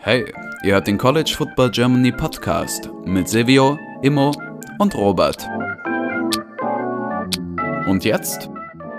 Hey, 0.00 0.24
ihr 0.62 0.72
hört 0.72 0.86
den 0.86 0.96
College 0.96 1.34
Football 1.36 1.70
Germany 1.70 2.10
Podcast 2.12 2.88
mit 3.04 3.28
Silvio, 3.28 3.78
Immo 4.00 4.32
und 4.78 4.94
Robert. 4.94 5.46
Und 7.86 8.04
jetzt 8.04 8.48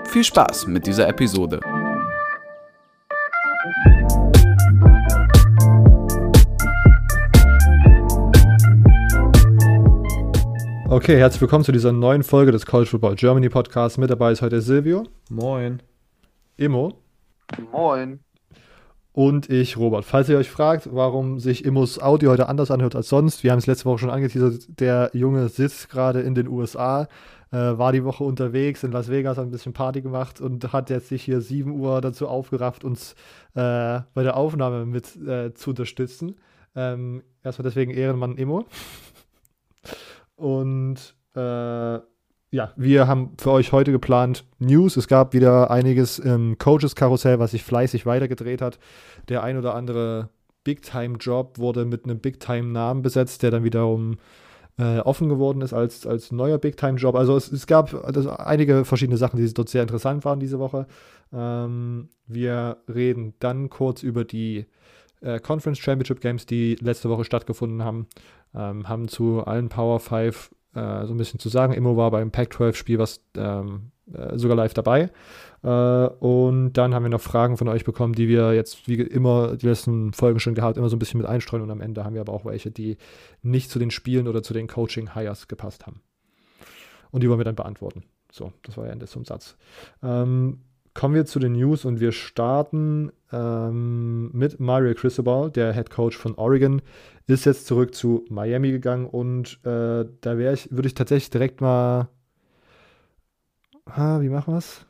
viel 0.04 0.22
Spaß 0.22 0.68
mit 0.68 0.86
dieser 0.86 1.08
Episode. 1.08 1.58
Okay, 10.88 11.18
herzlich 11.18 11.40
willkommen 11.40 11.64
zu 11.64 11.72
dieser 11.72 11.90
neuen 11.90 12.22
Folge 12.22 12.52
des 12.52 12.66
College 12.66 12.90
Football 12.90 13.16
Germany 13.16 13.48
Podcasts. 13.48 13.98
Mit 13.98 14.10
dabei 14.10 14.30
ist 14.30 14.42
heute 14.42 14.60
Silvio. 14.60 15.08
Moin. 15.28 15.82
Immo. 16.56 17.09
Moin. 17.72 18.20
Und 19.12 19.50
ich, 19.50 19.76
Robert. 19.76 20.04
Falls 20.04 20.28
ihr 20.28 20.38
euch 20.38 20.50
fragt, 20.50 20.88
warum 20.92 21.40
sich 21.40 21.64
Immos 21.64 21.98
Audio 22.00 22.30
heute 22.30 22.48
anders 22.48 22.70
anhört 22.70 22.94
als 22.94 23.08
sonst, 23.08 23.42
wir 23.42 23.50
haben 23.50 23.58
es 23.58 23.66
letzte 23.66 23.86
Woche 23.86 23.98
schon 23.98 24.10
angeteasert, 24.10 24.80
der 24.80 25.10
Junge 25.14 25.48
sitzt 25.48 25.90
gerade 25.90 26.20
in 26.20 26.36
den 26.36 26.46
USA, 26.46 27.08
äh, 27.50 27.56
war 27.56 27.90
die 27.90 28.04
Woche 28.04 28.22
unterwegs 28.22 28.84
in 28.84 28.92
Las 28.92 29.10
Vegas, 29.10 29.36
hat 29.36 29.44
ein 29.44 29.50
bisschen 29.50 29.72
Party 29.72 30.00
gemacht 30.00 30.40
und 30.40 30.72
hat 30.72 30.90
jetzt 30.90 31.08
sich 31.08 31.24
hier 31.24 31.40
7 31.40 31.72
Uhr 31.72 32.00
dazu 32.00 32.28
aufgerafft, 32.28 32.84
uns 32.84 33.14
äh, 33.54 34.00
bei 34.14 34.22
der 34.22 34.36
Aufnahme 34.36 34.86
mit 34.86 35.16
äh, 35.16 35.52
zu 35.54 35.70
unterstützen. 35.70 36.36
Ähm, 36.76 37.24
erstmal 37.42 37.64
deswegen 37.64 37.90
Ehrenmann 37.90 38.36
Immo. 38.36 38.66
Und 40.36 41.16
äh, 41.34 41.98
ja, 42.50 42.72
wir 42.76 43.06
haben 43.06 43.32
für 43.38 43.52
euch 43.52 43.70
heute 43.70 43.92
geplant 43.92 44.44
News. 44.58 44.96
Es 44.96 45.06
gab 45.06 45.34
wieder 45.34 45.70
einiges 45.70 46.18
im 46.18 46.58
Coaches-Karussell, 46.58 47.38
was 47.38 47.52
sich 47.52 47.62
fleißig 47.62 48.06
weitergedreht 48.06 48.60
hat. 48.60 48.80
Der 49.28 49.44
ein 49.44 49.56
oder 49.56 49.74
andere 49.74 50.30
Big-Time-Job 50.64 51.58
wurde 51.58 51.84
mit 51.84 52.04
einem 52.04 52.18
Big-Time-Namen 52.18 53.02
besetzt, 53.02 53.44
der 53.44 53.52
dann 53.52 53.62
wiederum 53.62 54.18
äh, 54.78 54.98
offen 54.98 55.28
geworden 55.28 55.62
ist 55.62 55.72
als, 55.72 56.06
als 56.08 56.32
neuer 56.32 56.58
Big-Time-Job. 56.58 57.14
Also 57.14 57.36
es, 57.36 57.52
es 57.52 57.68
gab 57.68 57.94
also 57.94 58.30
einige 58.30 58.84
verschiedene 58.84 59.16
Sachen, 59.16 59.36
die 59.36 59.54
dort 59.54 59.68
sehr 59.68 59.82
interessant 59.82 60.24
waren 60.24 60.40
diese 60.40 60.58
Woche. 60.58 60.88
Ähm, 61.32 62.08
wir 62.26 62.78
reden 62.92 63.34
dann 63.38 63.70
kurz 63.70 64.02
über 64.02 64.24
die 64.24 64.66
äh, 65.20 65.38
Conference 65.38 65.78
Championship 65.78 66.20
Games, 66.20 66.46
die 66.46 66.74
letzte 66.80 67.10
Woche 67.10 67.24
stattgefunden 67.24 67.84
haben. 67.84 68.08
Ähm, 68.54 68.88
haben 68.88 69.06
zu 69.06 69.44
allen 69.44 69.68
Power 69.68 70.00
5 70.00 70.50
äh, 70.74 71.06
so 71.06 71.14
ein 71.14 71.16
bisschen 71.16 71.40
zu 71.40 71.48
sagen. 71.48 71.72
Immo 71.72 71.96
war 71.96 72.10
beim 72.10 72.30
Pac-12-Spiel 72.30 72.98
was 72.98 73.20
ähm, 73.36 73.92
äh, 74.12 74.38
sogar 74.38 74.56
live 74.56 74.74
dabei. 74.74 75.10
Äh, 75.62 75.68
und 75.68 76.72
dann 76.72 76.94
haben 76.94 77.04
wir 77.04 77.10
noch 77.10 77.20
Fragen 77.20 77.56
von 77.56 77.68
euch 77.68 77.84
bekommen, 77.84 78.14
die 78.14 78.28
wir 78.28 78.54
jetzt 78.54 78.88
wie 78.88 78.94
immer 78.94 79.56
die 79.56 79.66
letzten 79.66 80.12
Folgen 80.12 80.40
schon 80.40 80.54
gehabt, 80.54 80.76
immer 80.76 80.88
so 80.88 80.96
ein 80.96 80.98
bisschen 80.98 81.18
mit 81.18 81.28
einstreuen. 81.28 81.62
Und 81.62 81.70
am 81.70 81.80
Ende 81.80 82.04
haben 82.04 82.14
wir 82.14 82.20
aber 82.20 82.32
auch 82.32 82.44
welche, 82.44 82.70
die 82.70 82.96
nicht 83.42 83.70
zu 83.70 83.78
den 83.78 83.90
Spielen 83.90 84.28
oder 84.28 84.42
zu 84.42 84.54
den 84.54 84.68
Coaching-Hires 84.68 85.48
gepasst 85.48 85.86
haben. 85.86 86.00
Und 87.10 87.22
die 87.22 87.28
wollen 87.28 87.40
wir 87.40 87.44
dann 87.44 87.56
beantworten. 87.56 88.04
So, 88.32 88.52
das 88.62 88.76
war 88.76 88.86
ja 88.86 88.92
Ende 88.92 89.06
zum 89.06 89.24
Satz. 89.24 89.56
Ähm, 90.02 90.60
kommen 91.00 91.14
wir 91.14 91.24
zu 91.24 91.38
den 91.38 91.52
News 91.52 91.86
und 91.86 91.98
wir 91.98 92.12
starten 92.12 93.10
ähm, 93.32 94.30
mit 94.32 94.60
Mario 94.60 94.92
Cristobal, 94.92 95.50
der 95.50 95.72
Head 95.72 95.88
Coach 95.88 96.14
von 96.14 96.34
Oregon, 96.34 96.82
ist 97.26 97.46
jetzt 97.46 97.66
zurück 97.66 97.94
zu 97.94 98.26
Miami 98.28 98.70
gegangen 98.70 99.06
und 99.06 99.60
äh, 99.64 100.04
da 100.20 100.36
wäre 100.36 100.52
ich, 100.52 100.70
würde 100.70 100.88
ich 100.88 100.92
tatsächlich 100.92 101.30
direkt 101.30 101.62
mal. 101.62 102.08
Ah, 103.86 104.20
wie 104.20 104.28
machen 104.28 104.52
wir 104.52 104.58
es? 104.58 104.84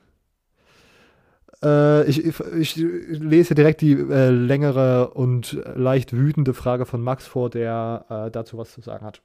Äh, 1.62 2.05
ich, 2.11 2.27
ich, 2.27 2.74
lese 2.74 3.55
direkt 3.55 3.80
die 3.80 3.92
äh, 3.92 4.30
längere 4.30 5.11
und 5.11 5.62
leicht 5.77 6.12
wütende 6.12 6.55
Frage 6.55 6.86
von 6.86 7.02
Max 7.02 7.28
vor, 7.28 7.50
der 7.50 8.06
äh, 8.08 8.30
dazu 8.33 8.58
was 8.58 8.72
zu 8.72 8.80
sagen 8.80 9.07
hat. 9.07 9.23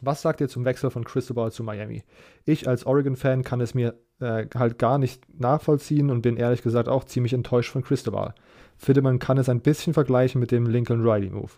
Was 0.00 0.22
sagt 0.22 0.40
ihr 0.40 0.48
zum 0.48 0.64
Wechsel 0.64 0.90
von 0.90 1.04
Cristobal 1.04 1.50
zu 1.52 1.62
Miami? 1.64 2.04
Ich 2.44 2.68
als 2.68 2.86
Oregon-Fan 2.86 3.42
kann 3.42 3.60
es 3.60 3.74
mir 3.74 3.94
äh, 4.20 4.46
halt 4.54 4.78
gar 4.78 4.98
nicht 4.98 5.22
nachvollziehen 5.40 6.10
und 6.10 6.22
bin 6.22 6.36
ehrlich 6.36 6.62
gesagt 6.62 6.88
auch 6.88 7.04
ziemlich 7.04 7.32
enttäuscht 7.32 7.72
von 7.72 7.82
Cristobal. 7.82 8.34
Finde, 8.76 9.02
man 9.02 9.18
kann 9.18 9.38
es 9.38 9.48
ein 9.48 9.60
bisschen 9.60 9.94
vergleichen 9.94 10.40
mit 10.40 10.50
dem 10.50 10.66
Lincoln 10.66 11.02
Riley-Move. 11.02 11.52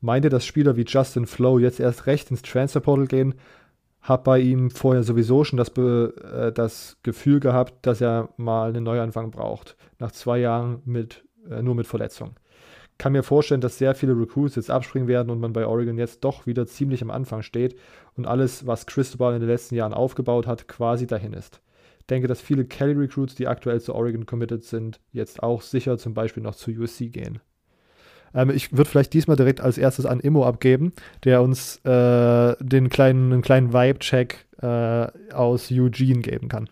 Meint 0.00 0.24
ihr, 0.24 0.30
dass 0.30 0.44
Spieler 0.44 0.76
wie 0.76 0.84
Justin 0.86 1.26
Flo 1.26 1.58
jetzt 1.58 1.80
erst 1.80 2.06
recht 2.06 2.30
ins 2.30 2.42
Transferportal 2.42 3.06
gehen? 3.06 3.34
Hab 4.02 4.24
bei 4.24 4.38
ihm 4.38 4.70
vorher 4.70 5.02
sowieso 5.02 5.44
schon 5.44 5.56
das, 5.56 5.68
äh, 5.76 6.52
das 6.52 6.98
Gefühl 7.02 7.40
gehabt, 7.40 7.86
dass 7.86 8.00
er 8.00 8.28
mal 8.36 8.70
einen 8.70 8.84
Neuanfang 8.84 9.30
braucht. 9.30 9.76
Nach 9.98 10.12
zwei 10.12 10.38
Jahren 10.38 10.82
mit, 10.84 11.24
äh, 11.50 11.62
nur 11.62 11.74
mit 11.74 11.86
Verletzung 11.86 12.34
kann 12.98 13.12
mir 13.12 13.22
vorstellen, 13.22 13.60
dass 13.60 13.78
sehr 13.78 13.94
viele 13.94 14.18
Recruits 14.18 14.56
jetzt 14.56 14.70
abspringen 14.70 15.08
werden 15.08 15.30
und 15.30 15.40
man 15.40 15.52
bei 15.52 15.66
Oregon 15.66 15.98
jetzt 15.98 16.24
doch 16.24 16.46
wieder 16.46 16.66
ziemlich 16.66 17.02
am 17.02 17.10
Anfang 17.10 17.42
steht 17.42 17.76
und 18.16 18.26
alles, 18.26 18.66
was 18.66 18.86
Cristobal 18.86 19.34
in 19.34 19.40
den 19.40 19.48
letzten 19.48 19.74
Jahren 19.74 19.92
aufgebaut 19.94 20.46
hat, 20.46 20.68
quasi 20.68 21.06
dahin 21.06 21.32
ist. 21.32 21.60
Ich 22.00 22.06
denke, 22.06 22.28
dass 22.28 22.40
viele 22.40 22.64
Kelly-Recruits, 22.64 23.34
die 23.34 23.48
aktuell 23.48 23.80
zu 23.80 23.94
Oregon 23.94 24.26
committed 24.26 24.64
sind, 24.64 25.00
jetzt 25.12 25.42
auch 25.42 25.60
sicher 25.60 25.98
zum 25.98 26.14
Beispiel 26.14 26.42
noch 26.42 26.54
zu 26.54 26.70
USC 26.70 27.08
gehen. 27.08 27.40
Ähm, 28.34 28.50
ich 28.50 28.72
würde 28.72 28.88
vielleicht 28.88 29.12
diesmal 29.12 29.36
direkt 29.36 29.60
als 29.60 29.78
erstes 29.78 30.06
an 30.06 30.20
Immo 30.20 30.44
abgeben, 30.44 30.92
der 31.24 31.42
uns 31.42 31.78
äh, 31.84 32.54
den 32.60 32.90
kleinen, 32.90 33.32
einen 33.32 33.42
kleinen 33.42 33.72
Vibe-Check 33.72 34.46
äh, 34.62 35.32
aus 35.32 35.70
Eugene 35.70 36.20
geben 36.20 36.48
kann. 36.48 36.70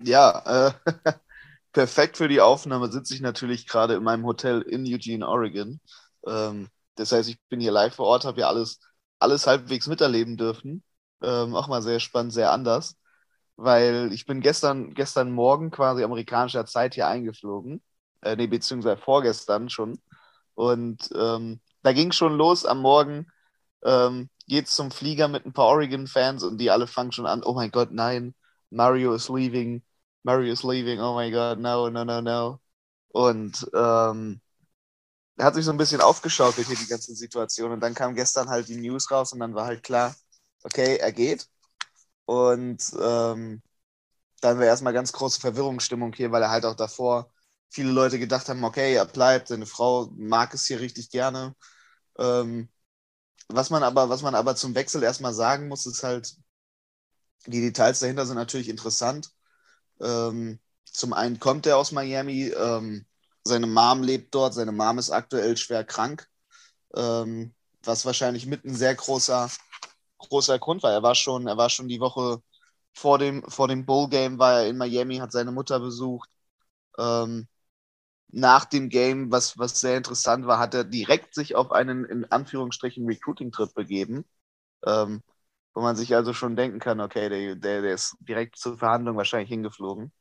Ja, 0.00 0.74
äh, 0.84 1.12
perfekt 1.72 2.16
für 2.18 2.28
die 2.28 2.40
Aufnahme 2.40 2.90
sitze 2.90 3.14
ich 3.14 3.20
natürlich 3.20 3.66
gerade 3.66 3.94
in 3.94 4.02
meinem 4.02 4.24
Hotel 4.26 4.62
in 4.62 4.84
Eugene, 4.86 5.26
Oregon. 5.26 5.80
Ähm, 6.26 6.68
das 6.96 7.12
heißt, 7.12 7.28
ich 7.28 7.38
bin 7.48 7.60
hier 7.60 7.72
live 7.72 7.94
vor 7.94 8.06
Ort, 8.06 8.24
habe 8.24 8.40
ja 8.40 8.48
alles, 8.48 8.80
alles 9.18 9.46
halbwegs 9.46 9.86
miterleben 9.86 10.36
dürfen. 10.36 10.82
Ähm, 11.22 11.54
auch 11.54 11.68
mal 11.68 11.82
sehr 11.82 12.00
spannend, 12.00 12.32
sehr 12.32 12.52
anders. 12.52 12.96
Weil 13.56 14.12
ich 14.12 14.26
bin 14.26 14.40
gestern, 14.40 14.94
gestern 14.94 15.32
Morgen 15.32 15.70
quasi 15.70 16.02
amerikanischer 16.04 16.66
Zeit 16.66 16.94
hier 16.94 17.08
eingeflogen. 17.08 17.82
Äh, 18.22 18.36
nee, 18.36 18.46
beziehungsweise 18.46 19.00
vorgestern 19.00 19.68
schon. 19.70 20.00
Und 20.54 21.10
ähm, 21.16 21.60
da 21.82 21.92
ging 21.92 22.12
schon 22.12 22.36
los 22.36 22.64
am 22.66 22.80
Morgen. 22.80 23.26
Ähm, 23.84 24.30
geht's 24.46 24.76
zum 24.76 24.90
Flieger 24.90 25.28
mit 25.28 25.46
ein 25.46 25.52
paar 25.52 25.66
Oregon-Fans 25.68 26.42
und 26.44 26.58
die 26.58 26.70
alle 26.70 26.86
fangen 26.86 27.12
schon 27.12 27.26
an, 27.26 27.42
oh 27.44 27.54
mein 27.54 27.70
Gott, 27.70 27.92
nein, 27.92 28.34
Mario 28.70 29.14
is 29.14 29.28
leaving 29.28 29.82
Murray 30.24 30.50
is 30.50 30.64
leaving, 30.64 31.00
oh 31.00 31.14
my 31.16 31.30
god, 31.30 31.58
no, 31.58 31.88
no, 31.88 32.04
no, 32.04 32.20
no. 32.20 32.60
Und 33.08 33.66
ähm, 33.74 34.40
er 35.36 35.46
hat 35.46 35.54
sich 35.54 35.64
so 35.64 35.70
ein 35.72 35.76
bisschen 35.78 36.00
aufgeschaukelt 36.00 36.66
hier, 36.68 36.76
die 36.76 36.86
ganze 36.86 37.14
Situation. 37.14 37.72
Und 37.72 37.80
dann 37.80 37.94
kam 37.94 38.14
gestern 38.14 38.48
halt 38.48 38.68
die 38.68 38.76
News 38.76 39.10
raus 39.10 39.32
und 39.32 39.40
dann 39.40 39.54
war 39.54 39.66
halt 39.66 39.82
klar, 39.82 40.14
okay, 40.64 40.96
er 40.98 41.12
geht. 41.12 41.48
Und 42.26 42.82
ähm, 43.00 43.62
dann 44.40 44.58
war 44.58 44.66
erstmal 44.66 44.92
ganz 44.92 45.12
große 45.12 45.40
Verwirrungsstimmung 45.40 46.12
hier, 46.14 46.32
weil 46.32 46.42
er 46.42 46.50
halt 46.50 46.64
auch 46.66 46.76
davor 46.76 47.32
viele 47.70 47.90
Leute 47.92 48.18
gedacht 48.18 48.48
haben, 48.48 48.64
okay, 48.64 48.94
er 48.94 49.06
bleibt, 49.06 49.48
seine 49.48 49.66
Frau 49.66 50.10
mag 50.16 50.54
es 50.54 50.66
hier 50.66 50.80
richtig 50.80 51.10
gerne. 51.10 51.54
Ähm, 52.18 52.68
was 53.48 53.70
man 53.70 53.82
aber, 53.84 54.08
was 54.10 54.22
man 54.22 54.34
aber 54.34 54.56
zum 54.56 54.74
Wechsel 54.74 55.02
erstmal 55.02 55.34
sagen 55.34 55.68
muss, 55.68 55.86
ist 55.86 56.02
halt, 56.04 56.36
die 57.46 57.60
Details 57.60 58.00
dahinter 58.00 58.26
sind 58.26 58.36
natürlich 58.36 58.68
interessant. 58.68 59.30
Ähm, 60.00 60.58
zum 60.84 61.12
einen 61.12 61.38
kommt 61.38 61.66
er 61.66 61.78
aus 61.78 61.92
Miami, 61.92 62.48
ähm, 62.48 63.06
seine 63.44 63.66
Mom 63.66 64.02
lebt 64.02 64.34
dort, 64.34 64.54
seine 64.54 64.72
Mom 64.72 64.98
ist 64.98 65.10
aktuell 65.10 65.56
schwer 65.56 65.84
krank, 65.84 66.28
ähm, 66.94 67.54
was 67.84 68.06
wahrscheinlich 68.06 68.46
mit 68.46 68.64
ein 68.64 68.74
sehr 68.74 68.94
großer, 68.94 69.50
großer 70.18 70.58
Grund 70.58 70.82
war. 70.82 70.92
Er 70.92 71.02
war 71.02 71.14
schon, 71.14 71.46
er 71.46 71.56
war 71.56 71.70
schon 71.70 71.88
die 71.88 72.00
Woche 72.00 72.42
vor 72.94 73.18
dem, 73.18 73.42
vor 73.48 73.68
dem 73.68 73.86
Bowl-Game 73.86 74.38
war 74.38 74.60
er 74.60 74.68
in 74.68 74.76
Miami, 74.78 75.16
hat 75.18 75.32
seine 75.32 75.52
Mutter 75.52 75.80
besucht. 75.80 76.28
Ähm, 76.98 77.48
nach 78.32 78.64
dem 78.64 78.88
Game, 78.88 79.30
was, 79.30 79.58
was 79.58 79.80
sehr 79.80 79.96
interessant 79.96 80.46
war, 80.46 80.58
hat 80.58 80.74
er 80.74 80.84
direkt 80.84 81.34
sich 81.34 81.54
auf 81.54 81.72
einen 81.72 82.04
in 82.04 82.24
Anführungsstrichen 82.30 83.06
Recruiting-Trip 83.06 83.74
begeben. 83.74 84.24
Ähm, 84.86 85.22
wo 85.74 85.80
man 85.82 85.96
sich 85.96 86.14
also 86.14 86.32
schon 86.34 86.56
denken 86.56 86.78
kann, 86.78 87.00
okay, 87.00 87.28
der, 87.28 87.56
der, 87.56 87.82
der 87.82 87.94
ist 87.94 88.16
direkt 88.20 88.56
zur 88.58 88.78
Verhandlung 88.78 89.16
wahrscheinlich 89.16 89.48
hingeflogen. 89.48 90.12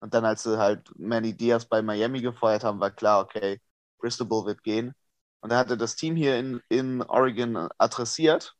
Und 0.00 0.14
dann, 0.14 0.24
als 0.24 0.42
sie 0.42 0.58
halt 0.58 0.90
Manny 0.98 1.36
Diaz 1.36 1.66
bei 1.66 1.82
Miami 1.82 2.20
gefeuert 2.22 2.64
haben, 2.64 2.80
war 2.80 2.90
klar, 2.90 3.22
okay, 3.24 3.60
Bristol 3.98 4.46
wird 4.46 4.62
gehen. 4.62 4.94
Und 5.40 5.50
er 5.52 5.58
hatte 5.58 5.76
das 5.76 5.96
Team 5.96 6.16
hier 6.16 6.38
in, 6.38 6.60
in 6.68 7.02
Oregon 7.02 7.68
adressiert. 7.78 8.54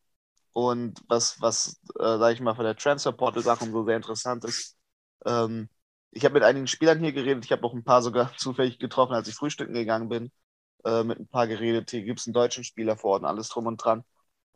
Und 0.52 1.00
was, 1.08 1.40
was 1.40 1.80
äh, 1.98 2.18
sage 2.18 2.34
ich 2.34 2.40
mal, 2.40 2.54
von 2.54 2.64
der 2.64 2.76
Transfer-Portal-Sache 2.76 3.70
so 3.70 3.84
sehr 3.84 3.96
interessant 3.96 4.44
ist, 4.44 4.76
ähm, 5.26 5.68
ich 6.12 6.24
habe 6.24 6.34
mit 6.34 6.44
einigen 6.44 6.66
Spielern 6.66 7.00
hier 7.00 7.12
geredet, 7.12 7.44
ich 7.44 7.52
habe 7.52 7.64
auch 7.66 7.74
ein 7.74 7.84
paar 7.84 8.02
sogar 8.02 8.32
zufällig 8.38 8.78
getroffen, 8.78 9.14
als 9.14 9.28
ich 9.28 9.34
frühstücken 9.34 9.74
gegangen 9.74 10.08
bin, 10.08 10.32
äh, 10.84 11.04
mit 11.04 11.18
ein 11.20 11.28
paar 11.28 11.46
geredet. 11.46 11.90
Hier 11.90 12.04
gibt 12.04 12.20
es 12.20 12.26
einen 12.26 12.34
deutschen 12.34 12.64
Spieler 12.64 12.96
vor 12.96 13.12
Ort 13.12 13.22
und 13.22 13.28
alles 13.28 13.48
drum 13.50 13.66
und 13.66 13.78
dran. 13.78 14.04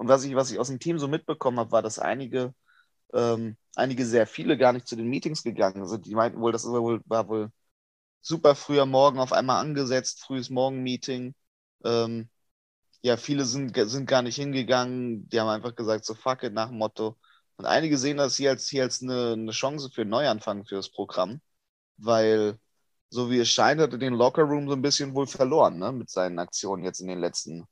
Und 0.01 0.09
was 0.09 0.25
ich, 0.25 0.35
was 0.35 0.51
ich 0.51 0.59
aus 0.59 0.69
dem 0.69 0.81
Team 0.81 0.99
so 0.99 1.09
mitbekommen 1.09 1.59
habe, 1.59 1.73
war, 1.73 1.83
dass 1.83 1.99
einige, 1.99 2.55
ähm, 3.15 3.57
einige 3.77 4.07
sehr 4.07 4.27
viele 4.27 4.57
gar 4.59 4.73
nicht 4.73 4.89
zu 4.89 4.97
den 4.97 5.09
Meetings 5.09 5.43
gegangen 5.43 5.87
sind. 5.87 6.07
Die 6.07 6.15
meinten 6.15 6.41
wohl, 6.41 6.53
das 6.53 6.65
war 6.67 6.83
wohl, 6.83 7.03
war 7.07 7.29
wohl 7.29 7.53
super 8.23 8.55
früher 8.55 8.87
Morgen 8.87 9.19
auf 9.21 9.33
einmal 9.33 9.61
angesetzt, 9.61 10.23
frühes 10.23 10.51
Morgenmeeting. 10.51 11.35
Ähm, 11.85 12.31
ja, 13.03 13.17
viele 13.19 13.45
sind, 13.45 13.77
sind 13.77 14.07
gar 14.07 14.23
nicht 14.23 14.37
hingegangen, 14.37 15.29
die 15.29 15.41
haben 15.41 15.49
einfach 15.49 15.75
gesagt, 15.77 16.05
so 16.07 16.15
fuck 16.15 16.45
it, 16.45 16.55
nach 16.55 16.69
dem 16.69 16.79
Motto. 16.79 17.19
Und 17.57 17.67
einige 17.67 17.99
sehen 17.99 18.19
das 18.19 18.37
hier 18.37 18.51
als, 18.51 18.69
hier 18.69 18.85
als 18.85 19.03
eine, 19.03 19.35
eine 19.35 19.53
Chance 19.53 19.91
für 19.91 20.03
einen 20.03 20.11
Neuanfang 20.11 20.65
für 20.67 20.77
das 20.77 20.91
Programm, 20.91 21.43
weil 21.99 22.59
so 23.11 23.31
wie 23.31 23.41
es 23.41 23.51
scheint, 23.51 23.81
hat 23.81 23.93
er 23.93 23.99
den 23.99 24.15
Lockerroom 24.15 24.69
so 24.69 24.75
ein 24.75 24.83
bisschen 24.83 25.15
wohl 25.15 25.27
verloren, 25.27 25.79
ne, 25.79 25.93
mit 25.93 26.11
seinen 26.11 26.39
Aktionen 26.39 26.85
jetzt 26.85 27.01
in 27.01 27.09
den 27.09 27.21
letzten, 27.21 27.67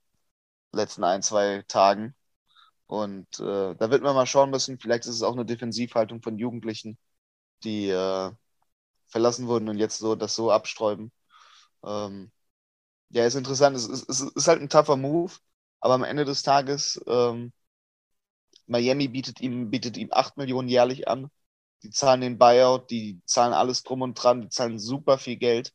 letzten 0.73 1.05
ein, 1.05 1.23
zwei 1.23 1.63
Tagen. 1.69 2.15
Und 2.87 3.41
äh, 3.41 3.75
da 3.77 3.91
wird 3.91 4.03
man 4.03 4.15
mal 4.15 4.27
schauen 4.27 4.51
müssen, 4.51 4.79
vielleicht 4.79 5.07
ist 5.07 5.17
es 5.17 5.23
auch 5.23 5.35
eine 5.35 5.47
Defensivhaltung 5.47 6.23
von 6.23 6.39
Jugendlichen, 6.39 6.99
die 7.65 7.89
äh, 7.91 8.33
verlassen 9.09 9.49
wurden 9.49 9.69
und 9.69 9.79
jetzt 9.79 9.99
so 9.99 10.17
das 10.17 10.35
so 10.35 10.51
absträuben. 10.53 11.13
Ähm, 11.85 12.33
ja, 13.11 13.27
ist 13.27 13.37
interessant. 13.37 13.77
Es 13.77 13.89
ist, 13.89 14.09
es 14.11 14.21
ist 14.23 14.49
halt 14.49 14.63
ein 14.63 14.69
tougher 14.71 14.97
Move, 14.97 15.35
aber 15.81 15.95
am 15.95 16.05
Ende 16.05 16.25
des 16.25 16.43
Tages, 16.43 17.01
ähm, 17.09 17.53
Miami 18.67 19.09
bietet 19.09 19.41
ihm, 19.41 19.71
bietet 19.71 19.97
ihm 19.97 20.09
8 20.13 20.37
Millionen 20.37 20.69
jährlich 20.69 21.09
an. 21.09 21.31
Die 21.83 21.91
zahlen 21.91 22.21
den 22.21 22.39
Buyout, 22.39 22.91
die 22.91 23.21
zahlen 23.25 23.53
alles 23.53 23.83
drum 23.85 24.03
und 24.03 24.15
dran, 24.15 24.43
die 24.43 24.49
zahlen 24.49 24.79
super 24.79 25.19
viel 25.19 25.37
Geld. 25.37 25.73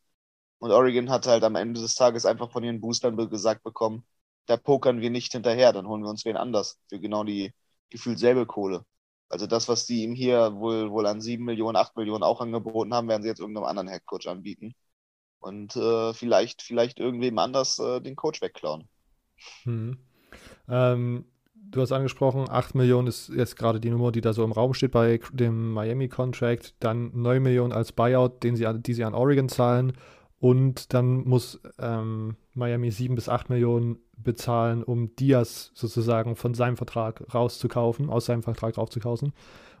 Und 0.58 0.72
Oregon 0.72 1.10
hat 1.10 1.26
halt 1.26 1.44
am 1.44 1.56
Ende 1.56 1.80
des 1.80 1.94
Tages 1.96 2.26
einfach 2.26 2.52
von 2.52 2.64
ihren 2.64 2.80
Boostern 2.80 3.16
gesagt 3.30 3.62
bekommen, 3.64 4.04
da 4.46 4.56
pokern 4.56 5.00
wir 5.00 5.10
nicht 5.10 5.32
hinterher, 5.32 5.72
dann 5.72 5.86
holen 5.86 6.02
wir 6.02 6.10
uns 6.10 6.24
wen 6.24 6.36
anders 6.36 6.78
für 6.88 7.00
genau 7.00 7.24
die 7.24 7.52
gefühlt 7.90 8.18
selbe 8.18 8.46
Kohle. 8.46 8.84
Also 9.28 9.46
das, 9.46 9.68
was 9.68 9.86
die 9.86 10.02
ihm 10.04 10.14
hier 10.14 10.54
wohl, 10.56 10.90
wohl 10.90 11.06
an 11.06 11.20
7 11.20 11.44
Millionen, 11.44 11.76
8 11.76 11.96
Millionen 11.96 12.22
auch 12.22 12.40
angeboten 12.40 12.94
haben, 12.94 13.08
werden 13.08 13.22
sie 13.22 13.28
jetzt 13.28 13.40
irgendeinem 13.40 13.66
anderen 13.66 13.88
Headcoach 13.88 14.28
anbieten. 14.28 14.74
Und 15.40 15.76
äh, 15.76 16.14
vielleicht, 16.14 16.62
vielleicht 16.62 17.00
irgendwem 17.00 17.38
anders 17.38 17.78
äh, 17.78 18.00
den 18.00 18.16
Coach 18.16 18.40
wegklauen. 18.40 18.88
Hm. 19.64 19.98
Ähm, 20.68 21.24
du 21.54 21.80
hast 21.80 21.92
angesprochen, 21.92 22.48
8 22.48 22.74
Millionen 22.74 23.08
ist 23.08 23.28
jetzt 23.28 23.56
gerade 23.56 23.80
die 23.80 23.90
Nummer, 23.90 24.12
die 24.12 24.20
da 24.20 24.32
so 24.32 24.44
im 24.44 24.52
Raum 24.52 24.74
steht 24.74 24.92
bei 24.92 25.20
dem 25.32 25.72
Miami-Contract. 25.72 26.74
Dann 26.80 27.10
9 27.14 27.42
Millionen 27.42 27.72
als 27.72 27.92
Buyout, 27.92 28.42
den 28.42 28.56
sie, 28.56 28.66
die 28.82 28.94
sie 28.94 29.04
an 29.04 29.14
Oregon 29.14 29.48
zahlen. 29.48 29.94
Und 30.40 30.92
dann 30.92 31.24
muss 31.24 31.60
ähm, 31.78 32.36
Miami 32.54 32.90
7 32.90 33.14
bis 33.14 33.28
8 33.28 33.48
Millionen 33.50 33.98
bezahlen, 34.16 34.82
um 34.82 35.14
Diaz 35.16 35.70
sozusagen 35.74 36.36
von 36.36 36.54
seinem 36.54 36.76
Vertrag 36.76 37.34
rauszukaufen, 37.34 38.10
aus 38.10 38.26
seinem 38.26 38.42
Vertrag 38.42 38.76
rauszukaufen. 38.76 39.32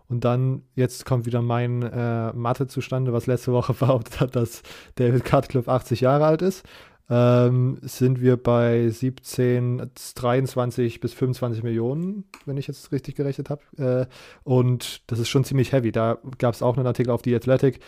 Und 0.08 0.24
dann, 0.24 0.62
jetzt 0.74 1.06
kommt 1.06 1.26
wieder 1.26 1.42
mein 1.42 1.82
äh, 1.82 2.32
Mathe 2.32 2.66
zustande, 2.66 3.12
was 3.12 3.26
letzte 3.26 3.52
Woche 3.52 3.74
behauptet 3.78 4.20
hat, 4.20 4.36
dass 4.36 4.62
David 4.96 5.24
Cutcliffe 5.24 5.70
80 5.70 6.00
Jahre 6.00 6.26
alt 6.26 6.42
ist. 6.42 6.64
Ähm, 7.10 7.78
sind 7.82 8.22
wir 8.22 8.38
bei 8.38 8.88
17, 8.88 9.90
23 10.14 11.00
bis 11.00 11.12
25 11.12 11.62
Millionen, 11.62 12.24
wenn 12.46 12.56
ich 12.56 12.66
jetzt 12.66 12.92
richtig 12.92 13.16
gerechnet 13.16 13.50
habe. 13.50 13.62
Äh, 13.76 14.06
und 14.42 15.02
das 15.10 15.18
ist 15.18 15.28
schon 15.28 15.44
ziemlich 15.44 15.72
heavy. 15.72 15.92
Da 15.92 16.18
gab 16.38 16.54
es 16.54 16.62
auch 16.62 16.76
einen 16.76 16.86
Artikel 16.86 17.10
auf 17.10 17.20
die 17.20 17.34
Athletic, 17.34 17.80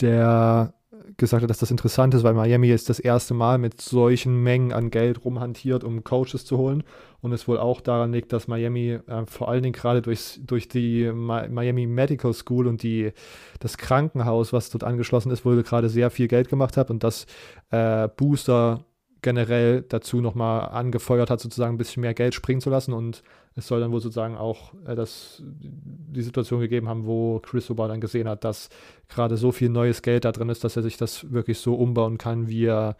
der 0.00 0.74
gesagt 1.16 1.42
hat, 1.42 1.50
dass 1.50 1.58
das 1.58 1.70
interessant 1.70 2.14
ist, 2.14 2.24
weil 2.24 2.34
Miami 2.34 2.68
jetzt 2.68 2.88
das 2.88 2.98
erste 2.98 3.34
Mal 3.34 3.58
mit 3.58 3.80
solchen 3.80 4.42
Mengen 4.42 4.72
an 4.72 4.90
Geld 4.90 5.24
rumhantiert, 5.24 5.84
um 5.84 6.04
Coaches 6.04 6.44
zu 6.44 6.58
holen. 6.58 6.82
Und 7.20 7.32
es 7.32 7.48
wohl 7.48 7.58
auch 7.58 7.80
daran 7.80 8.12
liegt, 8.12 8.32
dass 8.32 8.48
Miami 8.48 8.98
äh, 9.06 9.26
vor 9.26 9.48
allen 9.48 9.62
Dingen 9.62 9.72
gerade 9.72 10.02
durch, 10.02 10.40
durch 10.44 10.68
die 10.68 11.10
Miami 11.12 11.86
Medical 11.86 12.32
School 12.32 12.66
und 12.66 12.82
die, 12.82 13.12
das 13.60 13.78
Krankenhaus, 13.78 14.52
was 14.52 14.70
dort 14.70 14.84
angeschlossen 14.84 15.30
ist, 15.30 15.44
wohl 15.44 15.62
gerade 15.62 15.88
sehr 15.88 16.10
viel 16.10 16.28
Geld 16.28 16.48
gemacht 16.48 16.76
hat 16.76 16.90
und 16.90 17.02
dass 17.02 17.26
äh, 17.70 18.08
Booster 18.16 18.84
generell 19.26 19.82
dazu 19.82 20.20
nochmal 20.20 20.68
angefeuert 20.68 21.30
hat, 21.30 21.40
sozusagen 21.40 21.74
ein 21.74 21.78
bisschen 21.78 22.00
mehr 22.00 22.14
Geld 22.14 22.32
springen 22.32 22.60
zu 22.60 22.70
lassen. 22.70 22.92
Und 22.92 23.24
es 23.56 23.66
soll 23.66 23.80
dann 23.80 23.90
wohl 23.90 24.00
sozusagen 24.00 24.36
auch 24.36 24.72
äh, 24.86 24.94
das, 24.94 25.42
die 25.42 26.22
Situation 26.22 26.60
gegeben 26.60 26.88
haben, 26.88 27.06
wo 27.06 27.40
Chris 27.40 27.68
Ober 27.68 27.88
dann 27.88 28.00
gesehen 28.00 28.28
hat, 28.28 28.44
dass 28.44 28.68
gerade 29.08 29.36
so 29.36 29.50
viel 29.50 29.68
neues 29.68 30.02
Geld 30.02 30.24
da 30.24 30.30
drin 30.30 30.48
ist, 30.48 30.62
dass 30.62 30.76
er 30.76 30.84
sich 30.84 30.96
das 30.96 31.32
wirklich 31.32 31.58
so 31.58 31.74
umbauen 31.74 32.18
kann, 32.18 32.46
wie 32.46 32.66
er 32.66 32.96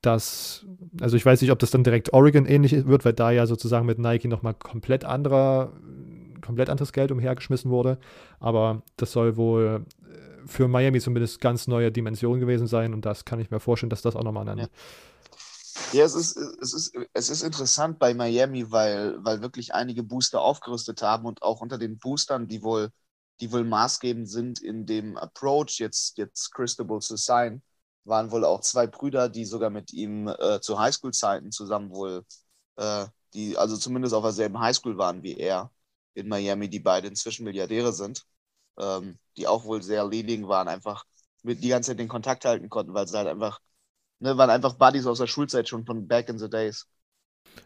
das, 0.00 0.64
also 0.98 1.14
ich 1.14 1.26
weiß 1.26 1.42
nicht, 1.42 1.50
ob 1.50 1.58
das 1.58 1.70
dann 1.70 1.84
direkt 1.84 2.14
Oregon 2.14 2.46
ähnlich 2.46 2.86
wird, 2.86 3.04
weil 3.04 3.12
da 3.12 3.30
ja 3.30 3.44
sozusagen 3.44 3.84
mit 3.84 3.98
Nike 3.98 4.28
nochmal 4.28 4.54
komplett 4.54 5.04
anderer, 5.04 5.74
komplett 6.40 6.70
anderes 6.70 6.94
Geld 6.94 7.12
umhergeschmissen 7.12 7.70
wurde. 7.70 7.98
Aber 8.40 8.80
das 8.96 9.12
soll 9.12 9.36
wohl 9.36 9.84
äh, 10.10 10.46
für 10.46 10.68
Miami 10.68 11.00
zumindest 11.00 11.42
ganz 11.42 11.68
neue 11.68 11.92
Dimension 11.92 12.40
gewesen 12.40 12.66
sein 12.66 12.94
und 12.94 13.04
das 13.04 13.26
kann 13.26 13.40
ich 13.40 13.50
mir 13.50 13.60
vorstellen, 13.60 13.90
dass 13.90 14.00
das 14.00 14.16
auch 14.16 14.24
nochmal 14.24 14.48
ein 14.48 14.56
ja. 14.56 14.68
Ja, 15.92 16.04
es 16.04 16.14
ist, 16.14 16.36
es 16.36 16.72
ist, 16.74 16.94
es 17.12 17.30
ist 17.30 17.42
interessant 17.42 17.98
bei 17.98 18.12
Miami, 18.14 18.70
weil, 18.70 19.22
weil 19.24 19.40
wirklich 19.40 19.72
einige 19.74 20.02
Booster 20.02 20.40
aufgerüstet 20.40 21.00
haben 21.02 21.24
und 21.26 21.42
auch 21.42 21.60
unter 21.60 21.78
den 21.78 21.98
Boostern, 21.98 22.48
die 22.48 22.62
wohl, 22.62 22.90
die 23.40 23.52
wohl 23.52 23.64
maßgebend 23.64 24.28
sind 24.28 24.60
in 24.60 24.84
dem 24.86 25.16
Approach, 25.16 25.78
jetzt, 25.78 26.18
jetzt 26.18 26.52
Christabel 26.52 27.00
zu 27.00 27.16
sein, 27.16 27.62
waren 28.04 28.30
wohl 28.30 28.44
auch 28.44 28.60
zwei 28.60 28.86
Brüder, 28.86 29.28
die 29.28 29.44
sogar 29.44 29.70
mit 29.70 29.92
ihm 29.92 30.28
äh, 30.28 30.60
zu 30.60 30.78
Highschool-Zeiten 30.78 31.52
zusammen 31.52 31.90
wohl, 31.90 32.24
äh, 32.76 33.06
die 33.34 33.56
also 33.56 33.76
zumindest 33.76 34.14
auf 34.14 34.22
derselben 34.24 34.58
Highschool 34.60 34.98
waren 34.98 35.22
wie 35.22 35.36
er 35.38 35.70
in 36.14 36.28
Miami, 36.28 36.68
die 36.68 36.80
beide 36.80 37.08
inzwischen 37.08 37.44
Milliardäre 37.44 37.92
sind, 37.92 38.24
ähm, 38.78 39.18
die 39.36 39.46
auch 39.46 39.64
wohl 39.64 39.82
sehr 39.82 40.06
leading 40.06 40.48
waren, 40.48 40.68
einfach 40.68 41.04
mit 41.42 41.62
die 41.62 41.68
ganze 41.68 41.90
Zeit 41.92 41.98
den 42.00 42.08
Kontakt 42.08 42.44
halten 42.44 42.68
konnten, 42.68 42.94
weil 42.94 43.06
sie 43.08 43.16
halt 43.16 43.28
einfach 43.28 43.60
Ne, 44.20 44.36
waren 44.36 44.50
einfach 44.50 44.74
Buddies 44.74 45.06
aus 45.06 45.18
der 45.18 45.26
Schulzeit 45.26 45.68
schon 45.68 45.84
von 45.84 46.06
back 46.06 46.28
in 46.28 46.38
the 46.38 46.48
days. 46.48 46.86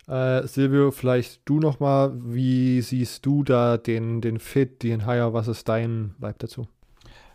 Äh, 0.07 0.47
Silvio, 0.47 0.91
vielleicht 0.91 1.43
du 1.45 1.61
nochmal, 1.61 2.13
wie 2.15 2.81
siehst 2.81 3.25
du 3.27 3.43
da 3.45 3.77
den, 3.77 4.21
den 4.21 4.39
Fit, 4.39 4.83
den 4.83 5.07
Hire, 5.07 5.33
was 5.33 5.49
ist 5.49 5.69
dein 5.69 6.15
Vibe 6.19 6.37
dazu? 6.39 6.69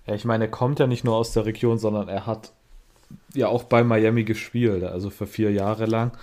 Ja, 0.05 0.13
ich 0.15 0.25
meine, 0.25 0.45
er 0.45 0.51
kommt 0.51 0.79
ja 0.79 0.87
nicht 0.87 1.03
nur 1.03 1.15
aus 1.15 1.33
der 1.33 1.45
Region, 1.45 1.79
sondern 1.79 2.07
er 2.07 2.25
hat 2.27 2.53
ja 3.33 3.47
auch 3.47 3.63
bei 3.63 3.83
Miami 3.83 4.23
gespielt, 4.23 4.83
also 4.83 5.09
für 5.09 5.27
vier 5.27 5.51
Jahre 5.51 5.85
lang 5.85 6.17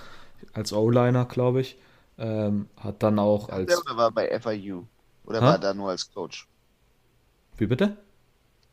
als 0.52 0.72
O-Liner, 0.72 1.26
glaube 1.26 1.60
ich. 1.62 1.78
Ähm, 2.18 2.68
hat 2.78 3.02
dann 3.02 3.18
auch 3.18 3.48
als. 3.48 3.68
Der 3.70 3.78
oder 3.78 3.96
war 3.96 4.12
bei 4.12 4.28
FIU? 4.28 4.84
Oder 5.24 5.40
ha? 5.40 5.46
war 5.46 5.52
er 5.54 5.58
da 5.58 5.74
nur 5.74 5.90
als 5.90 6.10
Coach? 6.10 6.48
Wie 7.56 7.66
bitte? 7.66 7.96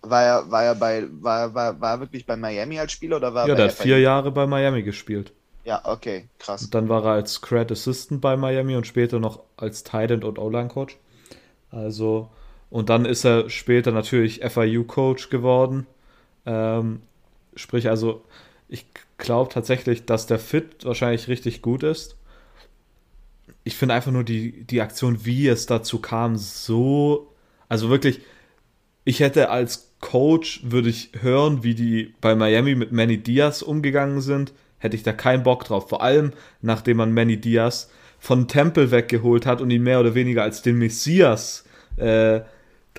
War 0.01 0.23
er, 0.23 0.51
war 0.51 0.63
er 0.63 0.75
bei, 0.75 1.05
war, 1.11 1.53
war, 1.53 1.79
war 1.81 1.93
er 1.95 1.99
wirklich 1.99 2.25
bei 2.25 2.37
Miami 2.37 2.79
als 2.79 2.91
Spieler 2.91 3.17
oder 3.17 3.33
war 3.33 3.47
Ja, 3.47 3.55
der 3.55 3.65
hat 3.65 3.73
vier 3.73 3.99
Jahre 3.99 4.31
bei 4.31 4.47
Miami 4.47 4.83
gespielt. 4.83 5.33
Ja, 5.65 5.81
okay, 5.83 6.27
krass. 6.39 6.63
Und 6.63 6.73
dann 6.73 6.89
war 6.89 7.03
er 7.05 7.11
als 7.11 7.41
Cred 7.41 7.71
Assistant 7.71 8.21
bei 8.21 8.37
Miami 8.37 8.75
und 8.75 8.87
später 8.87 9.19
noch 9.19 9.43
als 9.57 9.83
Tight 9.83 10.11
End 10.11 10.23
und 10.23 10.39
O-Line 10.39 10.69
Coach. 10.69 10.97
Also, 11.69 12.29
und 12.69 12.89
dann 12.89 13.05
ist 13.05 13.25
er 13.25 13.49
später 13.49 13.91
natürlich 13.91 14.41
FIU 14.41 14.83
Coach 14.85 15.29
geworden. 15.29 15.85
Ähm, 16.45 17.01
sprich, 17.55 17.89
also, 17.89 18.23
ich 18.67 18.85
glaube 19.17 19.51
tatsächlich, 19.51 20.05
dass 20.05 20.27
der 20.27 20.39
Fit 20.39 20.85
wahrscheinlich 20.85 21.27
richtig 21.27 21.61
gut 21.61 21.83
ist. 21.83 22.15
Ich 23.63 23.75
finde 23.75 23.95
einfach 23.95 24.11
nur 24.11 24.23
die, 24.23 24.63
die 24.63 24.81
Aktion, 24.81 25.25
wie 25.25 25.47
es 25.47 25.65
dazu 25.65 25.99
kam, 25.99 26.37
so, 26.37 27.27
also 27.67 27.89
wirklich, 27.89 28.21
ich 29.09 29.21
hätte 29.21 29.49
als 29.49 29.95
Coach 30.01 30.61
würde 30.63 30.89
ich 30.89 31.09
hören, 31.19 31.63
wie 31.63 31.73
die 31.73 32.13
bei 32.21 32.35
Miami 32.35 32.75
mit 32.75 32.91
Manny 32.91 33.17
Diaz 33.17 33.63
umgegangen 33.63 34.21
sind, 34.21 34.53
hätte 34.77 34.95
ich 34.95 35.01
da 35.01 35.13
keinen 35.13 35.41
Bock 35.41 35.63
drauf. 35.63 35.89
Vor 35.89 36.03
allem, 36.03 36.31
nachdem 36.61 36.97
man 36.97 37.11
Manny 37.11 37.37
Diaz 37.37 37.89
von 38.19 38.47
Temple 38.47 38.91
weggeholt 38.91 39.47
hat 39.47 39.61
und 39.61 39.71
ihn 39.71 39.81
mehr 39.81 39.99
oder 39.99 40.13
weniger 40.13 40.43
als 40.43 40.61
den 40.61 40.77
Messias, 40.77 41.65
äh, 41.97 42.41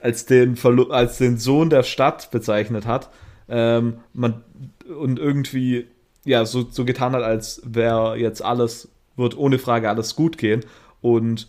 als, 0.02 0.26
den 0.26 0.58
als 0.90 1.18
den 1.18 1.38
Sohn 1.38 1.70
der 1.70 1.84
Stadt 1.84 2.32
bezeichnet 2.32 2.86
hat. 2.86 3.10
Ähm, 3.48 4.00
man, 4.12 4.42
und 4.88 5.20
irgendwie 5.20 5.86
ja 6.24 6.44
so, 6.44 6.66
so 6.68 6.84
getan 6.84 7.12
hat, 7.12 7.22
als 7.22 7.62
wäre 7.64 8.16
jetzt 8.16 8.42
alles, 8.42 8.88
wird 9.14 9.38
ohne 9.38 9.60
Frage 9.60 9.88
alles 9.88 10.16
gut 10.16 10.38
gehen. 10.38 10.64
Und 11.02 11.46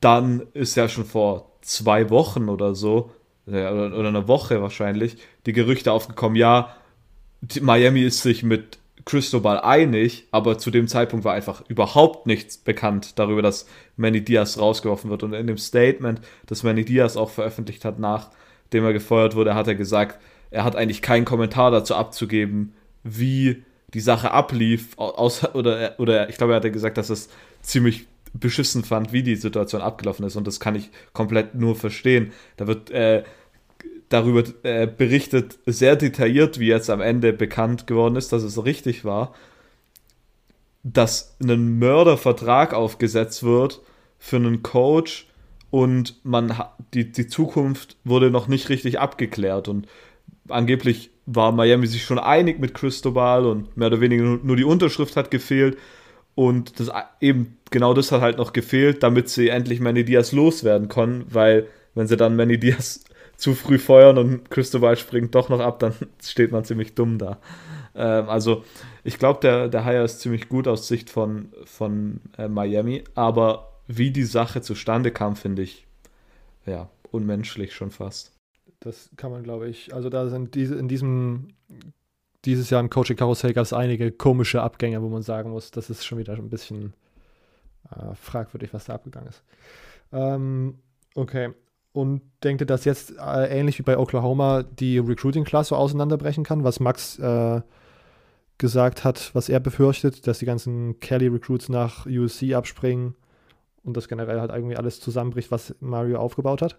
dann 0.00 0.46
ist 0.54 0.76
ja 0.76 0.88
schon 0.88 1.04
vor 1.04 1.52
zwei 1.60 2.08
Wochen 2.08 2.48
oder 2.48 2.74
so 2.74 3.10
oder, 3.46 3.96
oder 3.96 4.08
eine 4.08 4.28
Woche 4.28 4.62
wahrscheinlich, 4.62 5.16
die 5.46 5.52
Gerüchte 5.52 5.92
aufgekommen, 5.92 6.36
ja, 6.36 6.76
Miami 7.60 8.02
ist 8.02 8.22
sich 8.22 8.42
mit 8.42 8.78
Cristobal 9.04 9.60
einig, 9.60 10.28
aber 10.30 10.58
zu 10.58 10.70
dem 10.70 10.86
Zeitpunkt 10.86 11.24
war 11.24 11.34
einfach 11.34 11.62
überhaupt 11.68 12.26
nichts 12.26 12.56
bekannt 12.56 13.18
darüber, 13.18 13.42
dass 13.42 13.66
Manny 13.96 14.24
Diaz 14.24 14.58
rausgeworfen 14.58 15.10
wird. 15.10 15.22
Und 15.22 15.32
in 15.32 15.46
dem 15.46 15.58
Statement, 15.58 16.20
das 16.46 16.62
Manny 16.62 16.84
Diaz 16.84 17.16
auch 17.16 17.30
veröffentlicht 17.30 17.84
hat, 17.84 17.98
nachdem 17.98 18.84
er 18.84 18.92
gefeuert 18.92 19.34
wurde, 19.34 19.54
hat 19.54 19.66
er 19.66 19.74
gesagt, 19.74 20.20
er 20.50 20.64
hat 20.64 20.76
eigentlich 20.76 21.02
keinen 21.02 21.24
Kommentar 21.24 21.70
dazu 21.70 21.94
abzugeben, 21.94 22.74
wie 23.02 23.64
die 23.94 24.00
Sache 24.00 24.30
ablief, 24.30 24.96
außer, 24.96 25.54
oder, 25.54 25.98
oder 25.98 26.28
ich 26.28 26.36
glaube, 26.36 26.52
er 26.52 26.56
hatte 26.56 26.70
gesagt, 26.70 26.96
dass 26.96 27.10
es 27.10 27.28
ziemlich 27.60 28.06
beschissen 28.34 28.84
fand, 28.84 29.12
wie 29.12 29.22
die 29.22 29.36
Situation 29.36 29.82
abgelaufen 29.82 30.26
ist. 30.26 30.36
Und 30.36 30.46
das 30.46 30.60
kann 30.60 30.74
ich 30.74 30.90
komplett 31.12 31.54
nur 31.54 31.76
verstehen. 31.76 32.32
Da 32.56 32.66
wird, 32.66 32.90
äh, 32.90 33.24
darüber 34.08 34.44
äh, 34.62 34.86
berichtet, 34.86 35.58
sehr 35.66 35.96
detailliert, 35.96 36.58
wie 36.58 36.68
jetzt 36.68 36.90
am 36.90 37.00
Ende 37.00 37.32
bekannt 37.32 37.86
geworden 37.86 38.16
ist, 38.16 38.32
dass 38.32 38.42
es 38.42 38.64
richtig 38.64 39.04
war, 39.04 39.34
dass 40.82 41.36
ein 41.42 41.78
Mördervertrag 41.78 42.74
aufgesetzt 42.74 43.42
wird 43.42 43.80
für 44.18 44.36
einen 44.36 44.62
Coach 44.62 45.26
und 45.70 46.16
man 46.24 46.54
die, 46.92 47.10
die 47.12 47.26
Zukunft 47.26 47.96
wurde 48.04 48.30
noch 48.30 48.48
nicht 48.48 48.68
richtig 48.68 48.98
abgeklärt 48.98 49.68
und 49.68 49.86
angeblich 50.48 51.10
war 51.24 51.52
Miami 51.52 51.86
sich 51.86 52.04
schon 52.04 52.18
einig 52.18 52.58
mit 52.58 52.74
Cristobal 52.74 53.46
und 53.46 53.76
mehr 53.76 53.86
oder 53.86 54.00
weniger 54.00 54.22
nur 54.22 54.56
die 54.56 54.64
Unterschrift 54.64 55.16
hat 55.16 55.30
gefehlt 55.30 55.78
und 56.34 56.80
das 56.80 56.90
eben 57.20 57.58
genau 57.70 57.94
das 57.94 58.12
hat 58.12 58.20
halt 58.20 58.38
noch 58.38 58.52
gefehlt, 58.52 59.02
damit 59.02 59.28
sie 59.28 59.48
endlich 59.48 59.80
Manny 59.80 60.04
Diaz 60.04 60.32
loswerden 60.32 60.88
können, 60.88 61.24
weil 61.28 61.66
wenn 61.94 62.06
sie 62.06 62.16
dann 62.16 62.36
Manny 62.36 62.58
Diaz 62.58 63.04
zu 63.36 63.54
früh 63.54 63.78
feuern 63.78 64.18
und 64.18 64.50
Cristobal 64.50 64.96
springt 64.96 65.34
doch 65.34 65.48
noch 65.48 65.60
ab, 65.60 65.78
dann 65.78 65.94
steht 66.22 66.52
man 66.52 66.64
ziemlich 66.64 66.94
dumm 66.94 67.18
da. 67.18 67.38
Ähm, 67.94 68.28
also 68.28 68.64
ich 69.04 69.18
glaube, 69.18 69.40
der, 69.40 69.68
der 69.68 69.84
Hire 69.84 70.04
ist 70.04 70.20
ziemlich 70.20 70.48
gut 70.48 70.68
aus 70.68 70.88
Sicht 70.88 71.10
von, 71.10 71.52
von 71.64 72.20
äh, 72.38 72.48
Miami, 72.48 73.04
aber 73.14 73.72
wie 73.86 74.10
die 74.10 74.24
Sache 74.24 74.62
zustande 74.62 75.10
kam, 75.10 75.36
finde 75.36 75.62
ich 75.62 75.86
ja 76.66 76.88
unmenschlich 77.10 77.74
schon 77.74 77.90
fast. 77.90 78.32
Das 78.80 79.10
kann 79.16 79.30
man, 79.30 79.42
glaube 79.42 79.68
ich, 79.68 79.94
also 79.94 80.08
da 80.08 80.28
sind 80.28 80.54
diese, 80.54 80.76
in 80.76 80.88
diesem, 80.88 81.48
dieses 82.44 82.70
Jahr 82.70 82.80
im 82.80 82.90
Coaching-Karussell 82.90 83.52
gab 83.52 83.62
es 83.62 83.72
einige 83.72 84.10
komische 84.10 84.62
Abgänge, 84.62 85.02
wo 85.02 85.08
man 85.08 85.22
sagen 85.22 85.50
muss, 85.50 85.70
das 85.70 85.90
ist 85.90 86.04
schon 86.04 86.18
wieder 86.18 86.34
ein 86.34 86.50
bisschen 86.50 86.94
äh, 87.90 88.14
fragwürdig, 88.14 88.72
was 88.74 88.86
da 88.86 88.94
abgegangen 88.94 89.28
ist. 89.28 89.42
Ähm, 90.12 90.78
okay. 91.14 91.50
Und 91.92 92.22
denkt 92.42 92.62
ihr, 92.62 92.66
dass 92.66 92.84
jetzt 92.84 93.12
äh, 93.18 93.58
ähnlich 93.58 93.78
wie 93.78 93.82
bei 93.82 93.98
Oklahoma 93.98 94.62
die 94.62 94.98
Recruiting-Klasse 94.98 95.76
auseinanderbrechen 95.76 96.42
kann, 96.42 96.64
was 96.64 96.80
Max 96.80 97.18
äh, 97.18 97.60
gesagt 98.58 99.04
hat, 99.04 99.30
was 99.34 99.48
er 99.48 99.60
befürchtet, 99.60 100.26
dass 100.26 100.38
die 100.38 100.46
ganzen 100.46 101.00
Kelly-Recruits 101.00 101.68
nach 101.68 102.06
USC 102.06 102.54
abspringen 102.54 103.14
und 103.82 103.96
das 103.96 104.08
generell 104.08 104.40
halt 104.40 104.50
irgendwie 104.50 104.76
alles 104.76 105.00
zusammenbricht, 105.00 105.50
was 105.50 105.74
Mario 105.80 106.18
aufgebaut 106.18 106.62
hat? 106.62 106.78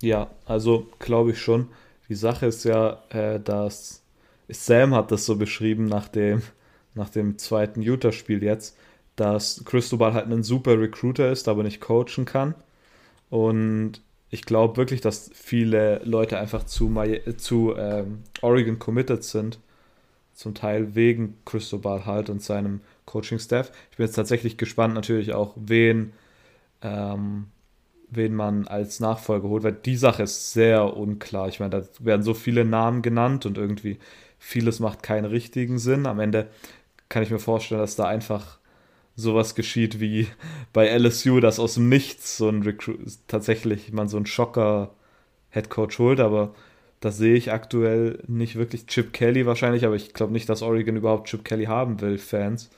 Ja, 0.00 0.30
also 0.44 0.86
glaube 1.00 1.32
ich 1.32 1.40
schon. 1.40 1.68
Die 2.08 2.14
Sache 2.14 2.46
ist 2.46 2.64
ja, 2.64 3.02
äh, 3.10 3.40
dass 3.40 4.02
Sam 4.48 4.94
hat 4.94 5.12
das 5.12 5.26
so 5.26 5.36
beschrieben 5.36 5.86
nach 5.86 6.08
dem, 6.08 6.42
nach 6.94 7.10
dem 7.10 7.38
zweiten 7.38 7.82
Utah-Spiel 7.82 8.42
jetzt, 8.42 8.76
dass 9.16 9.62
Cristobal 9.64 10.14
halt 10.14 10.26
ein 10.26 10.42
super 10.42 10.80
Recruiter 10.80 11.30
ist, 11.30 11.48
aber 11.48 11.62
nicht 11.62 11.80
coachen 11.80 12.24
kann. 12.24 12.54
Und 13.30 14.00
ich 14.30 14.42
glaube 14.42 14.76
wirklich, 14.76 15.00
dass 15.00 15.30
viele 15.34 16.00
Leute 16.04 16.38
einfach 16.38 16.64
zu, 16.64 16.94
zu 17.36 17.74
ähm, 17.76 18.22
Oregon 18.42 18.78
committed 18.78 19.24
sind. 19.24 19.58
Zum 20.34 20.54
Teil 20.54 20.94
wegen 20.94 21.36
Cristobal 21.44 22.06
halt 22.06 22.30
und 22.30 22.42
seinem 22.42 22.80
Coaching-Staff. 23.06 23.72
Ich 23.90 23.96
bin 23.96 24.06
jetzt 24.06 24.14
tatsächlich 24.14 24.56
gespannt, 24.56 24.94
natürlich 24.94 25.32
auch, 25.34 25.54
wen, 25.56 26.12
ähm, 26.82 27.46
wen 28.10 28.34
man 28.34 28.66
als 28.66 29.00
Nachfolger 29.00 29.48
holt, 29.48 29.62
weil 29.62 29.72
die 29.72 29.96
Sache 29.96 30.22
ist 30.22 30.52
sehr 30.52 30.96
unklar. 30.96 31.48
Ich 31.48 31.60
meine, 31.60 31.70
da 31.70 31.82
werden 32.00 32.22
so 32.22 32.34
viele 32.34 32.64
Namen 32.64 33.02
genannt 33.02 33.46
und 33.46 33.58
irgendwie 33.58 33.98
vieles 34.38 34.80
macht 34.80 35.02
keinen 35.02 35.26
richtigen 35.26 35.78
Sinn. 35.78 36.06
Am 36.06 36.20
Ende 36.20 36.48
kann 37.08 37.22
ich 37.22 37.30
mir 37.30 37.38
vorstellen, 37.38 37.80
dass 37.80 37.96
da 37.96 38.06
einfach 38.06 38.58
sowas 39.16 39.54
geschieht 39.54 40.00
wie 40.00 40.28
bei 40.72 40.88
LSU, 40.88 41.40
dass 41.40 41.58
aus 41.58 41.74
dem 41.74 41.88
Nichts 41.88 42.36
so 42.36 42.48
ein 42.48 42.62
Recruit 42.62 42.98
tatsächlich 43.26 43.92
man 43.92 44.08
so 44.08 44.16
einen 44.16 44.26
Schocker 44.26 44.94
Headcoach 45.50 45.98
holt, 45.98 46.20
aber 46.20 46.54
das 47.00 47.16
sehe 47.16 47.34
ich 47.34 47.52
aktuell 47.52 48.22
nicht 48.26 48.56
wirklich. 48.56 48.86
Chip 48.86 49.12
Kelly 49.12 49.46
wahrscheinlich, 49.46 49.84
aber 49.84 49.94
ich 49.94 50.14
glaube 50.14 50.32
nicht, 50.32 50.48
dass 50.48 50.62
Oregon 50.62 50.96
überhaupt 50.96 51.28
Chip 51.28 51.44
Kelly 51.44 51.64
haben 51.64 52.00
will, 52.00 52.18
Fans. 52.18 52.70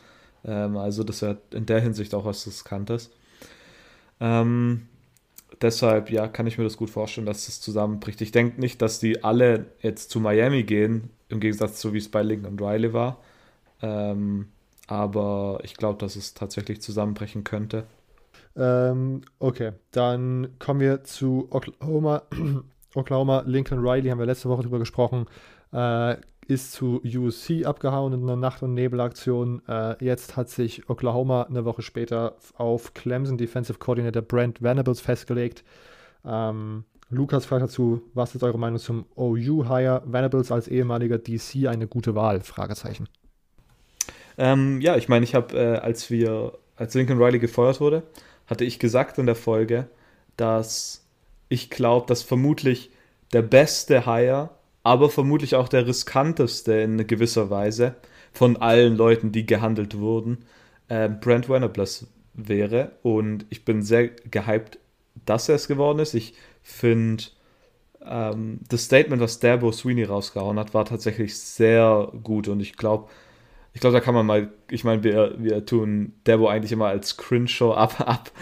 Ähm, 0.44 0.76
also 0.76 1.04
das 1.04 1.22
wäre 1.22 1.38
in 1.52 1.66
der 1.66 1.80
Hinsicht 1.80 2.14
auch 2.14 2.24
was 2.24 2.46
Riskantes. 2.46 3.10
Ähm, 4.20 4.88
deshalb, 5.62 6.10
ja, 6.10 6.28
kann 6.28 6.46
ich 6.46 6.58
mir 6.58 6.64
das 6.64 6.76
gut 6.76 6.90
vorstellen, 6.90 7.26
dass 7.26 7.46
das 7.46 7.60
zusammenbricht. 7.60 8.20
Ich 8.20 8.32
denke 8.32 8.60
nicht, 8.60 8.82
dass 8.82 8.98
die 8.98 9.24
alle 9.24 9.66
jetzt 9.80 10.10
zu 10.10 10.20
Miami 10.20 10.62
gehen, 10.64 11.10
im 11.28 11.40
Gegensatz 11.40 11.80
zu 11.80 11.92
wie 11.92 11.98
es 11.98 12.10
bei 12.10 12.22
Lincoln 12.22 12.52
und 12.52 12.62
Riley 12.62 12.92
war. 12.92 13.18
Ähm, 13.82 14.48
aber 14.86 15.60
ich 15.62 15.74
glaube, 15.74 15.98
dass 15.98 16.16
es 16.16 16.34
tatsächlich 16.34 16.82
zusammenbrechen 16.82 17.44
könnte. 17.44 17.84
Ähm, 18.56 19.22
okay, 19.38 19.72
dann 19.92 20.48
kommen 20.58 20.80
wir 20.80 21.04
zu 21.04 21.46
Oklahoma. 21.50 22.22
Oklahoma, 22.94 23.44
Lincoln 23.46 23.86
Riley, 23.86 24.10
haben 24.10 24.18
wir 24.18 24.26
letzte 24.26 24.48
Woche 24.48 24.62
drüber 24.62 24.80
gesprochen. 24.80 25.26
Äh, 25.72 26.16
ist 26.50 26.72
zu 26.72 27.00
USC 27.04 27.64
abgehauen 27.64 28.12
in 28.12 28.22
einer 28.24 28.36
Nacht- 28.36 28.62
und 28.62 28.74
Nebelaktion. 28.74 29.62
Äh, 29.68 30.04
jetzt 30.04 30.36
hat 30.36 30.48
sich 30.48 30.90
Oklahoma 30.90 31.44
eine 31.44 31.64
Woche 31.64 31.82
später 31.82 32.36
auf 32.56 32.92
Clemson 32.92 33.38
Defensive 33.38 33.78
Coordinator 33.78 34.22
Brent 34.22 34.60
Venables 34.60 35.00
festgelegt. 35.00 35.64
Ähm, 36.24 36.84
Lukas 37.08 37.46
fragt 37.46 37.62
dazu, 37.62 38.02
was 38.14 38.34
ist 38.34 38.42
eure 38.42 38.58
Meinung 38.58 38.78
zum 38.78 39.06
OU-Hire? 39.16 40.02
Venables 40.06 40.52
als 40.52 40.68
ehemaliger 40.68 41.18
DC 41.18 41.66
eine 41.68 41.86
gute 41.86 42.14
Wahl? 42.14 42.40
Fragezeichen. 42.40 43.08
Ähm, 44.36 44.80
ja, 44.80 44.96
ich 44.96 45.08
meine, 45.08 45.24
ich 45.24 45.34
habe, 45.34 45.56
äh, 45.56 45.76
als 45.78 46.10
wir, 46.10 46.52
als 46.76 46.94
Lincoln 46.94 47.22
Riley 47.22 47.38
gefeuert 47.38 47.80
wurde, 47.80 48.02
hatte 48.46 48.64
ich 48.64 48.78
gesagt 48.78 49.18
in 49.18 49.26
der 49.26 49.34
Folge, 49.34 49.88
dass 50.36 51.06
ich 51.48 51.70
glaube, 51.70 52.06
dass 52.06 52.22
vermutlich 52.22 52.90
der 53.32 53.42
beste 53.42 54.06
Hire 54.06 54.50
aber 54.82 55.10
vermutlich 55.10 55.54
auch 55.54 55.68
der 55.68 55.86
riskanteste 55.86 56.72
in 56.74 57.06
gewisser 57.06 57.50
Weise 57.50 57.96
von 58.32 58.56
allen 58.56 58.96
Leuten, 58.96 59.32
die 59.32 59.46
gehandelt 59.46 59.98
wurden, 59.98 60.44
äh, 60.88 61.08
Brent 61.08 61.48
Venables 61.48 62.06
wäre. 62.34 62.92
Und 63.02 63.46
ich 63.50 63.64
bin 63.64 63.82
sehr 63.82 64.08
gehypt, 64.08 64.78
dass 65.26 65.48
er 65.48 65.56
es 65.56 65.68
geworden 65.68 65.98
ist. 65.98 66.14
Ich 66.14 66.34
finde, 66.62 67.24
ähm, 68.04 68.60
das 68.68 68.84
Statement, 68.84 69.20
was 69.20 69.40
Dabo 69.40 69.72
Sweeney 69.72 70.04
rausgehauen 70.04 70.58
hat, 70.58 70.74
war 70.74 70.84
tatsächlich 70.84 71.38
sehr 71.38 72.10
gut. 72.22 72.48
Und 72.48 72.60
ich 72.60 72.76
glaube, 72.76 73.08
ich 73.72 73.80
glaube, 73.80 73.94
da 73.94 74.00
kann 74.00 74.14
man 74.14 74.26
mal, 74.26 74.52
ich 74.70 74.82
meine, 74.84 75.04
wir, 75.04 75.34
wir 75.38 75.64
tun 75.64 76.14
Debo 76.26 76.48
eigentlich 76.48 76.72
immer 76.72 76.86
als 76.88 77.16
Cringe-Show 77.16 77.72
ab, 77.72 78.00
ab, 78.06 78.32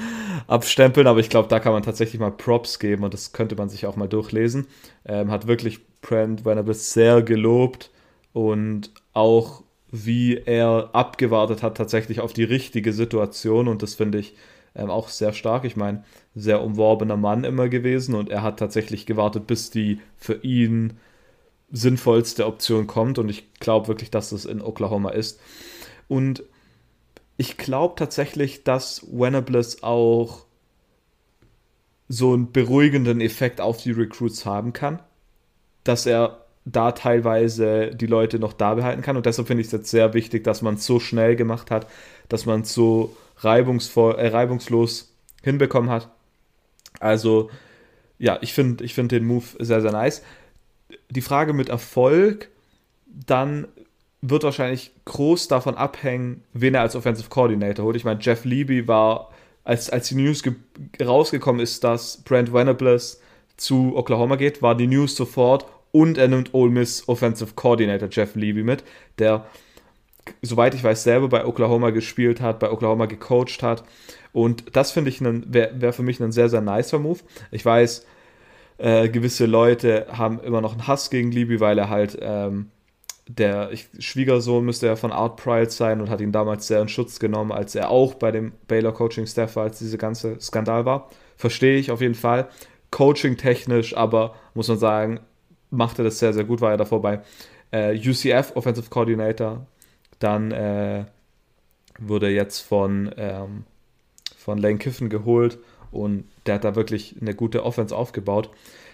abstempeln, 0.47 1.07
aber 1.07 1.21
ich 1.21 1.29
glaube, 1.29 1.49
da 1.49 1.61
kann 1.61 1.73
man 1.73 1.83
tatsächlich 1.83 2.21
mal 2.21 2.31
Props 2.31 2.79
geben 2.79 3.05
und 3.05 3.13
das 3.13 3.33
könnte 3.33 3.57
man 3.57 3.69
sich 3.69 3.87
auch 3.87 3.97
mal 3.97 4.09
durchlesen. 4.09 4.67
Ähm, 5.05 5.31
hat 5.31 5.47
wirklich 5.47 5.81
Brent 6.01 6.45
Venables 6.45 6.93
sehr 6.93 7.23
gelobt 7.23 7.91
und 8.33 8.93
auch 9.13 9.63
wie 9.91 10.37
er 10.37 10.91
abgewartet 10.93 11.63
hat 11.63 11.77
tatsächlich 11.77 12.21
auf 12.21 12.33
die 12.33 12.45
richtige 12.45 12.93
Situation 12.93 13.69
und 13.69 13.83
das 13.83 13.95
finde 13.95 14.19
ich 14.19 14.35
ähm, 14.75 14.91
auch 14.91 15.09
sehr 15.09 15.33
stark. 15.33 15.65
Ich 15.65 15.77
meine, 15.77 16.05
sehr 16.35 16.63
umworbener 16.63 17.17
Mann 17.17 17.45
immer 17.45 17.69
gewesen 17.69 18.15
und 18.15 18.31
er 18.31 18.43
hat 18.43 18.59
tatsächlich 18.59 19.07
gewartet, 19.07 19.47
bis 19.47 19.71
die 19.71 20.01
für 20.17 20.43
ihn 20.45 20.99
sinnvollste 21.71 22.47
Option 22.47 22.87
kommt 22.87 23.19
und 23.19 23.29
ich 23.29 23.53
glaube 23.55 23.89
wirklich, 23.89 24.11
dass 24.11 24.31
das 24.31 24.45
in 24.45 24.63
Oklahoma 24.63 25.11
ist. 25.11 25.41
Und 26.07 26.43
ich 27.37 27.57
glaube 27.57 27.95
tatsächlich, 27.97 28.65
dass 28.65 29.07
Venables 29.11 29.83
auch 29.83 30.47
so 32.09 32.33
einen 32.33 32.53
beruhigenden 32.53 33.21
Effekt 33.21 33.61
auf 33.61 33.83
die 33.83 33.91
Recruits 33.91 34.47
haben 34.47 34.73
kann, 34.73 35.01
dass 35.89 36.07
er 36.07 36.45
da 36.65 36.93
teilweise 36.93 37.95
die 37.95 38.07
Leute 38.07 38.39
noch 38.39 38.53
da 38.53 38.75
behalten 38.75 39.03
kann 39.03 39.17
und 39.17 39.27
deshalb 39.27 39.49
finde 39.49 39.63
ich 39.63 39.69
es 39.69 39.73
jetzt 39.73 39.91
sehr 39.91 40.13
wichtig, 40.15 40.45
dass 40.45 40.63
man 40.63 40.75
es 40.75 40.85
so 40.85 41.01
schnell 41.01 41.35
gemacht 41.35 41.71
hat, 41.71 41.87
dass 42.29 42.45
man 42.45 42.61
es 42.61 42.75
so 42.75 43.17
reibungsvoll, 43.39 44.17
äh, 44.17 44.29
reibungslos 44.29 45.15
hinbekommen 45.43 45.91
hat. 45.91 46.09
Also 47.01 47.51
ja, 48.19 48.39
ich 48.43 48.53
finde 48.53 48.85
ich 48.85 48.95
find 48.95 49.13
den 49.13 49.25
Move 49.25 49.45
sehr, 49.59 49.81
sehr 49.81 49.93
nice 49.93 50.23
die 51.11 51.21
Frage 51.21 51.53
mit 51.53 51.69
Erfolg, 51.69 52.49
dann 53.07 53.69
wird 54.21 54.43
wahrscheinlich 54.43 54.91
groß 55.05 55.49
davon 55.49 55.77
abhängen, 55.77 56.43
wen 56.53 56.75
er 56.75 56.83
als 56.83 56.97
Offensive 56.97 57.29
Coordinator 57.29 57.85
holt. 57.85 57.97
Ich 57.97 58.05
meine, 58.05 58.21
Jeff 58.21 58.45
Levy 58.45 58.89
war, 58.89 59.31
als, 59.65 59.91
als 59.91 60.09
die 60.09 60.17
News 60.17 60.43
rausgekommen 61.01 61.61
ist, 61.61 61.85
dass 61.85 62.19
Brent 62.19 62.53
Venables 62.53 63.21
zu 63.57 63.97
Oklahoma 63.97 64.37
geht, 64.37 64.61
war 64.61 64.75
die 64.75 64.87
News 64.87 65.15
sofort 65.15 65.67
und 65.93 66.19
er 66.19 66.29
nimmt 66.29 66.55
Ole 66.55 66.71
Miss 66.71 67.09
Offensive 67.09 67.55
Coordinator 67.55 68.09
Jeff 68.11 68.35
Levy 68.35 68.63
mit, 68.63 68.85
der, 69.19 69.47
soweit 70.43 70.75
ich 70.75 70.85
weiß, 70.85 71.03
selber 71.03 71.29
bei 71.29 71.45
Oklahoma 71.45 71.91
gespielt 71.91 72.41
hat, 72.41 72.59
bei 72.59 72.71
Oklahoma 72.71 73.07
gecoacht 73.07 73.63
hat. 73.63 73.85
Und 74.33 74.77
das 74.77 74.93
finde 74.93 75.11
ich 75.11 75.21
wäre 75.21 75.81
wär 75.81 75.93
für 75.93 76.03
mich 76.03 76.21
ein 76.21 76.33
sehr, 76.33 76.49
sehr 76.49 76.61
nicer 76.61 76.99
Move. 76.99 77.21
Ich 77.51 77.65
weiß, 77.65 78.07
äh, 78.79 79.09
gewisse 79.09 79.47
Leute 79.47 80.07
haben 80.13 80.41
immer 80.41 80.61
noch 80.61 80.73
einen 80.73 80.87
Hass 80.87 81.11
gegen 81.11 81.33
Libby, 81.33 81.61
weil 81.61 81.79
er 81.79 81.89
halt 81.89 82.19
ähm, 82.21 82.71
der 83.29 83.71
ich, 83.73 83.89
Schwiegersohn 83.99 84.65
müsste 84.65 84.87
ja 84.87 84.97
von 84.97 85.13
Art 85.13 85.37
Pride 85.37 85.71
sein 85.71 86.01
und 86.01 86.09
hat 86.09 86.21
ihn 86.21 86.33
damals 86.33 86.67
sehr 86.67 86.81
in 86.81 86.89
Schutz 86.89 87.21
genommen, 87.21 87.53
als 87.53 87.75
er 87.75 87.91
auch 87.91 88.15
bei 88.15 88.31
dem 88.31 88.53
Baylor 88.67 88.93
Coaching 88.93 89.27
Staff 89.27 89.57
war, 89.57 89.65
als 89.65 89.79
dieser 89.79 89.99
ganze 89.99 90.41
Skandal 90.41 90.87
war. 90.87 91.11
Verstehe 91.37 91.79
ich 91.79 91.91
auf 91.91 92.01
jeden 92.01 92.15
Fall. 92.15 92.49
Coaching-technisch, 92.91 93.97
aber 93.97 94.35
muss 94.55 94.69
man 94.69 94.79
sagen, 94.79 95.21
machte 95.71 96.05
das 96.05 96.19
sehr, 96.19 96.33
sehr 96.33 96.45
gut, 96.45 96.61
war 96.61 96.71
er 96.71 96.77
davor 96.77 97.03
bei 97.03 97.21
äh, 97.71 97.97
UCF, 97.97 98.53
Offensive 98.55 98.91
Coordinator. 98.91 99.67
Dann 100.19 100.53
äh, 100.53 101.05
wurde 101.99 102.29
jetzt 102.31 102.61
von, 102.61 103.11
ähm, 103.17 103.65
von 104.37 104.59
Lane 104.59 104.79
Kiffen 104.79 105.09
geholt 105.09 105.59
und 105.91 106.25
der 106.47 106.57
hat 106.57 106.65
da 106.65 106.75
wirklich 106.75 107.17
eine 107.21 107.35
gute 107.35 107.65
Offense 107.65 107.95
aufgebaut. 107.95 108.51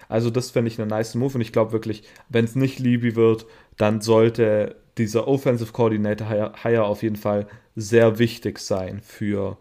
Also 0.08 0.30
das 0.30 0.50
fände 0.50 0.70
ich 0.70 0.80
einen 0.80 0.90
nice 0.90 1.14
Move 1.14 1.34
und 1.34 1.40
ich 1.40 1.52
glaube 1.52 1.72
wirklich, 1.72 2.02
wenn 2.28 2.44
es 2.44 2.56
nicht 2.56 2.78
Libby 2.78 3.16
wird, 3.16 3.46
dann 3.76 4.00
sollte 4.00 4.76
dieser 4.98 5.26
Offensive 5.26 5.72
Coordinator 5.72 6.28
Hire 6.62 6.84
auf 6.84 7.02
jeden 7.02 7.16
Fall 7.16 7.46
sehr 7.74 8.18
wichtig 8.18 8.58
sein 8.58 9.00
für 9.00 9.56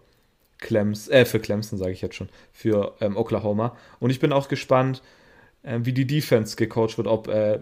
Clems, 0.60 1.10
äh, 1.10 1.26
für 1.26 1.40
Clemson 1.40 1.80
sage 1.80 1.92
ich 1.92 2.02
jetzt 2.02 2.16
schon, 2.16 2.30
für 2.52 2.94
ähm, 3.02 3.18
Oklahoma. 3.18 3.76
Und 4.00 4.10
ich 4.10 4.20
bin 4.20 4.32
auch 4.32 4.48
gespannt, 4.48 5.02
äh, 5.64 5.80
wie 5.84 5.94
die 5.94 6.08
Defense 6.08 6.56
gecoacht 6.56 6.98
wird, 6.98 7.08
ob 7.08 7.28
äh, 7.28 7.60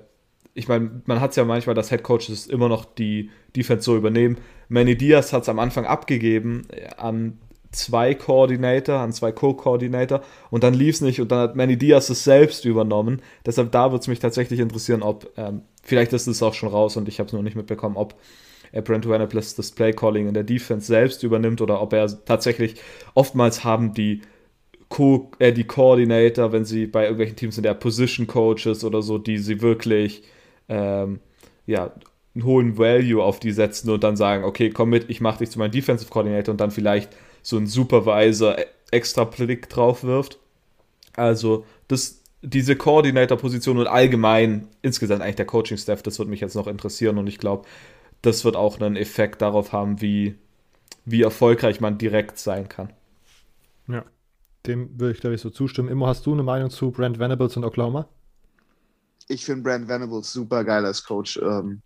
ich 0.54 0.68
meine, 0.68 1.02
man 1.06 1.22
hat 1.22 1.32
es 1.32 1.38
ja 1.38 1.46
manchmal, 1.46 1.76
dass 1.76 1.90
Head 1.90 2.04
Coaches 2.04 2.48
immer 2.48 2.68
noch 2.68 2.84
die 2.84 3.30
Defense 3.56 3.84
so 3.84 3.96
übernehmen. 3.96 4.38
Manny 4.68 4.98
Diaz 4.98 5.32
hat 5.32 5.44
es 5.44 5.50
am 5.50 5.60
Anfang 5.60 5.86
abgegeben 5.86 6.68
äh, 6.72 6.88
an 6.98 7.38
zwei 7.72 8.14
Coordinator, 8.16 9.00
an 9.00 9.14
zwei 9.14 9.32
Co-Coordinator 9.32 10.22
und 10.50 10.64
dann 10.64 10.74
lief 10.74 10.96
es 10.96 11.02
nicht 11.02 11.22
und 11.22 11.32
dann 11.32 11.40
hat 11.40 11.56
Manny 11.56 11.78
Diaz 11.78 12.10
es 12.10 12.24
selbst 12.24 12.66
übernommen. 12.66 13.22
Deshalb 13.46 13.72
da 13.72 13.92
würde 13.92 14.02
es 14.02 14.08
mich 14.08 14.20
tatsächlich 14.20 14.60
interessieren, 14.60 15.04
ob, 15.04 15.30
ähm, 15.38 15.62
vielleicht 15.82 16.12
ist 16.12 16.28
es 16.28 16.44
auch 16.44 16.54
schon 16.54 16.70
raus 16.70 16.98
und 16.98 17.08
ich 17.08 17.20
habe 17.20 17.28
es 17.28 17.34
noch 17.34 17.42
nicht 17.42 17.56
mitbekommen, 17.56 17.96
ob 17.96 18.16
äh, 18.74 18.82
Brent 18.82 19.08
Wanaplis 19.08 19.56
das 19.56 19.72
Play 19.72 19.94
Calling 19.94 20.28
in 20.28 20.34
der 20.34 20.44
Defense 20.44 20.88
selbst 20.88 21.24
übernimmt 21.24 21.62
oder 21.62 21.82
ob 21.82 21.94
er 21.94 22.08
tatsächlich 22.26 22.76
oftmals 23.14 23.64
haben 23.64 23.94
die 23.94 24.22
Co 24.92 25.32
äh, 25.40 25.54
die 25.54 25.64
Coordinator, 25.64 26.52
wenn 26.52 26.66
sie 26.66 26.86
bei 26.86 27.04
irgendwelchen 27.04 27.38
Teams 27.38 27.56
sind, 27.56 27.64
der 27.64 27.74
Position 27.74 28.28
Coaches 28.28 28.84
oder 28.84 29.02
so, 29.02 29.18
die 29.18 29.38
sie 29.38 29.62
wirklich 29.62 30.22
ähm, 30.70 31.22
ja, 31.66 31.94
einen 32.36 32.44
hohen 32.44 32.78
Value 32.78 33.24
auf 33.24 33.40
die 33.40 33.54
setzen 33.54 33.90
und 33.90 34.04
dann 34.04 34.18
sagen, 34.18 34.44
okay, 34.44 34.70
komm 34.70 34.90
mit, 34.90 35.10
ich 35.10 35.22
mache 35.22 35.40
dich 35.40 35.50
zu 35.50 35.60
meinem 35.60 35.72
Defensive 35.72 36.12
Coordinator 36.12 36.52
und 36.52 36.60
dann 36.60 36.72
vielleicht 36.72 37.16
so 37.42 37.58
ein 37.58 37.68
Supervisor 37.68 38.60
e-, 38.60 38.66
extra 38.92 39.24
Blick 39.24 39.70
drauf 39.70 40.04
wirft. 40.04 40.40
Also 41.16 41.66
das, 41.88 42.22
diese 42.42 42.76
Coordinator-Position 42.76 43.78
und 43.78 43.88
allgemein 43.88 44.68
insgesamt 44.82 45.22
eigentlich 45.22 45.38
der 45.38 45.46
Coaching-Staff, 45.46 46.04
das 46.04 46.20
würde 46.20 46.32
mich 46.32 46.42
jetzt 46.42 46.56
noch 46.56 46.68
interessieren 46.68 47.18
und 47.18 47.28
ich 47.28 47.38
glaube, 47.38 47.66
das 48.22 48.44
wird 48.44 48.58
auch 48.58 48.80
einen 48.80 48.98
Effekt 48.98 49.42
darauf 49.42 49.72
haben, 49.72 50.02
wie, 50.02 50.36
wie 51.06 51.22
erfolgreich 51.22 51.80
man 51.80 51.98
direkt 51.98 52.38
sein 52.38 52.68
kann. 52.68 52.92
Ja, 53.88 54.04
dem 54.68 55.00
würde 55.00 55.14
ich, 55.14 55.22
glaube 55.22 55.36
ich, 55.36 55.42
so 55.42 55.50
zustimmen. 55.50 55.90
Immer 55.90 56.08
hast 56.08 56.26
du 56.26 56.34
eine 56.34 56.44
Meinung 56.44 56.70
zu 56.70 56.92
Brent 56.92 57.20
Venables 57.20 57.58
und 57.58 57.64
Oklahoma? 57.64 58.08
Ich 59.28 59.46
finde 59.46 59.64
Brent 59.64 59.88
Venables 59.88 60.32
super 60.32 60.64
geil 60.64 60.86
als 60.86 61.04
Coach. 61.04 61.38
Ähm, 61.38 61.82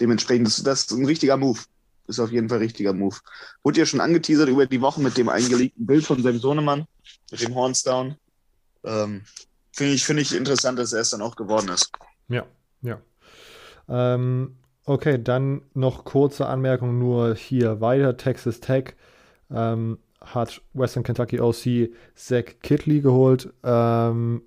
dementsprechend, 0.00 0.46
das, 0.46 0.62
das 0.62 0.80
ist 0.82 0.92
ein 0.92 1.06
richtiger 1.06 1.36
Move 1.36 1.60
ist 2.08 2.20
auf 2.20 2.30
jeden 2.30 2.48
Fall 2.48 2.58
richtiger 2.58 2.92
Move. 2.92 3.16
Wurde 3.62 3.80
ja 3.80 3.86
schon 3.86 4.00
angeteasert 4.00 4.48
über 4.48 4.66
die 4.66 4.80
Woche 4.80 5.00
mit 5.00 5.16
dem 5.16 5.28
eingelegten 5.28 5.86
Bild 5.86 6.04
von 6.04 6.22
seinem 6.22 6.38
Sohnemann, 6.38 6.86
mit 7.30 7.42
dem 7.42 7.54
Hornsdown. 7.54 8.16
Ähm, 8.84 9.22
Finde 9.72 9.92
ich, 9.92 10.06
find 10.06 10.20
ich 10.20 10.34
interessant, 10.34 10.78
dass 10.78 10.94
er 10.94 11.00
es 11.00 11.10
dann 11.10 11.20
auch 11.20 11.36
geworden 11.36 11.68
ist. 11.68 11.90
Ja, 12.28 12.46
ja. 12.80 12.98
Ähm, 13.88 14.56
okay, 14.86 15.22
dann 15.22 15.62
noch 15.74 16.04
kurze 16.04 16.46
Anmerkung 16.46 16.98
nur 16.98 17.34
hier 17.34 17.80
weiter. 17.82 18.16
Texas 18.16 18.60
Tech 18.60 18.94
ähm, 19.50 19.98
hat 20.26 20.60
Western 20.74 21.02
Kentucky 21.02 21.40
OC 21.40 21.90
Zach 22.14 22.44
Kidley 22.62 23.00
geholt. 23.00 23.52
Ähm, 23.64 24.42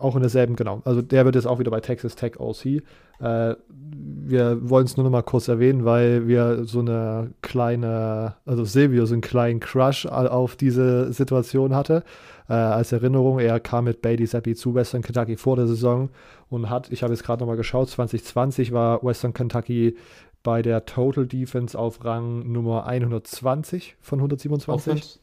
auch 0.00 0.16
in 0.16 0.22
derselben, 0.22 0.56
genau. 0.56 0.82
Also 0.84 1.02
der 1.02 1.24
wird 1.24 1.34
jetzt 1.34 1.46
auch 1.46 1.58
wieder 1.58 1.70
bei 1.70 1.80
Texas 1.80 2.16
Tech 2.16 2.38
OC. 2.38 2.82
Äh, 3.20 3.54
wir 3.68 4.68
wollen 4.68 4.86
es 4.86 4.96
nur 4.96 5.04
noch 5.04 5.10
mal 5.10 5.22
kurz 5.22 5.48
erwähnen, 5.48 5.84
weil 5.84 6.26
wir 6.26 6.64
so 6.64 6.80
eine 6.80 7.32
kleine, 7.42 8.34
also 8.44 8.64
Silvio 8.64 9.06
so 9.06 9.14
einen 9.14 9.22
kleinen 9.22 9.60
Crush 9.60 10.06
auf 10.06 10.56
diese 10.56 11.12
Situation 11.12 11.74
hatte. 11.74 12.02
Äh, 12.48 12.54
als 12.54 12.92
Erinnerung, 12.92 13.38
er 13.38 13.60
kam 13.60 13.84
mit 13.84 14.02
Bailey 14.02 14.26
Zappi 14.26 14.54
zu 14.54 14.74
Western 14.74 15.02
Kentucky 15.02 15.36
vor 15.36 15.56
der 15.56 15.66
Saison 15.66 16.10
und 16.50 16.68
hat, 16.68 16.90
ich 16.92 17.02
habe 17.02 17.12
jetzt 17.12 17.24
gerade 17.24 17.40
noch 17.42 17.48
mal 17.48 17.56
geschaut, 17.56 17.88
2020 17.88 18.72
war 18.72 19.02
Western 19.02 19.32
Kentucky 19.32 19.96
bei 20.44 20.62
der 20.62 20.86
Total 20.86 21.26
Defense 21.26 21.76
auf 21.76 22.04
Rang 22.04 22.52
Nummer 22.52 22.86
120 22.86 23.96
von 24.00 24.20
127. 24.20 24.68
Offense 24.68 25.18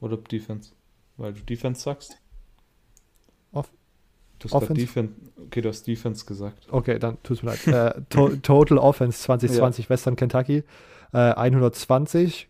oder 0.00 0.16
Defense? 0.16 0.72
Weil 1.18 1.34
du 1.34 1.42
Defense 1.42 1.82
sagst. 1.82 2.16
Du 4.42 4.50
hast 4.50 4.76
Defense, 4.76 5.14
okay, 5.46 5.60
du 5.60 5.68
hast 5.68 5.86
Defense 5.86 6.26
gesagt. 6.26 6.66
Okay, 6.70 6.98
dann 6.98 7.22
tut 7.22 7.36
es 7.38 7.42
mir 7.42 7.50
leid. 7.50 7.96
äh, 7.96 8.02
to 8.08 8.28
Total 8.42 8.78
Offense 8.78 9.22
2020 9.22 9.84
ja. 9.84 9.90
Western 9.90 10.16
Kentucky. 10.16 10.64
Äh, 11.12 11.18
120. 11.18 12.48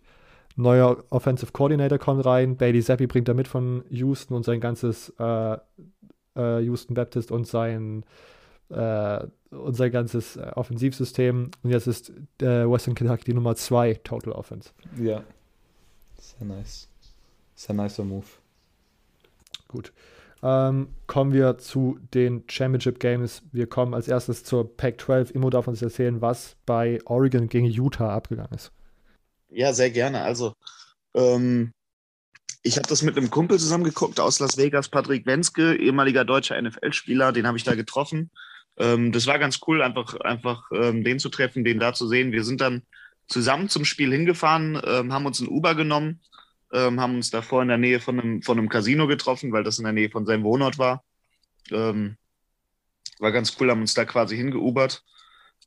Neuer 0.56 1.02
Offensive 1.10 1.52
Coordinator 1.52 1.98
kommt 1.98 2.24
rein. 2.24 2.56
Bailey 2.56 2.82
Zappi 2.82 3.06
bringt 3.06 3.28
er 3.28 3.34
mit 3.34 3.48
von 3.48 3.84
Houston 3.90 4.34
und 4.34 4.44
sein 4.44 4.60
ganzes 4.60 5.12
äh, 5.18 5.56
äh 6.36 6.60
Houston 6.60 6.94
Baptist 6.94 7.30
und 7.30 7.46
sein 7.46 8.04
äh, 8.70 9.26
und 9.50 9.74
sein 9.74 9.90
ganzes 9.92 10.36
äh, 10.36 10.50
Offensivsystem. 10.54 11.50
Und 11.62 11.70
jetzt 11.70 11.86
ist 11.86 12.12
Western 12.38 12.94
Kentucky 12.94 13.24
die 13.24 13.34
Nummer 13.34 13.54
2 13.54 13.94
Total 14.04 14.32
Offense. 14.32 14.70
Ja. 14.98 15.22
Sehr 16.18 16.46
nice. 16.46 16.88
Sehr 17.54 17.74
nicer 17.74 18.04
Move. 18.04 18.26
Gut. 19.68 19.92
Ähm, 20.42 20.88
kommen 21.06 21.32
wir 21.32 21.58
zu 21.58 21.98
den 22.14 22.42
Championship 22.48 22.98
Games. 22.98 23.42
Wir 23.52 23.68
kommen 23.68 23.94
als 23.94 24.08
erstes 24.08 24.42
zur 24.42 24.76
Pac-12. 24.76 25.30
Immo 25.32 25.50
darf 25.50 25.68
uns 25.68 25.80
erzählen, 25.82 26.20
was 26.20 26.56
bei 26.66 26.98
Oregon 27.04 27.48
gegen 27.48 27.66
Utah 27.66 28.12
abgegangen 28.12 28.52
ist. 28.54 28.72
Ja, 29.50 29.72
sehr 29.72 29.90
gerne. 29.90 30.22
Also, 30.22 30.54
ähm, 31.14 31.72
ich 32.64 32.76
habe 32.76 32.88
das 32.88 33.02
mit 33.02 33.16
einem 33.16 33.30
Kumpel 33.30 33.58
zusammen 33.58 33.84
geguckt 33.84 34.18
aus 34.18 34.40
Las 34.40 34.56
Vegas, 34.56 34.88
Patrick 34.88 35.26
Wenske, 35.26 35.76
ehemaliger 35.76 36.24
deutscher 36.24 36.60
NFL-Spieler, 36.60 37.32
den 37.32 37.46
habe 37.46 37.56
ich 37.56 37.64
da 37.64 37.74
getroffen. 37.74 38.30
Ähm, 38.78 39.12
das 39.12 39.26
war 39.26 39.38
ganz 39.38 39.60
cool, 39.66 39.82
einfach, 39.82 40.14
einfach 40.20 40.70
ähm, 40.72 41.04
den 41.04 41.18
zu 41.18 41.28
treffen, 41.28 41.64
den 41.64 41.78
da 41.78 41.92
zu 41.92 42.08
sehen. 42.08 42.32
Wir 42.32 42.44
sind 42.44 42.60
dann 42.60 42.82
zusammen 43.26 43.68
zum 43.68 43.84
Spiel 43.84 44.12
hingefahren, 44.12 44.80
ähm, 44.84 45.12
haben 45.12 45.26
uns 45.26 45.40
ein 45.40 45.48
Uber 45.48 45.74
genommen 45.74 46.20
ähm, 46.72 47.00
haben 47.00 47.16
uns 47.16 47.30
davor 47.30 47.62
in 47.62 47.68
der 47.68 47.78
Nähe 47.78 48.00
von 48.00 48.18
einem, 48.18 48.42
von 48.42 48.58
einem 48.58 48.68
Casino 48.68 49.06
getroffen, 49.06 49.52
weil 49.52 49.62
das 49.62 49.78
in 49.78 49.84
der 49.84 49.92
Nähe 49.92 50.10
von 50.10 50.26
seinem 50.26 50.44
Wohnort 50.44 50.78
war. 50.78 51.04
Ähm, 51.70 52.16
war 53.18 53.30
ganz 53.30 53.56
cool, 53.60 53.70
haben 53.70 53.82
uns 53.82 53.94
da 53.94 54.04
quasi 54.04 54.36
hingeubert. 54.36 55.04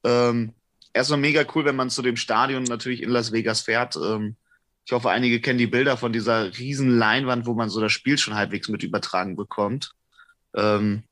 Ähm, 0.04 0.54
erstmal 0.94 1.20
mega 1.20 1.46
cool, 1.54 1.66
wenn 1.66 1.76
man 1.76 1.90
zu 1.90 2.02
dem 2.02 2.18
Stadion 2.18 2.64
natürlich 2.64 3.04
in 3.04 3.10
Las 3.10 3.32
Vegas 3.32 3.62
fährt. 3.62 3.98
Ich 4.86 4.92
hoffe, 4.92 5.10
einige 5.10 5.40
kennen 5.42 5.60
die 5.60 5.68
Bilder 5.68 5.98
von 5.98 6.12
dieser 6.12 6.58
riesen 6.58 6.98
Leinwand, 6.98 7.46
wo 7.46 7.54
man 7.54 7.70
so 7.70 7.80
das 7.80 7.92
Spiel 7.92 8.18
schon 8.18 8.36
halbwegs 8.36 8.68
mit 8.68 8.84
übertragen 8.84 9.36
bekommt. 9.36 9.94
Ähm, 10.56 11.04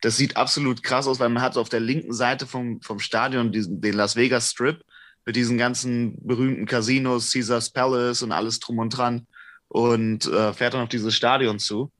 das 0.00 0.16
sieht 0.16 0.36
absolut 0.36 0.82
krass 0.82 1.06
aus, 1.06 1.18
weil 1.18 1.28
man 1.28 1.42
hat 1.42 1.56
auf 1.56 1.68
der 1.68 1.80
linken 1.80 2.12
Seite 2.12 2.46
vom, 2.46 2.80
vom 2.82 3.00
Stadion 3.00 3.52
diesen, 3.52 3.80
den 3.80 3.94
Las 3.94 4.16
Vegas 4.16 4.50
Strip 4.50 4.84
mit 5.24 5.36
diesen 5.36 5.58
ganzen 5.58 6.16
berühmten 6.26 6.66
Casinos, 6.66 7.32
Caesars 7.32 7.70
Palace 7.70 8.22
und 8.22 8.32
alles 8.32 8.60
drum 8.60 8.78
und 8.78 8.90
dran 8.90 9.26
und 9.68 10.26
äh, 10.26 10.52
fährt 10.52 10.74
dann 10.74 10.82
auf 10.82 10.88
dieses 10.88 11.14
Stadion 11.14 11.58
zu. 11.58 11.92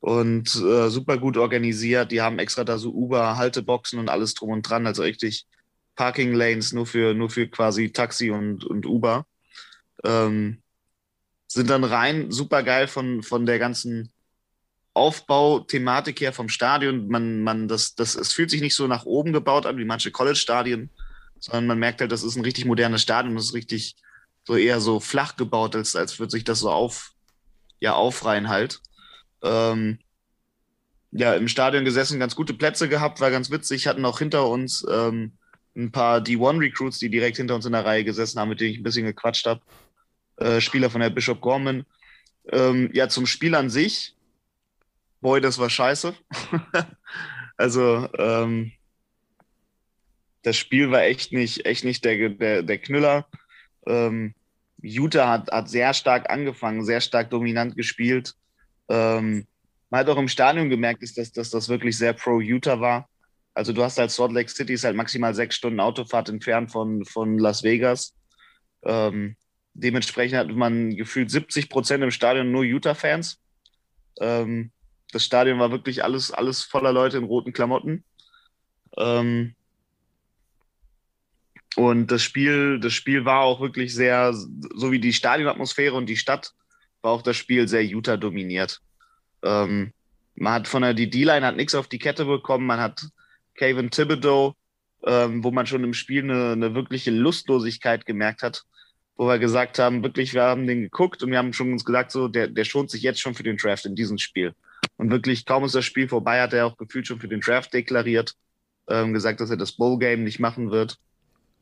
Und 0.00 0.54
äh, 0.56 0.88
super 0.88 1.18
gut 1.18 1.36
organisiert. 1.36 2.12
Die 2.12 2.20
haben 2.20 2.38
extra 2.38 2.62
da 2.62 2.78
so 2.78 2.92
Uber-Halteboxen 2.92 3.98
und 3.98 4.08
alles 4.08 4.34
drum 4.34 4.50
und 4.50 4.62
dran, 4.62 4.86
also 4.86 5.02
richtig 5.02 5.46
Parking 5.96 6.34
Lanes 6.34 6.72
nur 6.72 6.86
für, 6.86 7.14
nur 7.14 7.30
für 7.30 7.48
quasi 7.48 7.90
Taxi 7.90 8.30
und, 8.30 8.64
und 8.64 8.86
Uber. 8.86 9.26
Ähm, 10.04 10.62
sind 11.48 11.70
dann 11.70 11.84
rein 11.84 12.30
super 12.30 12.62
geil 12.62 12.86
von, 12.86 13.22
von 13.22 13.46
der 13.46 13.58
ganzen 13.58 14.12
Aufbau-Thematik 14.96 16.20
her 16.20 16.32
vom 16.32 16.48
Stadion. 16.48 17.08
Man, 17.08 17.42
man, 17.42 17.68
das, 17.68 17.94
das, 17.94 18.14
es 18.14 18.32
fühlt 18.32 18.50
sich 18.50 18.62
nicht 18.62 18.74
so 18.74 18.86
nach 18.86 19.04
oben 19.04 19.32
gebaut 19.32 19.66
an 19.66 19.76
wie 19.76 19.84
manche 19.84 20.10
College-Stadien, 20.10 20.90
sondern 21.38 21.66
man 21.66 21.78
merkt 21.78 22.00
halt, 22.00 22.12
das 22.12 22.22
ist 22.22 22.36
ein 22.36 22.44
richtig 22.44 22.64
modernes 22.64 23.02
Stadion, 23.02 23.34
das 23.34 23.46
ist 23.46 23.54
richtig 23.54 23.96
so 24.44 24.56
eher 24.56 24.80
so 24.80 24.98
flach 24.98 25.36
gebaut, 25.36 25.76
als, 25.76 25.94
als 25.96 26.18
würde 26.18 26.30
sich 26.30 26.44
das 26.44 26.60
so 26.60 26.70
auf, 26.70 27.12
ja, 27.78 27.94
aufreihen 27.94 28.48
halt. 28.48 28.80
Ähm, 29.42 29.98
ja, 31.12 31.34
im 31.34 31.48
Stadion 31.48 31.84
gesessen, 31.84 32.18
ganz 32.18 32.34
gute 32.34 32.54
Plätze 32.54 32.88
gehabt, 32.88 33.20
war 33.20 33.30
ganz 33.30 33.50
witzig, 33.50 33.86
hatten 33.86 34.04
auch 34.04 34.18
hinter 34.18 34.48
uns 34.48 34.84
ähm, 34.90 35.32
ein 35.76 35.92
paar 35.92 36.20
D1-Recruits, 36.20 36.98
die 36.98 37.10
direkt 37.10 37.36
hinter 37.36 37.54
uns 37.54 37.66
in 37.66 37.72
der 37.72 37.84
Reihe 37.84 38.04
gesessen 38.04 38.40
haben, 38.40 38.48
mit 38.48 38.60
denen 38.60 38.72
ich 38.72 38.78
ein 38.78 38.82
bisschen 38.82 39.04
gequatscht 39.04 39.46
habe. 39.46 39.60
Äh, 40.36 40.60
Spieler 40.60 40.88
von 40.88 41.00
der 41.02 41.10
Bishop 41.10 41.40
Gorman. 41.40 41.84
Ähm, 42.50 42.90
ja, 42.94 43.08
zum 43.08 43.26
Spiel 43.26 43.54
an 43.54 43.68
sich, 43.68 44.15
boy, 45.20 45.40
das 45.40 45.58
war 45.58 45.70
scheiße. 45.70 46.14
also, 47.56 48.08
ähm, 48.18 48.72
das 50.42 50.56
Spiel 50.56 50.90
war 50.90 51.02
echt 51.02 51.32
nicht, 51.32 51.66
echt 51.66 51.84
nicht 51.84 52.04
der, 52.04 52.28
der, 52.28 52.62
der 52.62 52.78
Knüller. 52.78 53.26
Ähm, 53.86 54.34
Utah 54.80 55.28
hat, 55.28 55.50
hat 55.50 55.68
sehr 55.68 55.92
stark 55.94 56.30
angefangen, 56.30 56.84
sehr 56.84 57.00
stark 57.00 57.30
dominant 57.30 57.76
gespielt. 57.76 58.34
Ähm, 58.88 59.46
man 59.90 60.00
hat 60.00 60.08
auch 60.08 60.18
im 60.18 60.28
Stadion 60.28 60.70
gemerkt, 60.70 61.02
dass, 61.02 61.14
dass, 61.14 61.32
dass 61.32 61.50
das 61.50 61.68
wirklich 61.68 61.96
sehr 61.96 62.12
pro 62.12 62.40
Utah 62.40 62.80
war. 62.80 63.08
Also 63.54 63.72
du 63.72 63.82
hast 63.82 63.98
halt 63.98 64.10
Salt 64.10 64.32
Lake 64.32 64.50
City, 64.50 64.74
ist 64.74 64.84
halt 64.84 64.96
maximal 64.96 65.34
sechs 65.34 65.56
Stunden 65.56 65.80
Autofahrt 65.80 66.28
entfernt 66.28 66.70
von, 66.70 67.04
von 67.06 67.38
Las 67.38 67.62
Vegas. 67.62 68.14
Ähm, 68.84 69.36
dementsprechend 69.72 70.38
hat 70.38 70.48
man 70.48 70.94
gefühlt 70.94 71.30
70 71.30 71.68
Prozent 71.68 72.04
im 72.04 72.10
Stadion 72.10 72.52
nur 72.52 72.64
Utah-Fans. 72.64 73.40
Ähm, 74.20 74.70
das 75.16 75.24
Stadion 75.24 75.58
war 75.58 75.70
wirklich 75.70 76.04
alles, 76.04 76.30
alles 76.30 76.62
voller 76.62 76.92
Leute 76.92 77.16
in 77.16 77.24
roten 77.24 77.54
Klamotten. 77.54 78.04
Ähm, 78.98 79.54
und 81.74 82.10
das 82.10 82.22
Spiel, 82.22 82.78
das 82.80 82.92
Spiel 82.92 83.24
war 83.24 83.40
auch 83.40 83.62
wirklich 83.62 83.94
sehr, 83.94 84.34
so 84.34 84.92
wie 84.92 85.00
die 85.00 85.14
Stadionatmosphäre 85.14 85.94
und 85.94 86.06
die 86.06 86.18
Stadt, 86.18 86.52
war 87.00 87.12
auch 87.12 87.22
das 87.22 87.38
Spiel 87.38 87.66
sehr 87.66 87.82
Utah 87.82 88.18
dominiert. 88.18 88.80
Ähm, 89.42 89.94
man 90.34 90.52
hat 90.52 90.68
von 90.68 90.82
der 90.82 90.92
D-Line 90.92 91.46
hat 91.46 91.56
nichts 91.56 91.74
auf 91.74 91.88
die 91.88 91.98
Kette 91.98 92.26
bekommen. 92.26 92.66
Man 92.66 92.80
hat 92.80 93.08
Kevin 93.54 93.90
Thibodeau, 93.90 94.54
ähm, 95.06 95.42
wo 95.42 95.50
man 95.50 95.66
schon 95.66 95.82
im 95.82 95.94
Spiel 95.94 96.24
eine, 96.24 96.52
eine 96.52 96.74
wirkliche 96.74 97.10
Lustlosigkeit 97.10 98.04
gemerkt 98.04 98.42
hat, 98.42 98.64
wo 99.16 99.26
wir 99.26 99.38
gesagt 99.38 99.78
haben, 99.78 100.02
wirklich, 100.02 100.34
wir 100.34 100.42
haben 100.42 100.66
den 100.66 100.82
geguckt 100.82 101.22
und 101.22 101.30
wir 101.30 101.38
haben 101.38 101.54
schon 101.54 101.72
uns 101.72 101.86
gesagt, 101.86 102.12
so, 102.12 102.28
der, 102.28 102.48
der 102.48 102.64
schont 102.64 102.90
sich 102.90 103.00
jetzt 103.00 103.20
schon 103.20 103.34
für 103.34 103.44
den 103.44 103.56
Draft 103.56 103.86
in 103.86 103.94
diesem 103.94 104.18
Spiel. 104.18 104.54
Und 104.96 105.10
wirklich, 105.10 105.44
kaum 105.44 105.64
ist 105.64 105.74
das 105.74 105.84
Spiel 105.84 106.08
vorbei, 106.08 106.40
hat 106.40 106.52
er 106.52 106.66
auch 106.66 106.76
gefühlt 106.76 107.06
schon 107.06 107.20
für 107.20 107.28
den 107.28 107.40
Draft 107.40 107.72
deklariert, 107.74 108.34
ähm, 108.88 109.12
gesagt, 109.12 109.40
dass 109.40 109.50
er 109.50 109.56
das 109.56 109.72
Bowl-Game 109.72 110.24
nicht 110.24 110.40
machen 110.40 110.70
wird. 110.70 110.98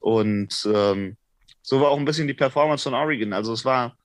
Und 0.01 0.69
ähm, 0.73 1.17
so 1.63 1.81
war 1.81 1.91
auch 1.91 1.99
ein 1.99 2.05
bisschen 2.05 2.29
die 2.29 2.35
Performance 2.35 2.85
von 2.85 2.95
Oregon. 2.95 3.33
Also 3.33 3.53
es 3.53 3.65
war 3.65 3.97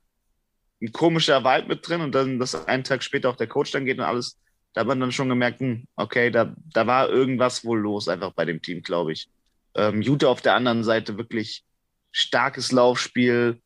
ein 0.81 0.91
komischer 0.91 1.43
Vibe 1.43 1.67
mit 1.67 1.87
drin 1.87 2.01
und 2.01 2.15
dann, 2.15 2.39
dass 2.39 2.67
einen 2.67 2.83
Tag 2.83 3.03
später 3.03 3.29
auch 3.29 3.35
der 3.35 3.47
Coach 3.47 3.71
dann 3.71 3.85
geht 3.85 3.99
und 3.99 4.05
alles, 4.05 4.37
da 4.73 4.81
hat 4.81 4.87
man 4.87 4.99
dann 4.99 5.11
schon 5.11 5.29
gemerkt, 5.29 5.59
hm, 5.59 5.85
okay, 5.95 6.31
da, 6.31 6.53
da 6.73 6.87
war 6.87 7.09
irgendwas 7.09 7.65
wohl 7.65 7.79
los 7.79 8.07
einfach 8.07 8.31
bei 8.33 8.45
dem 8.45 8.61
Team, 8.61 8.81
glaube 8.81 9.11
ich. 9.11 9.29
Ähm, 9.75 10.01
Utah 10.01 10.27
auf 10.27 10.41
der 10.41 10.55
anderen 10.55 10.83
Seite 10.83 11.17
wirklich 11.17 11.63
starkes 12.11 12.71
Laufspiel, 12.71 13.61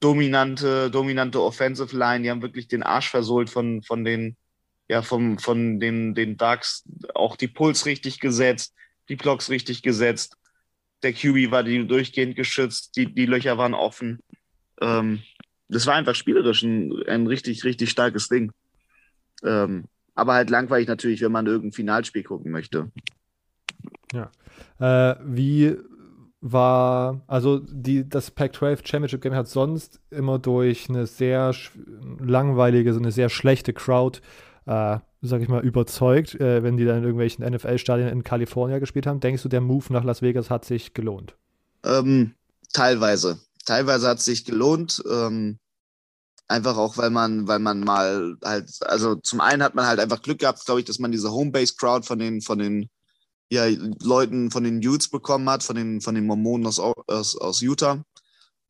dominante, 0.00 0.90
dominante 0.90 1.40
Offensive 1.40 1.96
Line, 1.96 2.22
die 2.22 2.30
haben 2.30 2.42
wirklich 2.42 2.68
den 2.68 2.82
Arsch 2.82 3.08
versohlt 3.08 3.50
von, 3.50 3.82
von 3.82 4.04
den, 4.04 4.36
ja, 4.92 5.00
vom, 5.00 5.38
von 5.38 5.80
den, 5.80 6.14
den 6.14 6.36
Ducks, 6.36 6.84
auch 7.14 7.36
die 7.36 7.48
Puls 7.48 7.86
richtig 7.86 8.20
gesetzt, 8.20 8.74
die 9.08 9.16
Blocks 9.16 9.48
richtig 9.48 9.82
gesetzt. 9.82 10.36
Der 11.02 11.14
QB 11.14 11.50
war 11.50 11.62
die 11.62 11.86
durchgehend 11.86 12.36
geschützt, 12.36 12.94
die, 12.94 13.06
die 13.06 13.24
Löcher 13.24 13.56
waren 13.56 13.72
offen. 13.72 14.20
Ähm, 14.82 15.22
das 15.68 15.86
war 15.86 15.94
einfach 15.94 16.14
spielerisch 16.14 16.62
ein, 16.62 16.92
ein 17.08 17.26
richtig, 17.26 17.64
richtig 17.64 17.88
starkes 17.88 18.28
Ding. 18.28 18.52
Ähm, 19.42 19.84
aber 20.14 20.34
halt 20.34 20.50
langweilig 20.50 20.88
natürlich, 20.88 21.22
wenn 21.22 21.32
man 21.32 21.46
irgendein 21.46 21.72
Finalspiel 21.72 22.22
gucken 22.22 22.52
möchte. 22.52 22.92
Ja. 24.12 24.30
Äh, 24.78 25.16
wie 25.24 25.74
war, 26.42 27.22
also 27.28 27.60
die, 27.60 28.06
das 28.06 28.30
Pac-12 28.30 28.86
Championship 28.86 29.22
Game 29.22 29.34
hat 29.34 29.48
sonst 29.48 30.02
immer 30.10 30.38
durch 30.38 30.90
eine 30.90 31.06
sehr 31.06 31.54
langweilige, 32.18 32.92
so 32.92 32.98
eine 32.98 33.10
sehr 33.10 33.30
schlechte 33.30 33.72
Crowd, 33.72 34.20
äh, 34.66 34.98
sag 35.20 35.40
ich 35.40 35.48
mal, 35.48 35.64
überzeugt, 35.64 36.34
äh, 36.34 36.62
wenn 36.62 36.76
die 36.76 36.84
dann 36.84 36.98
in 36.98 37.04
irgendwelchen 37.04 37.44
NFL-Stadien 37.44 38.08
in 38.08 38.24
Kalifornien 38.24 38.80
gespielt 38.80 39.06
haben. 39.06 39.20
Denkst 39.20 39.42
du, 39.42 39.48
der 39.48 39.60
Move 39.60 39.92
nach 39.92 40.04
Las 40.04 40.22
Vegas 40.22 40.50
hat 40.50 40.64
sich 40.64 40.94
gelohnt? 40.94 41.36
Ähm, 41.84 42.34
teilweise. 42.72 43.40
Teilweise 43.64 44.08
hat 44.08 44.18
es 44.18 44.24
sich 44.24 44.44
gelohnt. 44.44 45.02
Ähm, 45.10 45.58
Einfach 46.52 46.76
auch, 46.76 46.98
weil 46.98 47.08
man, 47.08 47.48
weil 47.48 47.60
man 47.60 47.80
mal 47.80 48.36
halt, 48.44 48.68
also 48.82 49.14
zum 49.14 49.40
einen 49.40 49.62
hat 49.62 49.74
man 49.74 49.86
halt 49.86 49.98
einfach 50.00 50.20
Glück 50.20 50.40
gehabt, 50.40 50.62
glaube 50.66 50.80
ich, 50.80 50.86
dass 50.86 50.98
man 50.98 51.10
diese 51.10 51.32
Homebase-Crowd 51.32 52.06
von 52.06 52.18
den, 52.18 52.42
von 52.42 52.58
den 52.58 52.90
ja, 53.50 53.64
Leuten, 54.02 54.50
von 54.50 54.62
den 54.62 54.82
Youths 54.82 55.08
bekommen 55.08 55.48
hat, 55.48 55.62
von 55.62 55.76
den, 55.76 56.02
von 56.02 56.14
den 56.14 56.26
Mormonen 56.26 56.66
aus, 56.66 56.78
aus, 56.78 57.36
aus 57.38 57.62
Utah, 57.62 58.04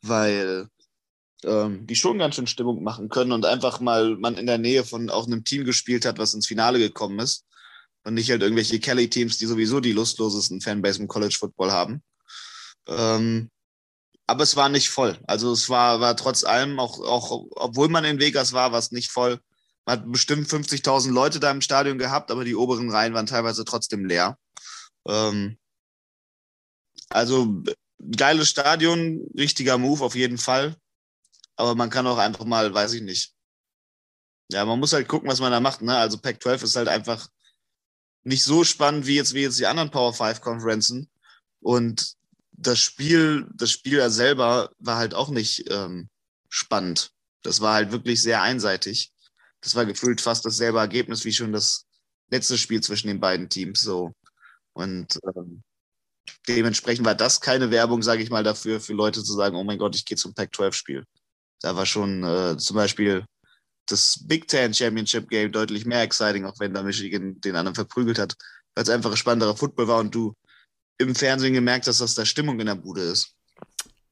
weil 0.01 0.69
ähm, 1.45 1.85
die 1.87 1.95
schon 1.95 2.19
ganz 2.19 2.35
schön 2.35 2.47
Stimmung 2.47 2.83
machen 2.83 3.09
können 3.09 3.31
und 3.31 3.45
einfach 3.45 3.79
mal 3.79 4.17
man 4.17 4.37
in 4.37 4.45
der 4.45 4.57
Nähe 4.57 4.83
von 4.83 5.09
auch 5.09 5.27
einem 5.27 5.43
Team 5.43 5.65
gespielt 5.65 6.05
hat, 6.05 6.17
was 6.17 6.33
ins 6.33 6.47
Finale 6.47 6.79
gekommen 6.79 7.19
ist 7.19 7.45
und 8.03 8.13
nicht 8.13 8.29
halt 8.29 8.41
irgendwelche 8.41 8.79
Kelly-Teams, 8.79 9.37
die 9.37 9.45
sowieso 9.45 9.79
die 9.79 9.93
lustlosesten 9.93 10.61
Fanbase 10.61 11.01
im 11.01 11.07
College 11.07 11.35
Football 11.39 11.71
haben. 11.71 12.03
Ähm, 12.87 13.49
aber 14.27 14.43
es 14.43 14.55
war 14.55 14.69
nicht 14.69 14.89
voll. 14.89 15.17
Also 15.27 15.51
es 15.51 15.69
war, 15.69 15.99
war 15.99 16.15
trotz 16.15 16.43
allem, 16.43 16.79
auch, 16.79 16.99
auch 16.99 17.45
obwohl 17.51 17.89
man 17.89 18.05
in 18.05 18.19
Vegas 18.19 18.53
war, 18.53 18.71
war 18.71 18.79
es 18.79 18.91
nicht 18.91 19.11
voll. 19.11 19.39
Man 19.85 19.99
hat 19.99 20.11
bestimmt 20.11 20.47
50.000 20.47 21.11
Leute 21.11 21.39
da 21.39 21.51
im 21.51 21.61
Stadion 21.61 21.97
gehabt, 21.97 22.31
aber 22.31 22.45
die 22.45 22.55
oberen 22.55 22.89
Reihen 22.89 23.13
waren 23.13 23.25
teilweise 23.25 23.65
trotzdem 23.65 24.05
leer. 24.05 24.37
Ähm, 25.07 25.57
also 27.09 27.63
geiles 28.17 28.49
Stadion, 28.49 29.27
richtiger 29.37 29.77
Move 29.77 30.03
auf 30.03 30.15
jeden 30.15 30.37
Fall. 30.37 30.75
Aber 31.55 31.75
man 31.75 31.89
kann 31.89 32.07
auch 32.07 32.17
einfach 32.17 32.45
mal, 32.45 32.73
weiß 32.73 32.93
ich 32.93 33.01
nicht. 33.01 33.33
Ja, 34.51 34.65
man 34.65 34.79
muss 34.79 34.93
halt 34.93 35.07
gucken, 35.07 35.29
was 35.29 35.39
man 35.39 35.51
da 35.51 35.59
macht. 35.59 35.81
Ne? 35.81 35.95
Also 35.95 36.17
Pac-12 36.17 36.63
ist 36.63 36.75
halt 36.75 36.87
einfach 36.87 37.27
nicht 38.23 38.43
so 38.43 38.63
spannend 38.63 39.05
wie 39.05 39.15
jetzt, 39.15 39.33
wie 39.33 39.41
jetzt 39.41 39.59
die 39.59 39.67
anderen 39.67 39.91
Power 39.91 40.13
5 40.13 40.41
Konferenzen. 40.41 41.09
Und 41.59 42.15
das 42.51 42.79
Spiel, 42.79 43.47
das 43.53 43.71
Spiel 43.71 44.09
selber 44.09 44.71
war 44.79 44.97
halt 44.97 45.13
auch 45.13 45.29
nicht 45.29 45.69
ähm, 45.71 46.09
spannend. 46.49 47.11
Das 47.41 47.61
war 47.61 47.73
halt 47.73 47.91
wirklich 47.91 48.21
sehr 48.21 48.41
einseitig. 48.41 49.11
Das 49.61 49.75
war 49.75 49.85
gefühlt 49.85 50.21
fast 50.21 50.45
dasselbe 50.45 50.79
Ergebnis 50.79 51.25
wie 51.25 51.33
schon 51.33 51.51
das 51.51 51.85
letzte 52.29 52.57
Spiel 52.57 52.81
zwischen 52.81 53.07
den 53.07 53.19
beiden 53.19 53.49
Teams. 53.49 53.81
So. 53.81 54.13
Und 54.73 55.19
ähm, 55.35 55.63
dementsprechend 56.47 57.05
war 57.05 57.15
das 57.15 57.41
keine 57.41 57.71
Werbung, 57.71 58.01
sage 58.01 58.23
ich 58.23 58.29
mal, 58.29 58.43
dafür, 58.43 58.79
für 58.79 58.93
Leute 58.93 59.23
zu 59.23 59.33
sagen, 59.33 59.55
oh 59.55 59.63
mein 59.63 59.77
Gott, 59.77 59.95
ich 59.95 60.05
gehe 60.05 60.17
zum 60.17 60.33
Pac-12-Spiel. 60.33 61.05
Da 61.63 61.75
war 61.75 61.85
schon 61.85 62.23
äh, 62.23 62.57
zum 62.57 62.75
Beispiel 62.75 63.25
das 63.87 64.23
Big 64.27 64.47
Ten 64.47 64.73
Championship 64.73 65.29
Game 65.29 65.51
deutlich 65.51 65.85
mehr 65.85 66.01
exciting, 66.01 66.45
auch 66.45 66.59
wenn 66.59 66.73
da 66.73 66.83
Michigan 66.83 67.39
den 67.41 67.55
anderen 67.55 67.75
verprügelt 67.75 68.19
hat, 68.19 68.35
weil 68.75 68.83
es 68.83 68.89
einfach 68.89 69.11
ein 69.11 69.17
spannenderer 69.17 69.55
Football 69.55 69.87
war 69.87 69.99
und 69.99 70.13
du 70.13 70.33
im 70.97 71.15
Fernsehen 71.15 71.53
gemerkt 71.53 71.87
hast, 71.87 72.01
dass 72.01 72.15
da 72.15 72.25
Stimmung 72.25 72.59
in 72.59 72.67
der 72.67 72.75
Bude 72.75 73.01
ist. 73.01 73.35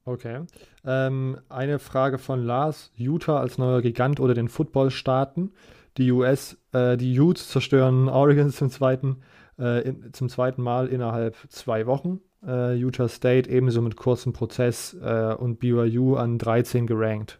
Okay. 0.04 0.44
Ähm, 0.84 1.38
eine 1.48 1.78
Frage 1.78 2.18
von 2.18 2.42
Lars. 2.42 2.90
Utah 2.96 3.38
als 3.38 3.58
neuer 3.58 3.82
Gigant 3.82 4.18
oder 4.18 4.34
den 4.34 4.48
Footballstaaten. 4.48 5.52
Die 5.98 6.10
US, 6.10 6.56
äh, 6.72 6.96
die 6.96 7.18
Utes 7.20 7.48
zerstören 7.48 8.08
Oregon 8.08 8.50
zum 8.50 8.70
zweiten, 8.70 9.22
äh, 9.58 9.86
in, 9.88 10.12
zum 10.12 10.28
zweiten 10.28 10.62
Mal 10.62 10.88
innerhalb 10.88 11.36
zwei 11.50 11.86
Wochen. 11.86 12.20
Äh, 12.44 12.74
Utah 12.74 13.08
State 13.08 13.48
ebenso 13.48 13.80
mit 13.80 13.96
kurzem 13.96 14.32
Prozess 14.32 14.94
äh, 15.00 15.34
und 15.34 15.60
BYU 15.60 16.16
an 16.16 16.38
13 16.38 16.86
gerankt. 16.86 17.38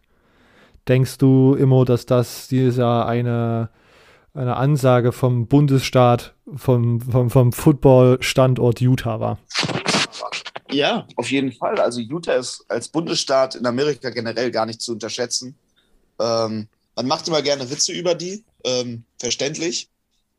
Denkst 0.87 1.17
du 1.17 1.55
immer, 1.55 1.85
dass 1.85 2.05
das 2.05 2.47
dieser 2.47 3.05
eine 3.05 3.69
eine 4.33 4.57
Ansage 4.57 5.11
vom 5.11 5.47
Bundesstaat, 5.47 6.33
vom, 6.55 6.99
vom, 7.01 7.29
vom 7.29 7.53
Football-Standort 7.53 8.81
Utah 8.81 9.19
war. 9.19 9.37
Ja, 10.71 11.07
auf 11.17 11.29
jeden 11.29 11.51
Fall. 11.51 11.79
Also 11.79 11.99
Utah 11.99 12.33
ist 12.33 12.65
als 12.67 12.87
Bundesstaat 12.87 13.55
in 13.55 13.65
Amerika 13.65 14.09
generell 14.09 14.49
gar 14.49 14.65
nicht 14.65 14.81
zu 14.81 14.93
unterschätzen. 14.93 15.55
Ähm, 16.19 16.67
man 16.95 17.07
macht 17.07 17.27
immer 17.27 17.43
gerne 17.43 17.69
Witze 17.69 17.91
über 17.91 18.15
die, 18.15 18.43
ähm, 18.63 19.03
verständlich. 19.19 19.89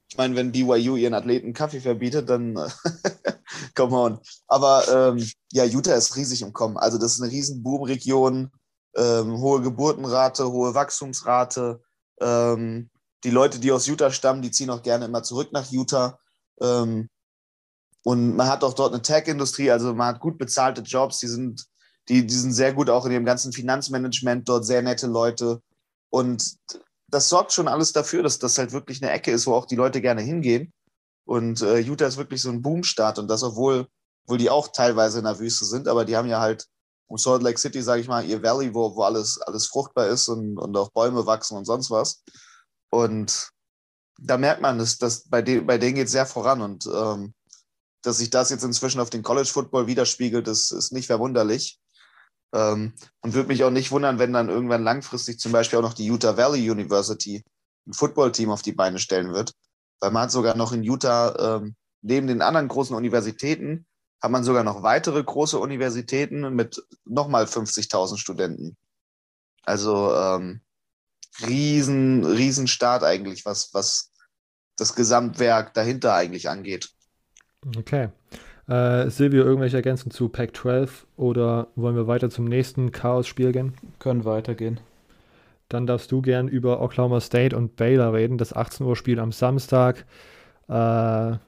Ich 0.08 0.16
meine, 0.16 0.34
wenn 0.34 0.52
BYU 0.52 0.96
ihren 0.96 1.14
Athleten 1.14 1.52
Kaffee 1.52 1.80
verbietet, 1.80 2.28
dann 2.28 2.54
come 3.74 3.96
on. 3.96 4.18
Aber 4.48 5.14
ähm, 5.16 5.24
ja, 5.52 5.64
Utah 5.64 5.94
ist 5.94 6.16
riesig 6.16 6.42
im 6.42 6.52
Kommen. 6.52 6.76
Also 6.76 6.98
das 6.98 7.14
ist 7.14 7.22
eine 7.22 7.30
riesen 7.30 7.62
Boomregion, 7.62 8.50
ähm, 8.96 9.38
hohe 9.38 9.62
Geburtenrate, 9.62 10.50
hohe 10.50 10.74
Wachstumsrate. 10.74 11.80
Ähm, 12.20 12.90
die 13.24 13.30
Leute, 13.30 13.58
die 13.58 13.72
aus 13.72 13.86
Utah 13.86 14.10
stammen, 14.10 14.42
die 14.42 14.50
ziehen 14.50 14.70
auch 14.70 14.82
gerne 14.82 15.06
immer 15.06 15.22
zurück 15.22 15.50
nach 15.52 15.70
Utah. 15.70 16.18
Ähm, 16.60 17.08
und 18.04 18.36
man 18.36 18.48
hat 18.48 18.62
auch 18.62 18.74
dort 18.74 18.92
eine 18.92 19.02
Tech-Industrie, 19.02 19.70
also 19.70 19.94
man 19.94 20.08
hat 20.08 20.20
gut 20.20 20.36
bezahlte 20.36 20.82
Jobs, 20.82 21.20
die 21.20 21.26
sind, 21.26 21.64
die, 22.08 22.26
die 22.26 22.34
sind 22.34 22.52
sehr 22.52 22.74
gut 22.74 22.90
auch 22.90 23.06
in 23.06 23.12
ihrem 23.12 23.24
ganzen 23.24 23.52
Finanzmanagement, 23.52 24.46
dort 24.46 24.66
sehr 24.66 24.82
nette 24.82 25.06
Leute. 25.06 25.60
Und 26.10 26.56
das 27.08 27.30
sorgt 27.30 27.52
schon 27.52 27.66
alles 27.66 27.92
dafür, 27.92 28.22
dass 28.22 28.38
das 28.38 28.58
halt 28.58 28.72
wirklich 28.72 29.02
eine 29.02 29.10
Ecke 29.10 29.30
ist, 29.30 29.46
wo 29.46 29.54
auch 29.54 29.66
die 29.66 29.76
Leute 29.76 30.02
gerne 30.02 30.20
hingehen. 30.20 30.72
Und 31.24 31.62
äh, 31.62 31.78
Utah 31.78 32.06
ist 32.06 32.18
wirklich 32.18 32.42
so 32.42 32.50
ein 32.50 32.60
Boomstart 32.60 33.18
und 33.18 33.28
das, 33.28 33.42
obwohl, 33.42 33.86
obwohl 34.24 34.38
die 34.38 34.50
auch 34.50 34.68
teilweise 34.68 35.18
in 35.18 35.24
der 35.24 35.38
Wüste 35.38 35.64
sind, 35.64 35.88
aber 35.88 36.04
die 36.04 36.16
haben 36.16 36.28
ja 36.28 36.40
halt 36.40 36.66
um 37.14 37.18
Salt 37.18 37.44
Lake 37.44 37.60
City, 37.60 37.80
sage 37.80 38.00
ich 38.00 38.08
mal, 38.08 38.24
ihr 38.24 38.42
Valley, 38.42 38.74
wo, 38.74 38.96
wo 38.96 39.02
alles, 39.04 39.40
alles 39.40 39.68
fruchtbar 39.68 40.08
ist 40.08 40.26
und, 40.26 40.58
und 40.58 40.76
auch 40.76 40.90
Bäume 40.90 41.24
wachsen 41.26 41.56
und 41.56 41.64
sonst 41.64 41.88
was. 41.90 42.24
Und 42.90 43.50
da 44.18 44.36
merkt 44.36 44.60
man, 44.60 44.78
dass, 44.78 44.98
dass 44.98 45.28
bei, 45.28 45.40
de, 45.40 45.60
bei 45.60 45.78
denen 45.78 45.94
geht 45.94 46.06
es 46.06 46.12
sehr 46.12 46.26
voran 46.26 46.60
und 46.60 46.86
ähm, 46.86 47.32
dass 48.02 48.18
sich 48.18 48.30
das 48.30 48.50
jetzt 48.50 48.64
inzwischen 48.64 49.00
auf 49.00 49.10
den 49.10 49.22
College 49.22 49.48
Football 49.48 49.86
widerspiegelt, 49.86 50.48
ist, 50.48 50.72
ist 50.72 50.92
nicht 50.92 51.06
verwunderlich. 51.06 51.78
Ähm, 52.52 52.94
und 53.20 53.34
würde 53.34 53.48
mich 53.48 53.62
auch 53.62 53.70
nicht 53.70 53.92
wundern, 53.92 54.18
wenn 54.18 54.32
dann 54.32 54.48
irgendwann 54.48 54.82
langfristig 54.82 55.38
zum 55.38 55.52
Beispiel 55.52 55.78
auch 55.78 55.82
noch 55.82 55.94
die 55.94 56.06
Utah 56.06 56.36
Valley 56.36 56.68
University 56.68 57.44
ein 57.86 57.92
Footballteam 57.92 58.50
auf 58.50 58.62
die 58.62 58.72
Beine 58.72 58.98
stellen 58.98 59.32
wird. 59.32 59.52
Weil 60.00 60.10
man 60.10 60.24
hat 60.24 60.32
sogar 60.32 60.56
noch 60.56 60.72
in 60.72 60.82
Utah, 60.82 61.58
ähm, 61.58 61.76
neben 62.02 62.26
den 62.26 62.42
anderen 62.42 62.66
großen 62.66 62.96
Universitäten, 62.96 63.86
hat 64.24 64.30
man 64.30 64.42
sogar 64.42 64.64
noch 64.64 64.82
weitere 64.82 65.22
große 65.22 65.58
Universitäten 65.58 66.54
mit 66.54 66.82
nochmal 67.04 67.44
50.000 67.44 68.16
Studenten. 68.16 68.74
Also 69.64 70.14
ähm, 70.14 70.62
riesen, 71.46 72.24
riesen 72.24 72.66
Start 72.66 73.04
eigentlich, 73.04 73.44
was, 73.44 73.74
was 73.74 74.12
das 74.78 74.94
Gesamtwerk 74.94 75.74
dahinter 75.74 76.14
eigentlich 76.14 76.48
angeht. 76.48 76.88
Okay. 77.76 78.08
Äh, 78.66 79.10
Silvio, 79.10 79.44
irgendwelche 79.44 79.76
Ergänzungen 79.76 80.12
zu 80.12 80.30
Pack 80.30 80.56
12 80.56 81.06
oder 81.18 81.66
wollen 81.76 81.96
wir 81.96 82.06
weiter 82.06 82.30
zum 82.30 82.46
nächsten 82.46 82.92
Chaos-Spiel 82.92 83.52
gehen? 83.52 83.74
Können 83.98 84.24
weitergehen. 84.24 84.80
Dann 85.68 85.86
darfst 85.86 86.10
du 86.10 86.22
gern 86.22 86.48
über 86.48 86.80
Oklahoma 86.80 87.20
State 87.20 87.54
und 87.54 87.76
Baylor 87.76 88.14
reden, 88.14 88.38
das 88.38 88.54
18 88.54 88.86
Uhr 88.86 88.96
Spiel 88.96 89.20
am 89.20 89.32
Samstag. 89.32 90.06
Äh, 90.66 90.72
ja, 90.72 91.40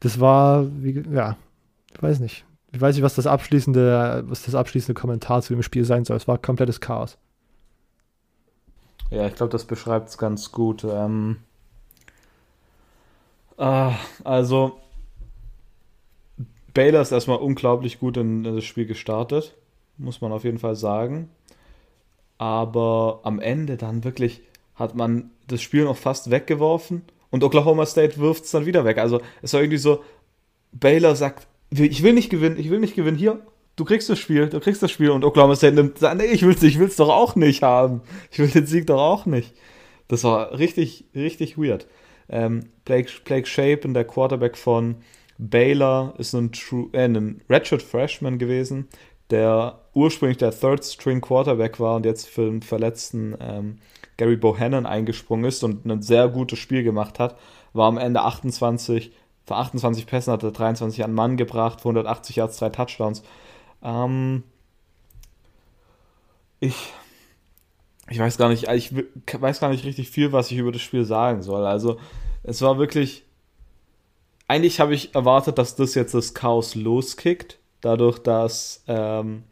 das 0.00 0.20
war, 0.20 0.66
wie, 0.82 1.02
ja, 1.12 1.36
ich 1.94 2.02
weiß 2.02 2.20
nicht. 2.20 2.44
Ich 2.70 2.80
weiß 2.80 2.94
nicht, 2.94 3.04
was 3.04 3.14
das 3.14 3.26
abschließende, 3.26 4.24
was 4.26 4.42
das 4.42 4.54
abschließende 4.54 4.98
Kommentar 4.98 5.40
zu 5.42 5.54
dem 5.54 5.62
Spiel 5.62 5.84
sein 5.84 6.04
soll. 6.04 6.16
Es 6.16 6.28
war 6.28 6.36
komplettes 6.38 6.80
Chaos. 6.80 7.16
Ja, 9.10 9.26
ich 9.26 9.34
glaube, 9.34 9.50
das 9.50 9.64
beschreibt 9.64 10.10
es 10.10 10.18
ganz 10.18 10.52
gut. 10.52 10.84
Ähm, 10.84 11.38
äh, 13.56 13.90
also, 14.22 14.78
Baylor 16.74 17.00
ist 17.00 17.12
erstmal 17.12 17.38
unglaublich 17.38 17.98
gut 17.98 18.18
in, 18.18 18.44
in 18.44 18.54
das 18.54 18.64
Spiel 18.64 18.86
gestartet, 18.86 19.56
muss 19.96 20.20
man 20.20 20.30
auf 20.30 20.44
jeden 20.44 20.58
Fall 20.58 20.76
sagen. 20.76 21.30
Aber 22.36 23.20
am 23.24 23.40
Ende 23.40 23.76
dann 23.76 24.04
wirklich 24.04 24.42
hat 24.74 24.94
man 24.94 25.30
das 25.48 25.60
Spiel 25.60 25.84
noch 25.84 25.96
fast 25.96 26.30
weggeworfen 26.30 27.02
und 27.30 27.44
Oklahoma 27.44 27.86
State 27.86 28.18
wirft 28.18 28.44
es 28.44 28.50
dann 28.50 28.66
wieder 28.66 28.84
weg. 28.84 28.98
Also 28.98 29.20
es 29.42 29.52
war 29.52 29.60
irgendwie 29.60 29.78
so, 29.78 30.02
Baylor 30.72 31.16
sagt, 31.16 31.46
ich 31.70 32.02
will 32.02 32.12
nicht 32.12 32.30
gewinnen, 32.30 32.58
ich 32.58 32.70
will 32.70 32.80
nicht 32.80 32.96
gewinnen, 32.96 33.18
hier, 33.18 33.40
du 33.76 33.84
kriegst 33.84 34.08
das 34.08 34.18
Spiel, 34.18 34.48
du 34.48 34.60
kriegst 34.60 34.82
das 34.82 34.90
Spiel 34.90 35.10
und 35.10 35.24
Oklahoma 35.24 35.56
State 35.56 35.74
nimmt, 35.74 35.98
sagt, 35.98 36.18
nee, 36.18 36.26
ich 36.26 36.42
will's, 36.42 36.62
ich 36.62 36.78
will's 36.78 36.96
doch 36.96 37.08
auch 37.08 37.36
nicht 37.36 37.62
haben. 37.62 38.02
Ich 38.30 38.38
will 38.38 38.48
den 38.48 38.66
Sieg 38.66 38.86
doch 38.86 39.00
auch 39.00 39.26
nicht. 39.26 39.54
Das 40.08 40.24
war 40.24 40.58
richtig, 40.58 41.04
richtig 41.14 41.58
weird. 41.58 41.86
Ähm, 42.28 42.70
Blake, 42.84 43.10
Blake 43.24 43.46
Shapen, 43.46 43.94
der 43.94 44.04
Quarterback 44.04 44.56
von 44.56 44.96
Baylor 45.38 46.14
ist 46.18 46.34
ein, 46.34 46.52
True, 46.52 46.88
äh, 46.92 47.04
ein 47.04 47.42
Redshirt 47.48 47.82
Freshman 47.82 48.38
gewesen, 48.38 48.88
der 49.30 49.80
ursprünglich 49.94 50.38
der 50.38 50.58
Third 50.58 50.84
String 50.84 51.20
Quarterback 51.20 51.78
war 51.78 51.96
und 51.96 52.06
jetzt 52.06 52.28
für 52.28 52.46
den 52.46 52.62
verletzten 52.62 53.36
ähm, 53.40 53.78
Gary 54.18 54.36
Bohannon 54.36 54.84
eingesprungen 54.84 55.46
ist 55.46 55.64
und 55.64 55.86
ein 55.86 56.02
sehr 56.02 56.28
gutes 56.28 56.58
Spiel 56.58 56.82
gemacht 56.82 57.18
hat. 57.18 57.38
War 57.72 57.88
am 57.88 57.96
Ende 57.96 58.20
28, 58.20 59.12
für 59.46 59.56
28 59.56 60.06
Pässen 60.06 60.32
hat 60.32 60.42
er 60.42 60.52
23 60.52 61.02
an 61.02 61.14
Mann 61.14 61.38
gebracht, 61.38 61.78
180 61.78 62.36
Yards, 62.36 62.58
drei 62.58 62.68
Touchdowns. 62.68 63.22
Ähm, 63.82 64.42
ich, 66.60 66.92
ich 68.10 68.18
weiß 68.18 68.36
gar 68.36 68.50
nicht, 68.50 68.68
ich 68.68 68.92
weiß 68.92 69.60
gar 69.60 69.70
nicht 69.70 69.84
richtig 69.86 70.10
viel, 70.10 70.32
was 70.32 70.50
ich 70.50 70.58
über 70.58 70.72
das 70.72 70.82
Spiel 70.82 71.06
sagen 71.06 71.40
soll. 71.40 71.64
Also, 71.64 71.98
es 72.42 72.60
war 72.60 72.78
wirklich 72.78 73.24
eigentlich 74.48 74.80
habe 74.80 74.94
ich 74.94 75.14
erwartet, 75.14 75.58
dass 75.58 75.76
das 75.76 75.94
jetzt 75.94 76.14
das 76.14 76.32
Chaos 76.32 76.74
loskickt, 76.74 77.58
dadurch, 77.82 78.18
dass 78.18 78.82
ähm, 78.88 79.44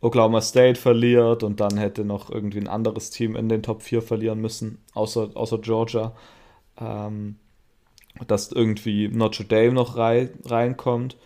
Oklahoma 0.00 0.40
State 0.40 0.80
verliert 0.80 1.42
und 1.42 1.60
dann 1.60 1.76
hätte 1.76 2.04
noch 2.04 2.30
irgendwie 2.30 2.60
ein 2.60 2.68
anderes 2.68 3.10
Team 3.10 3.36
in 3.36 3.48
den 3.48 3.62
Top 3.62 3.82
4 3.82 4.00
verlieren 4.02 4.40
müssen, 4.40 4.78
außer, 4.94 5.30
außer 5.34 5.58
Georgia. 5.58 6.12
Ähm, 6.78 7.36
dass 8.26 8.52
irgendwie 8.52 9.08
Notre 9.08 9.44
Dame 9.44 9.72
noch 9.72 9.96
rei 9.96 10.30
reinkommt. 10.44 11.16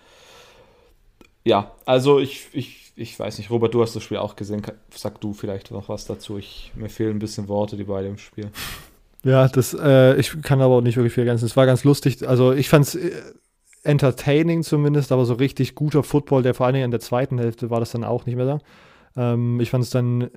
Ja, 1.45 1.73
also 1.85 2.21
ich, 2.21 2.47
ich, 2.53 2.93
ich 2.97 3.19
weiß 3.19 3.39
nicht, 3.39 3.51
Robert, 3.51 3.75
du 3.75 3.83
hast 3.83 3.95
das 3.95 4.03
Spiel 4.03 4.19
auch 4.19 4.37
gesehen. 4.37 4.63
Sag 4.95 5.21
du 5.21 5.33
vielleicht 5.33 5.71
noch 5.71 5.89
was 5.89 6.07
dazu. 6.07 6.39
Ich, 6.39 6.73
mir 6.75 6.89
fehlen 6.89 7.17
ein 7.17 7.19
bisschen 7.19 7.49
Worte, 7.49 7.77
die 7.77 7.85
bei 7.85 8.03
dem 8.03 8.19
Spiel. 8.19 8.51
Ja, 9.25 9.49
das, 9.49 9.75
äh, 9.75 10.17
ich 10.17 10.41
kann 10.43 10.61
aber 10.61 10.75
auch 10.75 10.81
nicht 10.81 10.97
wirklich 10.97 11.15
viel 11.15 11.23
ergänzen. 11.23 11.47
Es 11.47 11.57
war 11.57 11.67
ganz 11.67 11.85
lustig. 11.85 12.27
Also 12.27 12.53
ich 12.53 12.69
fand 12.69 12.87
es 12.87 12.95
äh, 12.95 13.11
entertaining 13.85 14.62
zumindest, 14.62 15.12
aber 15.12 15.25
so 15.25 15.35
richtig 15.35 15.75
guter 15.75 16.03
Football, 16.03 16.42
der 16.42 16.55
vor 16.55 16.66
allen 16.66 16.75
Dingen 16.75 16.87
in 16.87 16.90
der 16.90 17.01
zweiten 17.01 17.38
Hälfte 17.38 17.70
war 17.70 17.81
das 17.81 17.92
dann 17.92 18.05
auch 18.05 18.27
nicht 18.27 18.37
mehr 18.37 18.47
da. 18.47 18.59
Ähm, 19.16 19.61
ich 19.61 19.70
fand 19.70 19.85
es 19.85 19.90
dann 19.90 20.23
äh, 20.23 20.29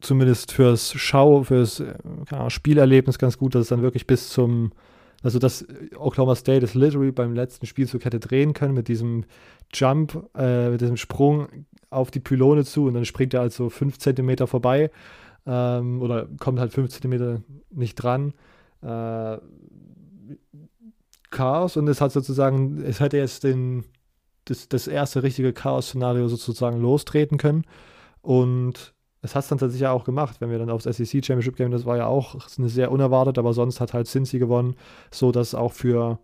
zumindest 0.00 0.52
fürs 0.52 0.92
Schau, 0.94 1.44
fürs 1.44 1.80
äh, 1.80 1.94
Ahnung, 2.30 2.50
Spielerlebnis 2.50 3.18
ganz 3.18 3.38
gut, 3.38 3.54
dass 3.54 3.62
es 3.62 3.68
dann 3.68 3.82
wirklich 3.82 4.06
bis 4.06 4.30
zum, 4.30 4.72
also 5.22 5.38
dass 5.38 5.66
Oklahoma 5.96 6.34
State 6.34 6.64
es 6.64 6.74
literally 6.74 7.12
beim 7.12 7.34
letzten 7.34 7.66
Spielzug 7.66 8.04
hätte 8.04 8.18
drehen 8.18 8.54
können 8.54 8.74
mit 8.74 8.88
diesem 8.88 9.24
Jump, 9.72 10.28
äh, 10.36 10.70
mit 10.70 10.80
diesem 10.80 10.96
Sprung 10.96 11.48
auf 11.90 12.10
die 12.10 12.20
Pylone 12.20 12.64
zu 12.64 12.86
und 12.86 12.94
dann 12.94 13.04
springt 13.04 13.34
er 13.34 13.42
also 13.42 13.68
fünf 13.68 13.98
Zentimeter 13.98 14.46
vorbei 14.46 14.90
ähm, 15.46 16.00
oder 16.00 16.26
kommt 16.38 16.58
halt 16.58 16.72
fünf 16.72 16.90
Zentimeter 16.90 17.42
nicht 17.70 17.96
dran. 17.96 18.32
Äh, 18.82 19.38
Chaos 21.32 21.76
und 21.76 21.88
es 21.88 22.00
hat 22.00 22.12
sozusagen, 22.12 22.80
es 22.84 23.00
hätte 23.00 23.16
jetzt 23.16 23.42
den, 23.42 23.84
das, 24.44 24.68
das 24.68 24.86
erste 24.86 25.24
richtige 25.24 25.52
Chaos-Szenario 25.52 26.28
sozusagen 26.28 26.80
lostreten 26.80 27.38
können. 27.38 27.64
Und 28.20 28.94
es 29.22 29.34
hat 29.34 29.42
es 29.42 29.48
dann 29.48 29.58
tatsächlich 29.58 29.88
auch 29.88 30.04
gemacht, 30.04 30.40
wenn 30.40 30.50
wir 30.50 30.58
dann 30.58 30.70
aufs 30.70 30.84
SEC 30.84 31.24
Championship 31.24 31.56
gehen, 31.56 31.70
das 31.70 31.86
war 31.86 31.96
ja 31.96 32.06
auch 32.06 32.36
eine 32.58 32.68
sehr 32.68 32.92
unerwartet, 32.92 33.38
aber 33.38 33.52
sonst 33.52 33.80
hat 33.80 33.94
halt 33.94 34.06
Cincy 34.06 34.38
gewonnen, 34.38 34.76
so 35.10 35.32
dass 35.32 35.54
auch 35.54 35.72
für 35.72 36.18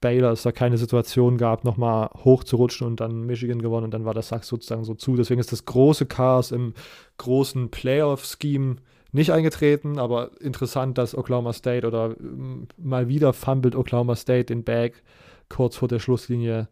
Baylor 0.00 0.32
es 0.32 0.42
da 0.42 0.52
keine 0.52 0.78
Situation 0.78 1.36
gab, 1.36 1.64
nochmal 1.64 2.08
hochzurutschen 2.24 2.86
und 2.86 3.00
dann 3.00 3.26
Michigan 3.26 3.60
gewonnen 3.60 3.84
und 3.84 3.90
dann 3.92 4.06
war 4.06 4.14
das 4.14 4.28
Sack 4.28 4.44
sozusagen 4.44 4.84
so 4.84 4.94
zu. 4.94 5.16
Deswegen 5.16 5.40
ist 5.40 5.52
das 5.52 5.66
große 5.66 6.06
Chaos 6.06 6.52
im 6.52 6.72
großen 7.18 7.70
Playoff-Scheme 7.70 8.76
nicht 9.12 9.32
eingetreten, 9.32 9.98
aber 9.98 10.30
interessant, 10.40 10.98
dass 10.98 11.16
Oklahoma 11.16 11.52
State 11.52 11.86
oder 11.86 12.10
mm, 12.10 12.68
mal 12.76 13.08
wieder 13.08 13.32
fummelt 13.32 13.74
Oklahoma 13.74 14.16
State 14.16 14.46
den 14.46 14.64
Bag 14.64 15.02
kurz 15.48 15.76
vor 15.76 15.88
der 15.88 15.98
Schlusslinie 15.98 16.68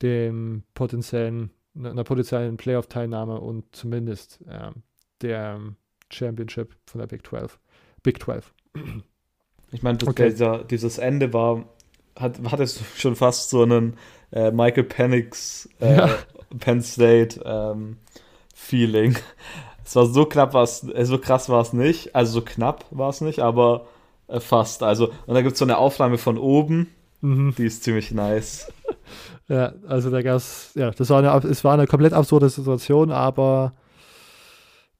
dem 0.00 0.64
potenziellen, 0.74 1.50
ne, 1.74 1.90
einer 1.90 2.04
potenziellen 2.04 2.56
Playoff-Teilnahme 2.56 3.40
und 3.40 3.64
zumindest 3.74 4.40
äh, 4.48 4.70
der 5.20 5.60
Championship 6.10 6.74
von 6.86 7.00
der 7.00 7.06
Big 7.06 7.26
12. 7.26 7.58
Big 8.02 8.22
12. 8.22 8.52
Ich 9.70 9.82
meine, 9.82 9.98
okay. 10.06 10.34
dieses 10.68 10.98
Ende 10.98 11.32
war 11.32 11.64
hat, 12.18 12.40
hattest 12.50 12.80
du 12.80 12.84
schon 12.96 13.16
fast 13.16 13.50
so 13.50 13.62
einen 13.62 13.96
äh, 14.32 14.50
Michael 14.50 14.84
Penix 14.84 15.68
äh, 15.80 15.96
ja. 15.96 16.10
Penn 16.58 16.82
State 16.82 17.40
ähm, 17.44 17.98
Feeling. 18.54 19.16
Es 19.84 19.96
war 19.96 20.06
so 20.06 20.26
knapp, 20.26 20.54
war's, 20.54 20.86
äh, 20.88 21.04
so 21.04 21.18
krass 21.18 21.48
war 21.48 21.60
es 21.60 21.72
nicht. 21.72 22.14
Also 22.14 22.40
so 22.40 22.42
knapp 22.42 22.84
war 22.90 23.10
es 23.10 23.20
nicht, 23.20 23.40
aber 23.40 23.86
äh, 24.28 24.40
fast. 24.40 24.82
Also, 24.82 25.08
und 25.26 25.34
da 25.34 25.42
gibt 25.42 25.54
es 25.54 25.58
so 25.58 25.64
eine 25.64 25.78
Aufnahme 25.78 26.18
von 26.18 26.38
oben, 26.38 26.88
mhm. 27.20 27.54
die 27.56 27.64
ist 27.64 27.84
ziemlich 27.84 28.12
nice. 28.12 28.72
Ja, 29.48 29.74
also 29.86 30.08
da 30.08 30.22
gab 30.22 30.36
es, 30.36 30.72
ja, 30.76 30.92
das 30.92 31.10
war 31.10 31.18
eine, 31.18 31.48
es 31.48 31.62
war 31.62 31.74
eine 31.74 31.86
komplett 31.86 32.14
absurde 32.14 32.48
Situation, 32.48 33.10
aber 33.10 33.74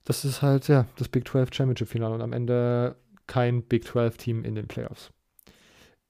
das 0.04 0.26
ist 0.26 0.42
halt, 0.42 0.68
ja, 0.68 0.86
das 0.96 1.08
Big 1.08 1.26
12 1.26 1.54
Championship 1.54 1.88
Finale 1.88 2.14
und 2.14 2.20
am 2.20 2.34
Ende 2.34 2.96
kein 3.26 3.62
Big 3.62 3.84
12 3.84 4.16
Team 4.18 4.44
in 4.44 4.54
den 4.54 4.66
Playoffs. 4.66 5.10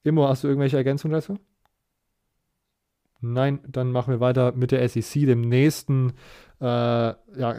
Immo, 0.03 0.27
hast 0.27 0.43
du 0.43 0.49
irgendwelche 0.49 0.77
Ergänzungen 0.77 1.15
dazu? 1.15 1.39
Nein, 3.23 3.61
dann 3.69 3.93
machen 3.93 4.13
wir 4.13 4.21
weiter 4.21 4.53
mit 4.53 4.73
der 4.73 4.87
SEC, 4.89 5.27
dem 5.27 5.43
nächsten 5.43 6.13
äh, 6.61 6.65
ja, 6.65 7.55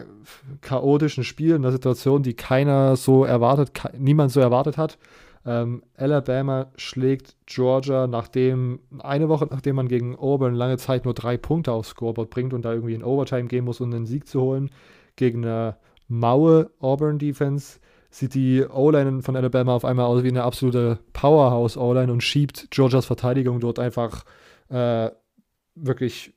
chaotischen 0.61 1.23
Spiel, 1.23 1.55
einer 1.55 1.71
Situation, 1.71 2.21
die 2.21 2.33
keiner 2.33 2.95
so 2.95 3.23
erwartet, 3.23 3.71
niemand 3.97 4.31
so 4.31 4.39
erwartet 4.39 4.77
hat. 4.77 4.97
Ähm, 5.45 5.83
Alabama 5.97 6.67
schlägt 6.77 7.35
Georgia, 7.45 8.07
nachdem 8.07 8.79
eine 8.99 9.27
Woche 9.27 9.47
nachdem 9.49 9.75
man 9.75 9.87
gegen 9.87 10.15
Auburn 10.15 10.53
lange 10.53 10.77
Zeit 10.77 11.05
nur 11.05 11.13
drei 11.13 11.37
Punkte 11.37 11.73
aufs 11.73 11.89
Scoreboard 11.89 12.29
bringt 12.29 12.53
und 12.53 12.63
da 12.63 12.73
irgendwie 12.73 12.93
in 12.93 13.03
Overtime 13.03 13.45
gehen 13.45 13.65
muss, 13.65 13.81
um 13.81 13.91
einen 13.91 14.05
Sieg 14.05 14.27
zu 14.27 14.41
holen, 14.41 14.69
gegen 15.15 15.43
eine 15.43 15.75
maue 16.07 16.71
Auburn-Defense 16.79 17.79
sieht 18.09 18.35
die 18.35 18.63
O-Line 18.63 19.21
von 19.21 19.35
Alabama 19.35 19.75
auf 19.75 19.85
einmal 19.85 20.05
aus 20.05 20.23
wie 20.23 20.29
eine 20.29 20.43
absolute 20.43 20.99
Powerhouse-O-Line 21.13 22.11
und 22.11 22.21
schiebt 22.21 22.67
Georgias 22.69 23.05
Verteidigung 23.05 23.59
dort 23.59 23.79
einfach 23.79 24.23
äh, 24.69 25.09
wirklich 25.75 26.33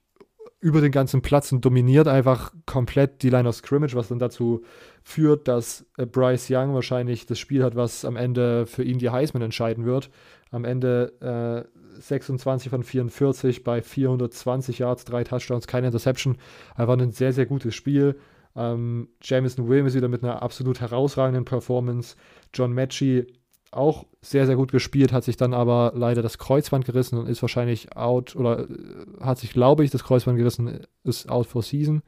über 0.60 0.80
den 0.80 0.90
ganzen 0.90 1.22
Platz 1.22 1.52
und 1.52 1.64
dominiert 1.64 2.08
einfach 2.08 2.52
komplett 2.64 3.22
die 3.22 3.30
Line 3.30 3.48
of 3.48 3.54
Scrimmage, 3.54 3.94
was 3.94 4.08
dann 4.08 4.18
dazu 4.18 4.64
führt, 5.02 5.48
dass 5.48 5.86
äh, 5.96 6.06
Bryce 6.06 6.50
Young 6.50 6.74
wahrscheinlich 6.74 7.26
das 7.26 7.38
Spiel 7.38 7.62
hat, 7.62 7.76
was 7.76 8.04
am 8.04 8.16
Ende 8.16 8.66
für 8.66 8.82
ihn 8.82 8.98
die 8.98 9.10
Heisman 9.10 9.42
entscheiden 9.42 9.84
wird. 9.84 10.10
Am 10.50 10.64
Ende 10.64 11.66
äh, 11.68 12.00
26 12.00 12.70
von 12.70 12.82
44 12.82 13.64
bei 13.64 13.82
420 13.82 14.78
Yards, 14.78 15.04
drei 15.04 15.24
Touchdowns, 15.24 15.66
keine 15.66 15.88
Interception. 15.88 16.36
Einfach 16.74 16.98
ein 16.98 17.12
sehr, 17.12 17.32
sehr 17.32 17.46
gutes 17.46 17.74
Spiel. 17.74 18.18
Ähm, 18.54 19.08
Jameson 19.22 19.68
Williams 19.68 19.94
wieder 19.94 20.08
mit 20.08 20.22
einer 20.22 20.42
absolut 20.42 20.80
herausragenden 20.80 21.44
Performance. 21.44 22.16
John 22.54 22.72
Matchy 22.72 23.26
auch 23.76 24.06
sehr, 24.20 24.46
sehr 24.46 24.56
gut 24.56 24.72
gespielt, 24.72 25.12
hat 25.12 25.24
sich 25.24 25.36
dann 25.36 25.54
aber 25.54 25.92
leider 25.94 26.22
das 26.22 26.38
Kreuzband 26.38 26.84
gerissen 26.84 27.18
und 27.18 27.28
ist 27.28 27.42
wahrscheinlich 27.42 27.96
out 27.96 28.34
oder 28.36 28.68
äh, 28.68 28.74
hat 29.20 29.38
sich, 29.38 29.52
glaube 29.52 29.84
ich, 29.84 29.90
das 29.90 30.04
Kreuzband 30.04 30.38
gerissen, 30.38 30.80
ist 31.04 31.28
out 31.28 31.46
for 31.46 31.62
season. 31.62 32.02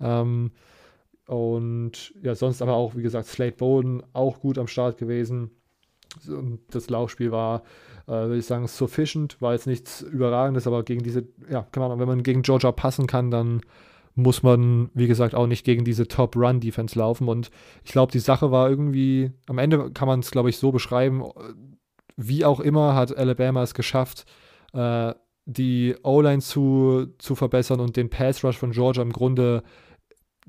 Ähm, 0.00 0.52
und 1.26 2.12
ja, 2.22 2.34
sonst 2.34 2.60
aber 2.60 2.74
auch, 2.74 2.96
wie 2.96 3.02
gesagt, 3.02 3.28
Slate 3.28 3.56
Bowden 3.56 4.02
auch 4.12 4.40
gut 4.40 4.58
am 4.58 4.66
Start 4.66 4.98
gewesen. 4.98 5.50
Und 6.26 6.60
das 6.70 6.90
Laufspiel 6.90 7.30
war, 7.30 7.62
äh, 8.08 8.12
würde 8.12 8.38
ich 8.38 8.46
sagen, 8.46 8.66
sufficient, 8.66 9.40
war 9.40 9.52
jetzt 9.52 9.68
nichts 9.68 10.02
Überragendes, 10.02 10.66
aber 10.66 10.82
gegen 10.82 11.04
diese, 11.04 11.28
ja, 11.48 11.62
kann 11.70 11.82
man, 11.86 12.00
wenn 12.00 12.08
man 12.08 12.22
gegen 12.24 12.42
Georgia 12.42 12.72
passen 12.72 13.06
kann, 13.06 13.30
dann 13.30 13.60
muss 14.22 14.42
man, 14.42 14.90
wie 14.94 15.06
gesagt, 15.06 15.34
auch 15.34 15.46
nicht 15.46 15.64
gegen 15.64 15.84
diese 15.84 16.08
Top-Run-Defense 16.08 16.98
laufen. 16.98 17.28
Und 17.28 17.50
ich 17.84 17.92
glaube, 17.92 18.12
die 18.12 18.18
Sache 18.18 18.50
war 18.50 18.68
irgendwie, 18.68 19.32
am 19.46 19.58
Ende 19.58 19.90
kann 19.92 20.08
man 20.08 20.20
es, 20.20 20.30
glaube 20.30 20.50
ich, 20.50 20.58
so 20.58 20.72
beschreiben, 20.72 21.24
wie 22.16 22.44
auch 22.44 22.60
immer 22.60 22.94
hat 22.94 23.16
Alabama 23.16 23.62
es 23.62 23.74
geschafft, 23.74 24.26
äh, 24.72 25.14
die 25.46 25.96
O-Line 26.02 26.40
zu, 26.40 27.06
zu 27.18 27.34
verbessern 27.34 27.80
und 27.80 27.96
den 27.96 28.10
Pass-Rush 28.10 28.58
von 28.58 28.72
Georgia 28.72 29.02
im 29.02 29.12
Grunde 29.12 29.62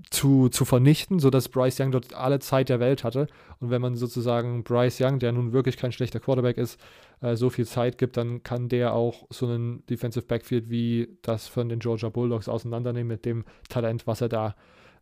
zu, 0.09 0.49
zu 0.49 0.65
vernichten, 0.65 1.19
sodass 1.19 1.49
Bryce 1.49 1.79
Young 1.79 1.91
dort 1.91 2.13
alle 2.13 2.39
Zeit 2.39 2.69
der 2.69 2.79
Welt 2.79 3.03
hatte. 3.03 3.27
Und 3.59 3.69
wenn 3.69 3.81
man 3.81 3.95
sozusagen 3.95 4.63
Bryce 4.63 5.01
Young, 5.01 5.19
der 5.19 5.31
nun 5.31 5.53
wirklich 5.53 5.77
kein 5.77 5.91
schlechter 5.91 6.19
Quarterback 6.19 6.57
ist, 6.57 6.79
äh, 7.21 7.35
so 7.35 7.49
viel 7.49 7.65
Zeit 7.65 7.97
gibt, 7.97 8.17
dann 8.17 8.43
kann 8.43 8.69
der 8.69 8.93
auch 8.93 9.27
so 9.29 9.47
einen 9.47 9.85
Defensive 9.85 10.25
Backfield 10.25 10.69
wie 10.69 11.17
das 11.21 11.47
von 11.47 11.69
den 11.69 11.79
Georgia 11.79 12.09
Bulldogs 12.09 12.49
auseinandernehmen 12.49 13.07
mit 13.07 13.25
dem 13.25 13.45
Talent, 13.69 14.07
was 14.07 14.21
er 14.21 14.29
da 14.29 14.55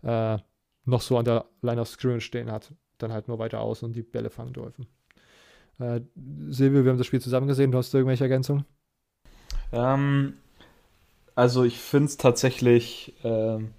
äh, 0.03 0.37
noch 0.85 1.01
so 1.01 1.17
an 1.17 1.25
der 1.25 1.45
Line 1.61 1.81
of 1.81 1.87
Scrimmage 1.87 2.21
stehen 2.23 2.51
hat. 2.51 2.73
Dann 2.97 3.13
halt 3.13 3.27
nur 3.27 3.39
weiter 3.39 3.61
aus 3.61 3.83
und 3.83 3.95
die 3.95 4.03
Bälle 4.03 4.29
fangen 4.29 4.53
dürfen. 4.53 4.87
Äh, 5.79 6.01
Silvio, 6.49 6.83
wir 6.83 6.91
haben 6.91 6.97
das 6.97 7.07
Spiel 7.07 7.21
zusammen 7.21 7.47
gesehen. 7.47 7.71
Du 7.71 7.77
hast 7.77 7.93
irgendwelche 7.93 8.25
Ergänzungen? 8.25 8.65
Ähm, 9.71 10.33
also 11.35 11.63
ich 11.63 11.79
finde 11.79 12.07
es 12.07 12.17
tatsächlich 12.17 13.13
ähm 13.23 13.71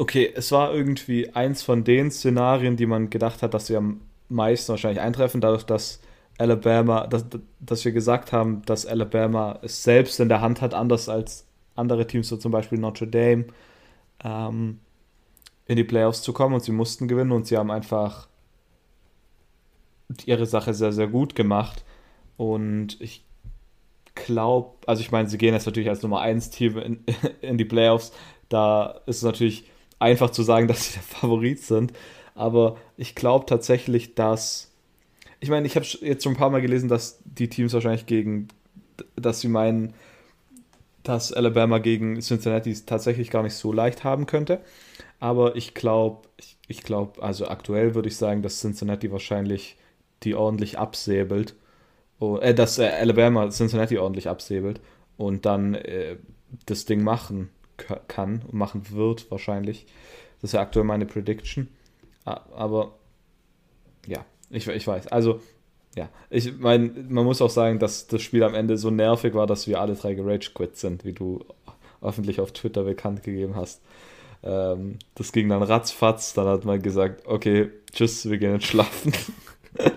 Okay, 0.00 0.32
es 0.32 0.52
war 0.52 0.72
irgendwie 0.72 1.34
eins 1.34 1.62
von 1.62 1.82
den 1.82 2.12
Szenarien, 2.12 2.76
die 2.76 2.86
man 2.86 3.10
gedacht 3.10 3.42
hat, 3.42 3.52
dass 3.52 3.66
sie 3.66 3.76
am 3.76 4.00
meisten 4.28 4.70
wahrscheinlich 4.70 5.00
eintreffen, 5.00 5.40
dadurch, 5.40 5.64
dass 5.64 6.00
Alabama, 6.38 7.06
dass, 7.06 7.26
dass 7.60 7.84
wir 7.84 7.92
gesagt 7.92 8.32
haben, 8.32 8.62
dass 8.64 8.86
Alabama 8.86 9.58
es 9.62 9.82
selbst 9.82 10.20
in 10.20 10.28
der 10.28 10.40
Hand 10.40 10.60
hat, 10.62 10.72
anders 10.72 11.08
als 11.08 11.46
andere 11.74 12.06
Teams, 12.06 12.28
so 12.28 12.36
zum 12.36 12.52
Beispiel 12.52 12.78
Notre 12.78 13.06
Dame, 13.06 13.46
ähm, 14.24 14.80
in 15.66 15.76
die 15.76 15.84
Playoffs 15.84 16.22
zu 16.22 16.32
kommen 16.32 16.54
und 16.54 16.62
sie 16.62 16.72
mussten 16.72 17.08
gewinnen 17.08 17.32
und 17.32 17.46
sie 17.46 17.56
haben 17.56 17.70
einfach 17.70 18.28
ihre 20.24 20.46
Sache 20.46 20.74
sehr, 20.74 20.92
sehr 20.92 21.08
gut 21.08 21.34
gemacht. 21.34 21.84
Und 22.36 23.00
ich 23.00 23.24
glaube, 24.14 24.76
also 24.86 25.00
ich 25.00 25.10
meine, 25.10 25.28
sie 25.28 25.38
gehen 25.38 25.54
jetzt 25.54 25.66
natürlich 25.66 25.88
als 25.88 26.02
Nummer 26.02 26.20
1 26.20 26.50
Team 26.50 26.78
in, 26.78 27.04
in 27.40 27.58
die 27.58 27.64
Playoffs. 27.64 28.12
Da 28.48 29.00
ist 29.06 29.18
es 29.18 29.22
natürlich 29.22 29.70
einfach 29.98 30.30
zu 30.30 30.42
sagen, 30.42 30.68
dass 30.68 30.86
sie 30.86 30.94
der 30.94 31.02
Favorit 31.02 31.60
sind. 31.60 31.92
Aber 32.34 32.76
ich 32.96 33.14
glaube 33.14 33.46
tatsächlich, 33.46 34.14
dass. 34.14 34.67
Ich 35.40 35.50
meine, 35.50 35.66
ich 35.66 35.76
habe 35.76 35.86
jetzt 36.00 36.24
schon 36.24 36.32
ein 36.34 36.36
paar 36.38 36.50
Mal 36.50 36.60
gelesen, 36.62 36.88
dass 36.88 37.20
die 37.24 37.48
Teams 37.48 37.72
wahrscheinlich 37.72 38.06
gegen. 38.06 38.48
dass 39.16 39.40
sie 39.40 39.48
meinen, 39.48 39.94
dass 41.02 41.32
Alabama 41.32 41.78
gegen 41.78 42.20
Cincinnati 42.20 42.74
tatsächlich 42.84 43.30
gar 43.30 43.42
nicht 43.42 43.54
so 43.54 43.72
leicht 43.72 44.04
haben 44.04 44.26
könnte. 44.26 44.60
Aber 45.20 45.56
ich 45.56 45.74
glaube, 45.74 46.28
ich, 46.38 46.56
ich 46.68 46.82
glaube, 46.82 47.22
also 47.22 47.48
aktuell 47.48 47.94
würde 47.94 48.08
ich 48.08 48.16
sagen, 48.16 48.42
dass 48.42 48.60
Cincinnati 48.60 49.10
wahrscheinlich 49.12 49.76
die 50.24 50.34
ordentlich 50.34 50.78
absäbelt. 50.78 51.54
Oh, 52.20 52.38
äh, 52.38 52.54
dass 52.54 52.78
äh, 52.78 52.88
Alabama 52.88 53.48
Cincinnati 53.50 53.98
ordentlich 53.98 54.28
absäbelt 54.28 54.80
und 55.16 55.46
dann 55.46 55.74
äh, 55.74 56.16
das 56.66 56.84
Ding 56.86 57.02
machen 57.02 57.50
kann 58.08 58.42
und 58.42 58.54
machen 58.54 58.90
wird 58.90 59.30
wahrscheinlich. 59.30 59.86
Das 60.40 60.50
ist 60.50 60.54
ja 60.54 60.60
aktuell 60.62 60.84
meine 60.84 61.06
Prediction. 61.06 61.68
Aber 62.24 62.92
ja, 64.06 64.24
ich, 64.50 64.66
ich 64.66 64.86
weiß. 64.86 65.08
Also, 65.08 65.40
ja, 65.96 66.08
ich 66.30 66.58
meine, 66.58 66.90
man 67.08 67.24
muss 67.24 67.42
auch 67.42 67.50
sagen, 67.50 67.78
dass 67.78 68.06
das 68.06 68.22
Spiel 68.22 68.42
am 68.44 68.54
Ende 68.54 68.76
so 68.76 68.90
nervig 68.90 69.34
war, 69.34 69.46
dass 69.46 69.66
wir 69.66 69.80
alle 69.80 69.94
drei 69.94 70.14
gerage 70.14 70.50
quit 70.54 70.76
sind, 70.76 71.04
wie 71.04 71.12
du 71.12 71.44
öffentlich 72.00 72.40
auf 72.40 72.52
Twitter 72.52 72.84
bekannt 72.84 73.22
gegeben 73.22 73.56
hast. 73.56 73.82
Ähm, 74.42 74.98
das 75.14 75.32
ging 75.32 75.48
dann 75.48 75.62
ratzfatz, 75.62 76.34
dann 76.34 76.46
hat 76.46 76.64
man 76.64 76.80
gesagt, 76.80 77.26
okay, 77.26 77.70
tschüss, 77.92 78.28
wir 78.28 78.38
gehen 78.38 78.52
jetzt 78.54 78.66
schlafen. 78.66 79.12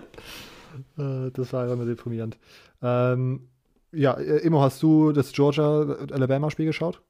Äh, 0.98 1.32
das 1.32 1.54
war 1.54 1.72
immer 1.72 1.86
deprimierend. 1.86 2.38
Ähm, 2.82 3.48
ja, 3.92 4.14
äh, 4.14 4.38
Immo, 4.38 4.62
hast 4.62 4.82
du 4.82 5.12
das 5.12 5.32
Georgia-Alabama-Spiel 5.32 6.66
geschaut? 6.66 7.02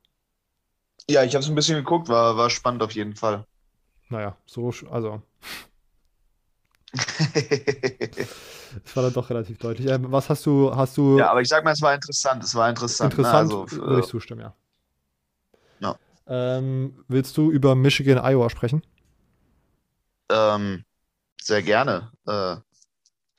Ja, 1.09 1.23
ich 1.23 1.33
habe 1.33 1.43
es 1.43 1.49
ein 1.49 1.55
bisschen 1.55 1.77
geguckt, 1.77 2.09
war, 2.09 2.37
war 2.37 2.49
spannend 2.49 2.83
auf 2.83 2.91
jeden 2.91 3.15
Fall. 3.15 3.45
Naja, 4.09 4.35
so, 4.45 4.71
also. 4.89 5.21
Es 8.85 8.95
war 8.95 9.03
dann 9.03 9.13
doch 9.13 9.29
relativ 9.29 9.57
deutlich. 9.57 9.87
Ähm, 9.87 10.11
was 10.11 10.29
hast 10.29 10.45
du, 10.45 10.73
hast 10.75 10.95
du. 10.97 11.17
Ja, 11.17 11.31
aber 11.31 11.41
ich 11.41 11.49
sag 11.49 11.63
mal, 11.63 11.71
es 11.73 11.81
war 11.81 11.93
interessant. 11.93 12.43
Es 12.43 12.55
war 12.55 12.69
interessant. 12.69 13.13
Ne? 13.13 13.19
Interessant, 13.19 13.49
ne? 13.49 13.57
also, 13.57 13.71
würde 13.85 13.99
ich 13.99 14.07
zustimmen, 14.07 14.41
ja. 14.41 14.55
ja. 15.79 15.95
Ähm, 16.27 17.03
willst 17.07 17.37
du 17.37 17.51
über 17.51 17.75
Michigan, 17.75 18.17
Iowa 18.17 18.49
sprechen? 18.49 18.81
Ähm, 20.29 20.85
sehr 21.41 21.61
gerne. 21.63 22.11
Äh, 22.25 22.55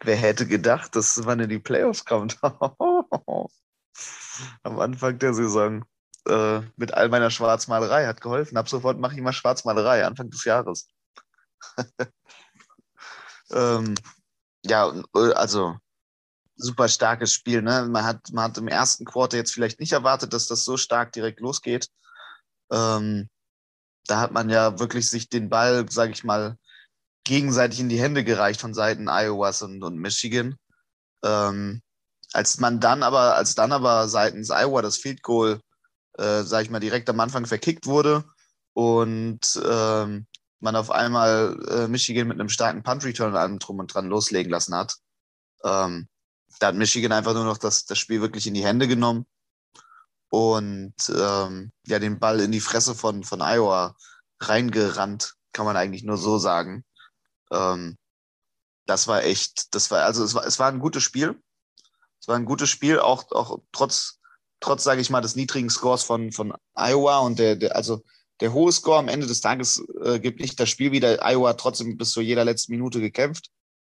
wer 0.01 0.17
hätte 0.17 0.47
gedacht, 0.47 0.95
dass 0.97 1.17
man 1.25 1.41
in 1.41 1.49
die 1.49 1.59
Playoffs 1.59 2.05
kommt? 2.05 2.39
Am 2.43 3.49
Anfang 4.79 5.19
der 5.19 5.35
Saison 5.35 5.85
äh, 6.27 6.61
mit 6.77 6.95
all 6.95 7.09
meiner 7.09 7.31
Schwarzmalerei 7.31 8.07
hat 8.07 8.21
geholfen. 8.21 8.57
Ab 8.57 8.69
sofort 8.69 8.99
mache 8.99 9.15
ich 9.15 9.19
immer 9.19 9.33
Schwarzmalerei, 9.33 10.05
Anfang 10.05 10.31
des 10.31 10.45
Jahres. 10.45 10.89
ähm, 13.53 13.95
ja, 14.65 14.93
äh, 15.15 15.33
also 15.35 15.77
super 16.57 16.89
starkes 16.89 17.33
Spiel. 17.33 17.63
Ne? 17.63 17.87
Man, 17.91 18.05
hat, 18.05 18.21
man 18.33 18.45
hat 18.45 18.59
im 18.59 18.69
ersten 18.69 19.05
Quarter 19.05 19.37
jetzt 19.37 19.53
vielleicht 19.53 19.81
nicht 19.81 19.93
erwartet, 19.93 20.33
dass 20.33 20.47
das 20.47 20.65
so 20.65 20.77
stark 20.77 21.13
direkt 21.13 21.41
losgeht. 21.41 21.89
Ähm, 22.71 23.29
da 24.07 24.21
hat 24.21 24.33
man 24.33 24.51
ja 24.51 24.79
wirklich 24.79 25.09
sich 25.09 25.29
den 25.29 25.49
Ball, 25.49 25.87
sage 25.91 26.13
ich 26.13 26.25
mal, 26.25 26.57
gegenseitig 27.25 27.81
in 27.81 27.89
die 27.89 28.01
Hände 28.01 28.25
gereicht 28.25 28.61
von 28.61 28.75
Seiten 28.75 29.09
Iowas 29.09 29.63
und, 29.63 29.83
und 29.83 29.97
Michigan. 29.97 30.57
Ähm, 31.25 31.83
als 32.33 32.59
man 32.59 32.81
dann 32.81 33.03
aber, 33.03 33.37
als 33.37 33.55
dann 33.55 33.73
aber 33.73 34.09
seitens 34.09 34.51
Iowa 34.51 34.83
das 34.83 34.97
Field 34.97 35.23
Goal 35.23 35.61
äh, 36.19 36.43
sag 36.43 36.63
ich 36.63 36.71
mal, 36.71 36.81
direkt 36.81 37.09
am 37.09 37.21
Anfang 37.21 37.47
verkickt 37.47 37.87
wurde 37.87 38.25
und 38.75 39.41
ähm, 39.65 40.27
man 40.63 40.77
auf 40.77 40.91
einmal 40.91 41.59
äh, 41.69 41.89
Michigan 41.89 42.29
mit 42.29 42.39
einem 42.39 42.49
starken 42.49 42.83
Punt-Return 42.83 43.33
und 43.33 43.37
allem 43.37 43.59
drum 43.59 43.79
und 43.79 43.93
dran 43.93 44.07
loslegen 44.07 44.51
lassen 44.51 44.75
hat. 44.75 44.97
Ähm, 45.65 46.09
da 46.59 46.69
hat 46.69 46.75
Michigan 46.75 47.13
einfach 47.13 47.35
nur 47.35 47.45
noch 47.45 47.59
das, 47.59 47.85
das 47.85 47.99
Spiel 47.99 48.21
wirklich 48.21 48.47
in 48.47 48.55
die 48.55 48.65
Hände 48.65 48.89
genommen 48.89 49.27
und 50.29 50.95
ähm, 51.09 51.73
ja, 51.87 51.99
den 51.99 52.19
Ball 52.19 52.41
in 52.41 52.53
die 52.53 52.61
Fresse 52.61 52.95
von, 52.95 53.25
von 53.25 53.41
Iowa 53.41 53.97
reingerannt, 54.41 55.35
kann 55.53 55.67
man 55.67 55.77
eigentlich 55.77 56.05
nur 56.05 56.17
so 56.17 56.39
sagen. 56.39 56.85
Ähm, 57.51 57.97
das 58.87 59.09
war 59.09 59.25
echt, 59.25 59.75
das 59.75 59.91
war, 59.91 60.05
also 60.05 60.25
es 60.25 60.35
war, 60.35 60.47
es 60.47 60.59
war 60.59 60.69
ein 60.69 60.81
gutes 60.81 61.03
Spiel. 61.03 61.41
Es 62.21 62.29
war 62.29 62.37
ein 62.37 62.45
gutes 62.45 62.71
Spiel, 62.71 63.01
auch, 63.01 63.31
auch 63.33 63.59
trotz 63.73 64.21
trotz, 64.63 64.85
sage 64.85 65.01
ich 65.01 65.11
mal, 65.11 65.21
des 65.21 65.37
niedrigen 65.37 65.69
Scores 65.69 66.05
von, 66.05 66.33
von 66.33 66.55
Iowa 66.75 67.19
und 67.19 67.39
der, 67.39 67.57
der, 67.57 67.77
also 67.77 68.03
der 68.43 68.53
hohe 68.53 68.73
Score 68.73 68.99
am 68.99 69.07
Ende 69.07 69.29
des 69.29 69.41
Tages 69.41 69.85
äh, 70.03 70.19
gibt 70.19 70.41
nicht 70.41 70.59
das 70.59 70.69
Spiel 70.69 70.91
wieder. 70.91 71.25
Iowa 71.25 71.53
trotzdem 71.53 71.97
bis 71.97 72.11
zu 72.11 72.21
jeder 72.21 72.45
letzten 72.45 72.73
Minute 72.73 73.01
gekämpft. 73.01 73.51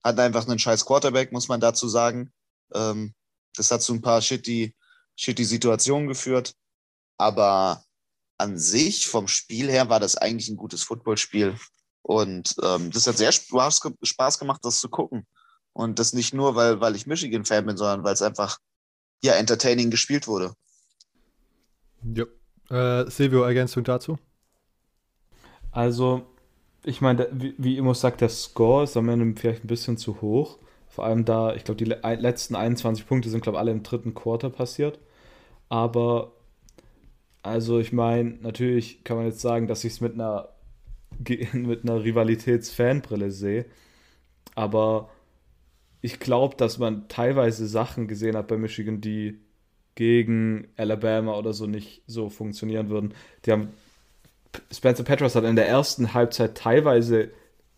Hat 0.04 0.20
einfach 0.20 0.46
einen 0.46 0.60
scheiß 0.60 0.86
Quarterback, 0.86 1.32
muss 1.32 1.48
man 1.48 1.58
dazu 1.58 1.88
sagen. 1.88 2.32
Ähm, 2.72 3.12
das 3.56 3.72
hat 3.72 3.82
zu 3.82 3.92
ein 3.92 4.02
paar 4.02 4.22
shitty, 4.22 4.72
shitty 5.16 5.44
Situationen 5.44 6.06
geführt. 6.06 6.54
Aber 7.18 7.82
an 8.38 8.56
sich, 8.56 9.08
vom 9.08 9.26
Spiel 9.26 9.68
her, 9.68 9.88
war 9.88 9.98
das 9.98 10.16
eigentlich 10.16 10.48
ein 10.48 10.56
gutes 10.56 10.84
Footballspiel. 10.84 11.58
Und 12.02 12.54
ähm, 12.62 12.92
das 12.92 13.08
hat 13.08 13.16
sehr 13.16 13.32
Spaß, 13.32 13.80
Spaß 14.00 14.38
gemacht, 14.38 14.60
das 14.62 14.78
zu 14.78 14.88
gucken. 14.88 15.26
Und 15.72 15.98
das 15.98 16.12
nicht 16.12 16.34
nur, 16.34 16.54
weil, 16.54 16.80
weil 16.80 16.94
ich 16.94 17.08
Michigan-Fan 17.08 17.66
bin, 17.66 17.76
sondern 17.76 18.04
weil 18.04 18.14
es 18.14 18.22
einfach 18.22 18.58
ja, 19.24 19.32
entertaining 19.32 19.90
gespielt 19.90 20.28
wurde. 20.28 20.54
Ja. 22.04 22.26
Äh, 22.70 23.10
Silvio, 23.10 23.42
Ergänzung 23.42 23.82
dazu? 23.82 24.20
Also, 25.76 26.22
ich 26.84 27.02
meine, 27.02 27.28
wie, 27.32 27.54
wie 27.58 27.94
sagt, 27.94 28.22
der 28.22 28.30
Score 28.30 28.84
ist 28.84 28.96
am 28.96 29.10
Ende 29.10 29.38
vielleicht 29.38 29.62
ein 29.64 29.68
bisschen 29.68 29.98
zu 29.98 30.22
hoch. 30.22 30.58
Vor 30.88 31.04
allem 31.04 31.26
da, 31.26 31.54
ich 31.54 31.64
glaube, 31.64 31.84
die 31.84 31.84
letzten 31.84 32.56
21 32.56 33.06
Punkte 33.06 33.28
sind, 33.28 33.42
glaube 33.42 33.56
ich, 33.56 33.60
alle 33.60 33.72
im 33.72 33.82
dritten 33.82 34.14
Quarter 34.14 34.48
passiert. 34.48 34.98
Aber, 35.68 36.32
also 37.42 37.78
ich 37.78 37.92
meine, 37.92 38.38
natürlich 38.42 39.04
kann 39.04 39.18
man 39.18 39.26
jetzt 39.26 39.40
sagen, 39.40 39.66
dass 39.66 39.82
sich 39.82 39.94
es 39.94 40.00
mit 40.00 40.14
einer 40.14 40.48
mit 41.52 41.84
einer 41.84 42.02
Rivalitäts-Fanbrille 42.04 43.30
sehe. 43.30 43.66
Aber 44.54 45.10
ich 46.02 46.20
glaube, 46.20 46.56
dass 46.56 46.78
man 46.78 47.08
teilweise 47.08 47.66
Sachen 47.66 48.08
gesehen 48.08 48.36
hat 48.36 48.48
bei 48.48 48.56
Michigan, 48.58 49.00
die 49.02 49.40
gegen 49.94 50.68
Alabama 50.76 51.36
oder 51.38 51.52
so 51.54 51.66
nicht 51.66 52.02
so 52.06 52.30
funktionieren 52.30 52.90
würden. 52.90 53.14
Die 53.44 53.52
haben 53.52 53.70
Spencer 54.72 55.04
Petras 55.04 55.34
hat 55.34 55.44
in 55.44 55.56
der 55.56 55.68
ersten 55.68 56.14
Halbzeit 56.14 56.56
teilweise 56.56 57.30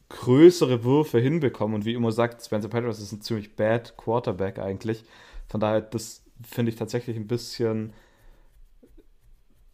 größere 0.08 0.84
Würfe 0.84 1.18
hinbekommen 1.18 1.74
und 1.74 1.84
wie 1.84 1.94
immer 1.94 2.12
sagt, 2.12 2.44
Spencer 2.44 2.68
Petras 2.68 3.00
ist 3.00 3.12
ein 3.12 3.20
ziemlich 3.20 3.56
bad 3.56 3.96
Quarterback 3.96 4.58
eigentlich. 4.58 5.04
Von 5.48 5.60
daher, 5.60 5.80
das 5.80 6.22
finde 6.42 6.70
ich 6.70 6.76
tatsächlich 6.76 7.16
ein 7.16 7.26
bisschen 7.26 7.92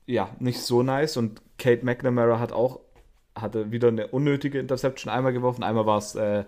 ja, 0.07 0.31
nicht 0.39 0.61
so 0.61 0.83
nice 0.83 1.17
und 1.17 1.41
Kate 1.59 1.85
McNamara 1.85 2.39
hat 2.39 2.53
auch 2.53 2.81
hatte 3.35 3.73
wieder 3.73 3.89
eine 3.89 4.09
unnötige 4.09 4.61
Interception 4.61 5.13
einmal 5.13 5.33
geworfen, 5.33 5.65
einmal 5.65 5.87
war 5.87 5.99
es 5.99 6.15
äh, 6.15 6.45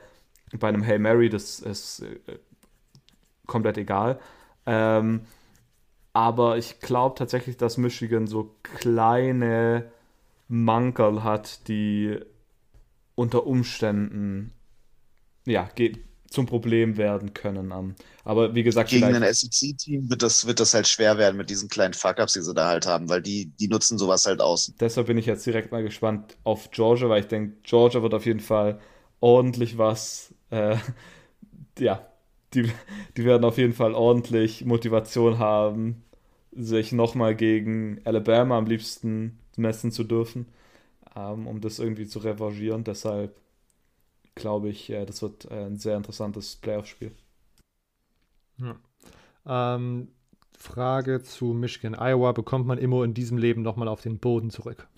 bei 0.58 0.68
einem 0.68 0.86
Hail 0.86 1.00
Mary, 1.00 1.28
das 1.28 1.58
ist 1.60 2.02
äh, 2.02 2.38
komplett 3.46 3.78
egal. 3.78 4.20
Ähm, 4.66 5.22
aber 6.12 6.58
ich 6.58 6.80
glaube 6.80 7.16
tatsächlich, 7.16 7.56
dass 7.56 7.76
Michigan 7.76 8.26
so 8.26 8.54
kleine 8.62 9.90
Mankerl 10.48 11.24
hat, 11.24 11.68
die 11.68 12.18
unter 13.14 13.46
Umständen 13.46 14.52
ja, 15.46 15.68
zum 16.28 16.46
Problem 16.46 16.96
werden 16.96 17.34
können. 17.34 17.96
Aber 18.24 18.54
wie 18.54 18.62
gesagt, 18.62 18.90
gegen 18.90 19.04
ein 19.04 19.34
SEC-Team 19.34 20.10
wird 20.10 20.22
das, 20.22 20.46
wird 20.46 20.60
das 20.60 20.74
halt 20.74 20.88
schwer 20.88 21.18
werden 21.18 21.36
mit 21.36 21.50
diesen 21.50 21.68
kleinen 21.68 21.94
Fuck-Ups, 21.94 22.34
die 22.34 22.42
sie 22.42 22.54
da 22.54 22.68
halt 22.68 22.86
haben, 22.86 23.08
weil 23.08 23.22
die, 23.22 23.46
die 23.58 23.68
nutzen 23.68 23.98
sowas 23.98 24.26
halt 24.26 24.40
aus. 24.40 24.72
Deshalb 24.80 25.06
bin 25.06 25.18
ich 25.18 25.26
jetzt 25.26 25.46
direkt 25.46 25.72
mal 25.72 25.82
gespannt 25.82 26.36
auf 26.44 26.70
Georgia, 26.70 27.08
weil 27.08 27.20
ich 27.20 27.28
denke, 27.28 27.56
Georgia 27.62 28.02
wird 28.02 28.14
auf 28.14 28.26
jeden 28.26 28.40
Fall 28.40 28.80
ordentlich 29.20 29.78
was, 29.78 30.34
äh, 30.50 30.76
ja, 31.78 32.06
die, 32.54 32.70
die 33.16 33.24
werden 33.24 33.44
auf 33.44 33.58
jeden 33.58 33.72
Fall 33.72 33.94
ordentlich 33.94 34.64
Motivation 34.64 35.38
haben, 35.38 36.04
sich 36.52 36.92
nochmal 36.92 37.34
gegen 37.34 38.00
Alabama 38.04 38.56
am 38.56 38.66
liebsten 38.66 39.38
messen 39.56 39.92
zu 39.92 40.04
dürfen, 40.04 40.46
ähm, 41.14 41.46
um 41.46 41.60
das 41.60 41.78
irgendwie 41.78 42.06
zu 42.06 42.20
revanchieren. 42.20 42.84
Deshalb 42.84 43.38
glaube 44.36 44.68
ich, 44.68 44.90
äh, 44.90 45.04
das 45.04 45.22
wird 45.22 45.50
äh, 45.50 45.66
ein 45.66 45.78
sehr 45.78 45.96
interessantes 45.96 46.54
Playoff-Spiel. 46.56 47.10
Ja. 48.58 48.76
Ähm, 49.46 50.08
Frage 50.56 51.22
zu 51.22 51.46
Michigan, 51.46 51.94
Iowa. 51.94 52.32
Bekommt 52.32 52.66
man 52.66 52.78
immer 52.78 53.04
in 53.04 53.14
diesem 53.14 53.38
Leben 53.38 53.62
nochmal 53.62 53.88
auf 53.88 54.00
den 54.00 54.18
Boden 54.18 54.50
zurück? 54.50 54.88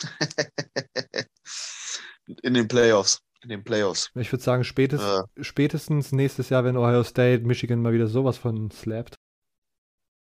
in 2.42 2.54
den 2.54 2.68
Playoffs. 2.68 3.22
In 3.42 3.50
den 3.50 3.64
Playoffs. 3.64 4.10
Ich 4.14 4.32
würde 4.32 4.42
sagen, 4.42 4.64
spätestens, 4.64 5.24
äh. 5.36 5.44
spätestens 5.44 6.12
nächstes 6.12 6.48
Jahr, 6.48 6.64
wenn 6.64 6.76
Ohio 6.76 7.04
State 7.04 7.44
Michigan 7.44 7.82
mal 7.82 7.92
wieder 7.92 8.06
sowas 8.06 8.38
von 8.38 8.70
slappt. 8.70 9.16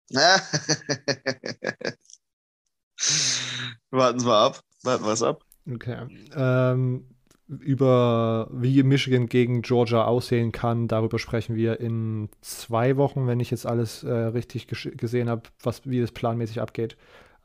Warten 3.92 4.26
wir 4.26 4.36
ab. 4.36 4.62
Warten 4.84 5.06
wir 5.06 5.14
es 5.14 5.24
ab. 5.24 5.44
Okay. 5.70 6.08
Ähm, 6.36 7.06
über 7.48 8.48
wie 8.52 8.82
Michigan 8.84 9.28
gegen 9.28 9.62
Georgia 9.62 10.06
aussehen 10.06 10.52
kann, 10.52 10.88
darüber 10.88 11.20
sprechen 11.20 11.56
wir 11.56 11.80
in 11.80 12.30
zwei 12.42 12.96
Wochen, 12.96 13.28
wenn 13.28 13.42
ich 13.42 13.52
jetzt 13.52 13.66
alles 13.66 14.04
äh, 14.04 14.12
richtig 14.12 14.68
gesehen 14.68 15.30
habe, 15.30 15.44
was, 15.62 15.82
wie 15.86 16.00
es 16.00 16.14
planmäßig 16.14 16.62
abgeht, 16.62 16.96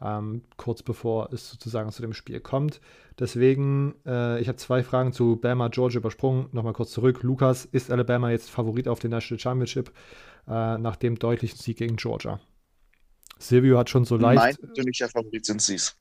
ähm, 0.00 0.42
kurz 0.56 0.82
bevor 0.82 1.32
es 1.32 1.50
sozusagen 1.50 1.90
zu 1.90 2.02
dem 2.02 2.12
Spiel 2.12 2.38
kommt. 2.38 2.80
Deswegen, 3.18 3.94
äh, 4.06 4.40
ich 4.40 4.48
habe 4.48 4.56
zwei 4.56 4.84
Fragen 4.84 5.12
zu 5.12 5.36
Bama, 5.36 5.68
Georgia 5.68 5.98
übersprungen. 5.98 6.48
Nochmal 6.52 6.74
kurz 6.74 6.92
zurück. 6.92 7.22
Lukas, 7.22 7.64
ist 7.64 7.90
Alabama 7.90 8.30
jetzt 8.30 8.50
Favorit 8.50 8.88
auf 8.88 9.00
den 9.00 9.10
National 9.10 9.40
Championship 9.40 9.90
äh, 10.46 10.78
nach 10.78 10.96
dem 10.96 11.18
deutlichen 11.18 11.58
Sieg 11.58 11.78
gegen 11.78 11.96
Georgia? 11.96 12.38
Silvio 13.38 13.78
hat 13.78 13.90
schon 13.90 14.04
so 14.04 14.16
leicht. 14.16 14.36
Mein 14.36 14.56
persönlicher 14.56 15.08
Favorit 15.08 15.44
sind 15.44 15.62
sie 15.62 15.74
es. 15.74 15.96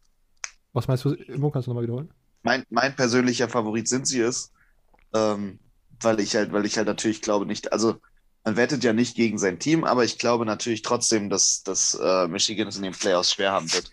Was 0.73 0.87
meinst 0.87 1.05
du, 1.05 1.13
Immo? 1.13 1.51
Kannst 1.51 1.67
du 1.67 1.71
nochmal 1.71 1.83
wiederholen? 1.83 2.11
Mein, 2.43 2.63
mein 2.69 2.95
persönlicher 2.95 3.49
Favorit 3.49 3.87
sind 3.87 4.07
sie 4.07 4.21
es. 4.21 4.51
Ähm, 5.13 5.59
weil 6.01 6.19
ich 6.19 6.35
halt, 6.35 6.51
weil 6.51 6.65
ich 6.65 6.77
halt 6.77 6.87
natürlich 6.87 7.21
glaube 7.21 7.45
nicht, 7.45 7.71
also 7.71 7.97
man 8.43 8.57
wettet 8.57 8.83
ja 8.83 8.93
nicht 8.93 9.15
gegen 9.15 9.37
sein 9.37 9.59
Team, 9.59 9.83
aber 9.83 10.03
ich 10.03 10.19
glaube 10.19 10.45
natürlich 10.45 10.83
trotzdem, 10.83 11.29
dass, 11.29 11.63
dass 11.63 11.95
äh, 11.95 12.27
Michigan 12.27 12.67
es 12.67 12.77
in 12.77 12.83
den 12.83 12.93
Playoffs 12.93 13.33
schwer 13.33 13.51
haben 13.51 13.71
wird. 13.73 13.89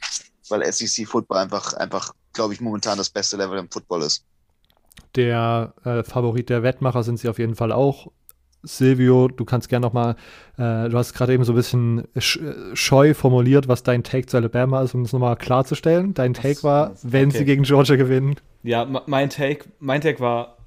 Weil 0.48 0.70
SEC 0.70 1.08
Football 1.08 1.38
einfach, 1.38 1.72
einfach, 1.74 2.12
glaube 2.32 2.52
ich, 2.52 2.60
momentan 2.60 2.98
das 2.98 3.08
beste 3.08 3.36
Level 3.38 3.58
im 3.58 3.70
Football 3.70 4.02
ist. 4.02 4.24
Der 5.14 5.74
äh, 5.84 6.02
Favorit 6.02 6.50
der 6.50 6.62
Wettmacher 6.62 7.02
sind 7.02 7.18
sie 7.18 7.28
auf 7.28 7.38
jeden 7.38 7.54
Fall 7.54 7.72
auch. 7.72 8.12
Silvio, 8.62 9.28
du 9.28 9.44
kannst 9.44 9.68
gerne 9.68 9.86
nochmal, 9.86 10.16
äh, 10.56 10.88
du 10.88 10.96
hast 10.96 11.14
gerade 11.14 11.32
eben 11.32 11.44
so 11.44 11.52
ein 11.52 11.56
bisschen 11.56 12.06
scheu 12.74 13.14
formuliert, 13.14 13.68
was 13.68 13.82
dein 13.82 14.02
Take 14.04 14.26
zu 14.26 14.36
Alabama 14.36 14.82
ist, 14.82 14.94
um 14.94 15.02
es 15.02 15.12
nochmal 15.12 15.36
klarzustellen. 15.36 16.14
Dein 16.14 16.34
Take 16.34 16.54
das, 16.54 16.64
war, 16.64 16.88
das, 16.90 17.12
wenn 17.12 17.28
okay. 17.28 17.38
sie 17.38 17.44
gegen 17.44 17.62
Georgia 17.64 17.96
gewinnen. 17.96 18.36
Ja, 18.62 18.84
mein 19.06 19.30
Take, 19.30 19.66
mein 19.80 20.00
Take 20.00 20.20
war 20.20 20.58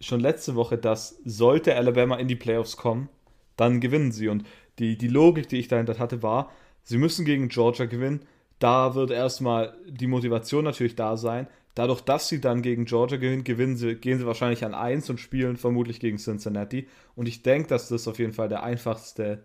schon 0.00 0.20
letzte 0.20 0.54
Woche, 0.54 0.78
dass 0.78 1.18
sollte 1.24 1.74
Alabama 1.74 2.16
in 2.16 2.28
die 2.28 2.36
Playoffs 2.36 2.76
kommen, 2.76 3.08
dann 3.56 3.80
gewinnen 3.80 4.12
sie. 4.12 4.28
Und 4.28 4.44
die, 4.78 4.96
die 4.96 5.08
Logik, 5.08 5.48
die 5.48 5.58
ich 5.58 5.68
dahinter 5.68 5.98
hatte, 5.98 6.22
war, 6.22 6.50
sie 6.82 6.98
müssen 6.98 7.24
gegen 7.24 7.48
Georgia 7.48 7.86
gewinnen. 7.86 8.20
Da 8.58 8.94
wird 8.94 9.10
erstmal 9.10 9.74
die 9.88 10.06
Motivation 10.06 10.64
natürlich 10.64 10.96
da 10.96 11.16
sein. 11.16 11.46
Dadurch, 11.78 12.00
dass 12.00 12.26
sie 12.26 12.40
dann 12.40 12.60
gegen 12.60 12.86
Georgia 12.86 13.18
gewinnen, 13.18 13.44
gewinnen 13.44 13.76
sie, 13.76 13.94
gehen 13.94 14.18
sie 14.18 14.26
wahrscheinlich 14.26 14.64
an 14.64 14.74
1 14.74 15.10
und 15.10 15.20
spielen 15.20 15.56
vermutlich 15.56 16.00
gegen 16.00 16.16
Cincinnati. 16.18 16.88
Und 17.14 17.28
ich 17.28 17.44
denke, 17.44 17.68
dass 17.68 17.86
das 17.86 18.08
auf 18.08 18.18
jeden 18.18 18.32
Fall 18.32 18.48
der 18.48 18.64
einfachste 18.64 19.44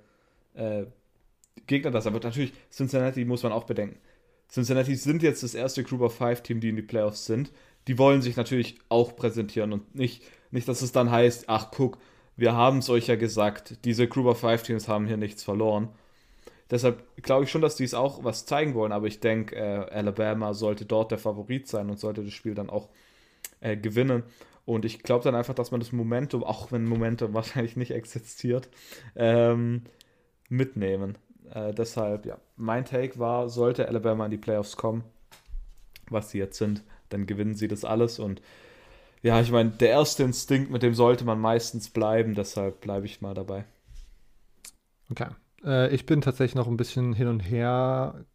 äh, 0.56 0.86
Gegner 1.68 1.94
ist. 1.94 2.08
Aber 2.08 2.20
natürlich, 2.20 2.52
Cincinnati 2.72 3.24
muss 3.24 3.44
man 3.44 3.52
auch 3.52 3.66
bedenken. 3.66 4.00
Cincinnati 4.50 4.96
sind 4.96 5.22
jetzt 5.22 5.44
das 5.44 5.54
erste 5.54 5.84
Group 5.84 6.02
of 6.02 6.16
Five 6.16 6.42
Team, 6.42 6.60
die 6.60 6.70
in 6.70 6.76
die 6.76 6.82
Playoffs 6.82 7.28
sind. 7.28 7.52
Die 7.88 8.00
wollen 8.00 8.24
sich 8.24 8.36
natürlich 8.36 8.80
auch 8.90 9.16
präsentieren 9.16 9.72
und 9.72 9.94
nicht, 9.94 10.24
nicht 10.50 10.68
dass 10.68 10.82
es 10.82 10.92
dann 10.92 11.12
heißt, 11.12 11.50
ach 11.50 11.70
guck, 11.70 12.00
wir 12.36 12.54
haben 12.54 12.80
es 12.80 12.90
euch 12.90 13.06
ja 13.06 13.16
gesagt, 13.16 13.86
diese 13.86 14.08
Group 14.08 14.26
of 14.26 14.40
Five 14.40 14.64
Teams 14.64 14.88
haben 14.88 15.06
hier 15.06 15.18
nichts 15.18 15.44
verloren. 15.44 15.90
Deshalb 16.72 17.04
glaube 17.22 17.44
ich 17.44 17.52
schon, 17.52 17.62
dass 17.62 17.76
die 17.76 17.84
es 17.84 17.94
auch 17.94 18.24
was 18.24 18.46
zeigen 18.46 18.74
wollen, 18.74 18.92
aber 18.92 19.08
ich 19.08 19.20
denke, 19.20 19.56
äh, 19.56 19.92
Alabama 19.92 20.54
sollte 20.54 20.86
dort 20.86 21.12
der 21.12 21.18
Favorit 21.18 21.68
sein 21.68 21.90
und 21.90 22.00
sollte 22.00 22.24
das 22.24 22.34
Spiel 22.34 22.56
dann 22.56 22.70
auch 22.70 22.90
äh, 23.60 23.78
gewinnen. 23.78 24.24
Und 24.66 24.86
ich 24.86 25.04
glaube 25.04 25.24
dann 25.24 25.36
einfach, 25.36 25.54
dass 25.54 25.72
man 25.72 25.82
das 25.82 25.92
Momentum, 25.92 26.44
auch 26.44 26.72
wenn 26.72 26.86
Momentum 26.86 27.34
wahrscheinlich 27.34 27.76
nicht 27.76 27.92
existiert, 27.92 28.70
ähm, 29.16 29.84
mitnehmen. 30.50 31.18
Äh, 31.54 31.74
deshalb, 31.74 32.26
ja, 32.26 32.38
mein 32.56 32.86
Take 32.86 33.20
war, 33.20 33.50
sollte 33.50 33.88
Alabama 33.88 34.26
in 34.26 34.32
die 34.32 34.38
Playoffs 34.38 34.78
kommen, 34.78 35.04
was 36.10 36.32
sie 36.32 36.38
jetzt 36.40 36.58
sind, 36.58 36.84
dann 37.10 37.26
gewinnen 37.26 37.56
sie 37.56 37.68
das 37.68 37.84
alles. 37.86 38.20
Und 38.20 38.42
ja, 39.22 39.40
ich 39.42 39.52
meine, 39.52 39.72
der 39.72 39.90
erste 39.90 40.24
Instinkt, 40.24 40.72
mit 40.72 40.84
dem 40.84 40.94
sollte 40.96 41.26
man 41.26 41.40
meistens 41.40 41.90
bleiben, 41.90 42.36
deshalb 42.36 42.82
bleibe 42.82 43.06
ich 43.06 43.22
mal 43.22 43.34
dabei. 43.34 43.66
Okay. 45.12 45.28
Äh, 45.64 45.94
ich 45.94 46.06
bin 46.06 46.22
tatsächlich 46.22 46.56
noch 46.56 46.68
ein 46.68 46.78
bisschen 46.78 47.14
hin 47.14 47.28
und 47.28 47.40
her, 47.40 48.26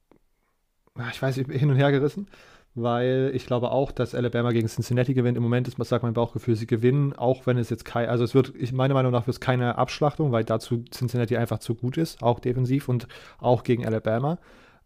ich 1.11 1.22
weiß 1.22 1.37
nicht, 1.37 1.51
hin 1.51 1.70
und 1.70 1.76
her 1.76 1.93
gerissen, 1.93 2.29
weil 2.74 3.31
ich 3.35 3.47
glaube 3.47 3.70
auch, 3.70 3.93
dass 3.93 4.14
Alabama 4.14 4.53
gegen 4.53 4.68
Cincinnati 4.68 5.14
gewinnt. 5.14 5.37
Im 5.37 5.43
Moment 5.43 5.68
ist, 5.68 5.76
sagt 5.85 6.03
mein 6.03 6.14
Bauchgefühl, 6.14 6.57
sie 6.57 6.66
gewinnen, 6.66 7.12
auch 7.14 7.47
wenn 7.47 7.59
es 7.59 7.70
jetzt 7.70 7.85
kein, 7.85 8.09
also 8.09 8.24
es 8.24 8.35
wird, 8.35 8.53
ich, 8.57 8.72
meiner 8.72 8.95
Meinung 8.95 9.12
nach 9.12 9.26
wird 9.26 9.37
es 9.37 9.41
keine 9.41 9.79
Abschlachtung, 9.79 10.33
weil 10.33 10.45
dazu 10.45 10.85
Cincinnati 10.91 11.37
einfach 11.37 11.59
zu 11.59 11.74
gut 11.74 11.97
ist, 11.97 12.22
auch 12.22 12.41
defensiv 12.41 12.89
und 12.89 13.09
auch 13.39 13.62
gegen 13.62 13.87
Alabama. 13.87 14.39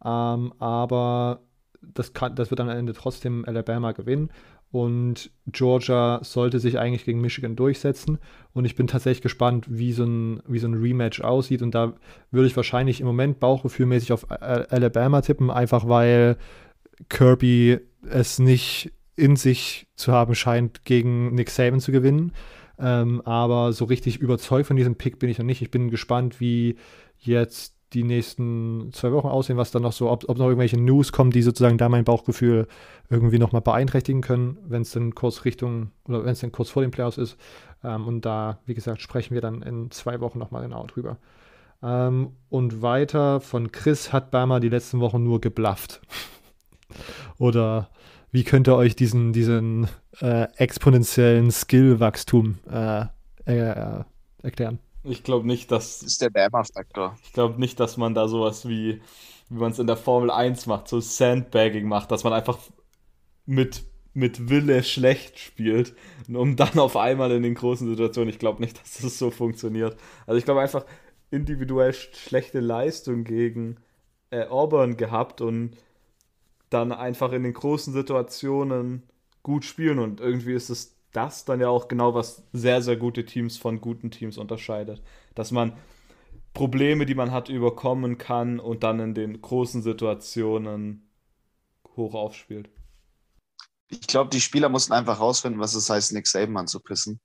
Ähm, 0.04 0.52
aber 0.58 1.40
das, 1.82 2.12
kann, 2.12 2.34
das 2.34 2.50
wird 2.50 2.60
am 2.60 2.68
Ende 2.68 2.92
trotzdem 2.92 3.44
Alabama 3.46 3.92
gewinnen. 3.92 4.30
Und 4.72 5.30
Georgia 5.46 6.20
sollte 6.22 6.58
sich 6.58 6.78
eigentlich 6.78 7.04
gegen 7.04 7.20
Michigan 7.20 7.56
durchsetzen. 7.56 8.18
Und 8.54 8.64
ich 8.64 8.74
bin 8.74 8.86
tatsächlich 8.86 9.20
gespannt, 9.20 9.66
wie 9.68 9.92
so 9.92 10.04
ein, 10.04 10.42
wie 10.48 10.58
so 10.58 10.66
ein 10.66 10.74
Rematch 10.74 11.20
aussieht. 11.20 11.60
Und 11.60 11.74
da 11.74 11.92
würde 12.30 12.46
ich 12.46 12.56
wahrscheinlich 12.56 13.00
im 13.00 13.06
Moment 13.06 13.38
bauchgefühlmäßig 13.38 14.12
auf 14.12 14.30
Alabama 14.30 15.20
tippen, 15.20 15.50
einfach 15.50 15.86
weil 15.88 16.38
Kirby 17.10 17.80
es 18.08 18.38
nicht 18.38 18.92
in 19.14 19.36
sich 19.36 19.86
zu 19.94 20.12
haben 20.12 20.34
scheint, 20.34 20.86
gegen 20.86 21.34
Nick 21.34 21.50
Saban 21.50 21.80
zu 21.80 21.92
gewinnen. 21.92 22.32
Ähm, 22.78 23.20
aber 23.26 23.74
so 23.74 23.84
richtig 23.84 24.18
überzeugt 24.20 24.66
von 24.66 24.76
diesem 24.76 24.96
Pick 24.96 25.18
bin 25.18 25.28
ich 25.28 25.38
noch 25.38 25.44
nicht. 25.44 25.60
Ich 25.60 25.70
bin 25.70 25.90
gespannt, 25.90 26.40
wie 26.40 26.76
jetzt 27.18 27.76
die 27.92 28.04
nächsten 28.04 28.90
zwei 28.92 29.12
Wochen 29.12 29.28
aussehen, 29.28 29.56
was 29.56 29.70
dann 29.70 29.82
noch 29.82 29.92
so, 29.92 30.10
ob, 30.10 30.28
ob 30.28 30.38
noch 30.38 30.46
irgendwelche 30.46 30.80
News 30.80 31.12
kommen, 31.12 31.30
die 31.30 31.42
sozusagen 31.42 31.78
da 31.78 31.88
mein 31.88 32.04
Bauchgefühl 32.04 32.66
irgendwie 33.10 33.38
nochmal 33.38 33.62
beeinträchtigen 33.62 34.22
können, 34.22 34.58
wenn 34.66 34.82
es 34.82 34.92
dann 34.92 35.14
kurz 35.14 35.44
Richtung 35.44 35.90
oder 36.08 36.24
wenn 36.24 36.32
es 36.32 36.40
dann 36.40 36.52
kurz 36.52 36.70
vor 36.70 36.82
den 36.82 36.90
Playoffs 36.90 37.18
ist. 37.18 37.36
Ähm, 37.84 38.06
und 38.06 38.24
da, 38.24 38.58
wie 38.66 38.74
gesagt, 38.74 39.00
sprechen 39.00 39.34
wir 39.34 39.40
dann 39.40 39.62
in 39.62 39.90
zwei 39.90 40.20
Wochen 40.20 40.38
nochmal 40.38 40.62
genau 40.62 40.86
drüber. 40.86 41.18
Ähm, 41.82 42.32
und 42.48 42.82
weiter 42.82 43.40
von 43.40 43.72
Chris 43.72 44.12
hat 44.12 44.30
Bama 44.30 44.60
die 44.60 44.68
letzten 44.68 45.00
Wochen 45.00 45.22
nur 45.22 45.40
geblufft. 45.40 46.00
oder 47.38 47.90
wie 48.30 48.44
könnt 48.44 48.68
ihr 48.68 48.76
euch 48.76 48.96
diesen, 48.96 49.32
diesen 49.32 49.88
äh, 50.20 50.46
exponentiellen 50.56 51.50
Skill-Wachstum 51.50 52.58
äh, 52.70 53.04
äh, 53.44 54.04
erklären? 54.42 54.78
Ich 55.04 55.24
glaube 55.24 55.46
nicht, 55.46 55.70
dass. 55.70 55.98
Das 56.00 56.08
ist 56.08 56.22
der 56.22 56.30
Bama-Faktor. 56.30 57.18
Ich 57.24 57.32
glaube 57.32 57.58
nicht, 57.60 57.80
dass 57.80 57.96
man 57.96 58.14
da 58.14 58.28
sowas 58.28 58.68
wie, 58.68 59.00
wie 59.48 59.58
man 59.58 59.72
es 59.72 59.78
in 59.78 59.86
der 59.86 59.96
Formel 59.96 60.30
1 60.30 60.66
macht, 60.66 60.88
so 60.88 61.00
Sandbagging 61.00 61.86
macht, 61.88 62.10
dass 62.10 62.24
man 62.24 62.32
einfach 62.32 62.58
mit, 63.46 63.84
mit 64.14 64.48
Wille 64.50 64.82
schlecht 64.84 65.38
spielt, 65.38 65.94
um 66.28 66.56
dann 66.56 66.78
auf 66.78 66.96
einmal 66.96 67.32
in 67.32 67.42
den 67.42 67.54
großen 67.54 67.88
Situationen. 67.88 68.30
Ich 68.30 68.38
glaube 68.38 68.62
nicht, 68.62 68.80
dass 68.82 68.98
das 69.02 69.18
so 69.18 69.30
funktioniert. 69.30 69.96
Also 70.26 70.38
ich 70.38 70.44
glaube 70.44 70.60
einfach 70.60 70.84
individuell 71.30 71.94
schlechte 71.94 72.60
Leistung 72.60 73.24
gegen 73.24 73.78
äh, 74.30 74.46
Auburn 74.46 74.96
gehabt 74.96 75.40
und 75.40 75.76
dann 76.70 76.92
einfach 76.92 77.32
in 77.32 77.42
den 77.42 77.54
großen 77.54 77.92
Situationen 77.92 79.02
gut 79.42 79.64
spielen 79.64 79.98
und 79.98 80.20
irgendwie 80.20 80.54
ist 80.54 80.70
es 80.70 80.96
das 81.12 81.44
dann 81.44 81.60
ja 81.60 81.68
auch 81.68 81.88
genau, 81.88 82.14
was 82.14 82.42
sehr, 82.52 82.82
sehr 82.82 82.96
gute 82.96 83.24
Teams 83.24 83.58
von 83.58 83.80
guten 83.80 84.10
Teams 84.10 84.38
unterscheidet. 84.38 85.02
Dass 85.34 85.50
man 85.50 85.74
Probleme, 86.54 87.06
die 87.06 87.14
man 87.14 87.32
hat, 87.32 87.48
überkommen 87.48 88.18
kann 88.18 88.60
und 88.60 88.82
dann 88.82 89.00
in 89.00 89.14
den 89.14 89.40
großen 89.40 89.82
Situationen 89.82 91.08
hoch 91.96 92.14
aufspielt. 92.14 92.70
Ich 93.88 94.06
glaube, 94.06 94.30
die 94.30 94.40
Spieler 94.40 94.68
mussten 94.68 94.92
einfach 94.92 95.20
rausfinden, 95.20 95.60
was 95.60 95.74
es 95.74 95.88
heißt, 95.90 96.12
Nick 96.12 96.26
Saban 96.26 96.56
anzupissen. 96.56 97.20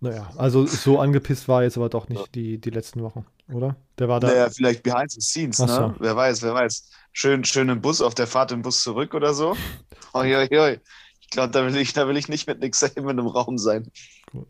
Naja, 0.00 0.32
also 0.36 0.66
so 0.66 0.98
angepisst 0.98 1.46
war 1.46 1.62
jetzt 1.62 1.76
aber 1.76 1.88
doch 1.88 2.08
nicht 2.08 2.34
die, 2.34 2.60
die 2.60 2.70
letzten 2.70 3.02
Wochen, 3.02 3.24
oder? 3.52 3.76
Der 4.00 4.08
war 4.08 4.18
da. 4.18 4.26
Naja, 4.28 4.50
vielleicht 4.50 4.82
behind 4.82 5.12
the 5.12 5.20
scenes, 5.20 5.60
Ach 5.60 5.66
ne? 5.68 5.72
so. 5.72 5.94
Wer 6.00 6.16
weiß, 6.16 6.42
wer 6.42 6.54
weiß. 6.54 6.90
Schön, 7.12 7.44
schön 7.44 7.68
im 7.68 7.80
Bus, 7.80 8.00
auf 8.00 8.14
der 8.14 8.26
Fahrt 8.26 8.50
im 8.50 8.62
Bus 8.62 8.82
zurück 8.82 9.14
oder 9.14 9.32
so. 9.32 9.56
Oi, 10.14 10.34
oi, 10.34 10.48
oi. 10.58 10.80
Ich 11.32 11.36
glaube, 11.36 11.50
da 11.50 11.64
will 11.64 11.74
ich, 11.78 11.94
da 11.94 12.06
will 12.06 12.18
ich 12.18 12.28
nicht 12.28 12.46
mit 12.46 12.60
Nick 12.60 12.74
Saban 12.74 13.18
im 13.18 13.26
Raum 13.26 13.56
sein. 13.56 13.90
Gut. 14.32 14.48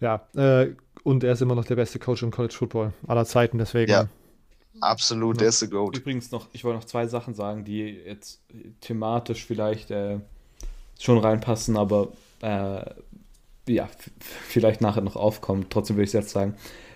Ja, 0.00 0.26
äh, 0.34 0.70
und 1.02 1.22
er 1.22 1.34
ist 1.34 1.42
immer 1.42 1.54
noch 1.54 1.66
der 1.66 1.76
beste 1.76 1.98
Coach 1.98 2.22
im 2.22 2.30
College 2.30 2.54
Football 2.54 2.94
aller 3.06 3.26
Zeiten, 3.26 3.58
deswegen. 3.58 3.92
Ja. 3.92 4.08
Absolut, 4.80 5.38
der 5.42 5.48
ist 5.48 5.58
the 5.58 5.68
GOAT. 5.68 5.98
Übrigens 5.98 6.30
noch, 6.30 6.48
ich 6.54 6.64
wollte 6.64 6.78
noch 6.78 6.86
zwei 6.86 7.06
Sachen 7.08 7.34
sagen, 7.34 7.66
die 7.66 7.82
jetzt 7.90 8.40
thematisch 8.80 9.44
vielleicht 9.44 9.90
äh, 9.90 10.18
schon 10.98 11.18
reinpassen, 11.18 11.76
aber 11.76 12.08
äh, 12.40 12.86
ja, 13.68 13.86
vielleicht 14.48 14.80
nachher 14.80 15.02
noch 15.02 15.16
aufkommen. 15.16 15.66
Trotzdem 15.68 15.98
will 15.98 16.04
ich 16.04 16.08
es 16.08 16.14
jetzt 16.14 16.30
sagen. 16.30 16.54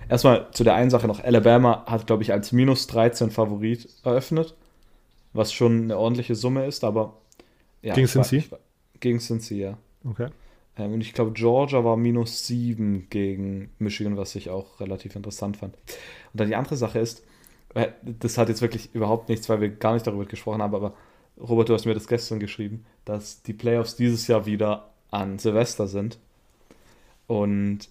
Erstmal 0.08 0.50
zu 0.52 0.64
der 0.64 0.74
einen 0.74 0.88
Sache 0.88 1.06
noch. 1.06 1.22
Alabama 1.22 1.84
hat, 1.84 2.06
glaube 2.06 2.22
ich, 2.22 2.32
als 2.32 2.50
minus 2.50 2.86
13 2.86 3.30
Favorit 3.30 3.90
eröffnet, 4.04 4.54
was 5.34 5.52
schon 5.52 5.82
eine 5.82 5.98
ordentliche 5.98 6.34
Summe 6.34 6.64
ist, 6.64 6.82
aber 6.82 7.12
ja. 7.82 7.92
Gegen 7.92 8.06
ich 8.06 8.16
war- 8.16 8.22
Cincy? 8.24 8.36
ich 8.46 8.50
war- 8.50 8.58
Gegen 9.00 9.18
Cincy, 9.18 9.60
ja. 9.60 9.78
Okay. 10.04 10.28
Ähm, 10.76 10.94
und 10.94 11.00
ich 11.00 11.12
glaube, 11.12 11.32
Georgia 11.32 11.84
war 11.84 11.96
minus 11.96 12.46
7 12.46 13.08
gegen 13.10 13.70
Michigan, 13.78 14.16
was 14.16 14.34
ich 14.34 14.50
auch 14.50 14.80
relativ 14.80 15.16
interessant 15.16 15.56
fand. 15.56 15.74
Und 15.74 16.40
dann 16.40 16.48
die 16.48 16.56
andere 16.56 16.76
Sache 16.76 16.98
ist, 16.98 17.24
äh, 17.74 17.88
das 18.02 18.38
hat 18.38 18.48
jetzt 18.48 18.62
wirklich 18.62 18.94
überhaupt 18.94 19.28
nichts, 19.28 19.48
weil 19.48 19.60
wir 19.60 19.68
gar 19.68 19.94
nicht 19.94 20.06
darüber 20.06 20.24
gesprochen 20.24 20.62
haben, 20.62 20.74
aber 20.74 20.94
Robert, 21.38 21.68
du 21.68 21.74
hast 21.74 21.84
mir 21.84 21.94
das 21.94 22.08
gestern 22.08 22.40
geschrieben, 22.40 22.86
dass 23.04 23.42
die 23.42 23.52
Playoffs 23.52 23.96
dieses 23.96 24.26
Jahr 24.26 24.46
wieder 24.46 24.90
an 25.10 25.38
Silvester 25.38 25.86
sind. 25.86 26.18
Und 27.26 27.88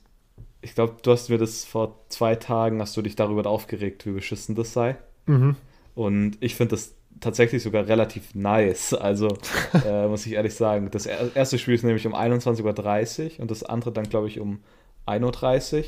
ich 0.62 0.74
glaube, 0.74 0.96
du 1.04 1.12
hast 1.12 1.30
mir 1.30 1.38
das 1.38 1.64
vor 1.64 2.00
zwei 2.10 2.36
Tagen, 2.36 2.82
hast 2.82 2.98
du 2.98 3.04
dich 3.04 3.16
darüber 3.16 3.48
aufgeregt, 3.48 4.06
wie 4.06 4.12
beschissen 4.12 4.56
das 4.56 4.74
sei. 4.74 4.98
Mhm. 5.28 5.56
Und 5.94 6.38
ich 6.40 6.56
finde 6.56 6.76
das 6.76 6.96
tatsächlich 7.20 7.64
sogar 7.64 7.88
relativ 7.88 8.36
nice. 8.36 8.94
Also, 8.94 9.28
äh, 9.86 10.08
muss 10.08 10.26
ich 10.26 10.34
ehrlich 10.34 10.56
sagen. 10.56 10.90
Das 10.92 11.06
er- 11.06 11.36
erste 11.36 11.58
Spiel 11.58 11.76
ist 11.76 11.84
nämlich 11.84 12.06
um 12.08 12.16
21.30 12.16 13.36
Uhr 13.36 13.40
und 13.42 13.52
das 13.52 13.64
andere 13.64 13.92
dann, 13.92 14.10
glaube 14.10 14.28
ich, 14.28 14.40
um 14.40 14.60
1.30 15.08 15.78
Uhr. 15.78 15.84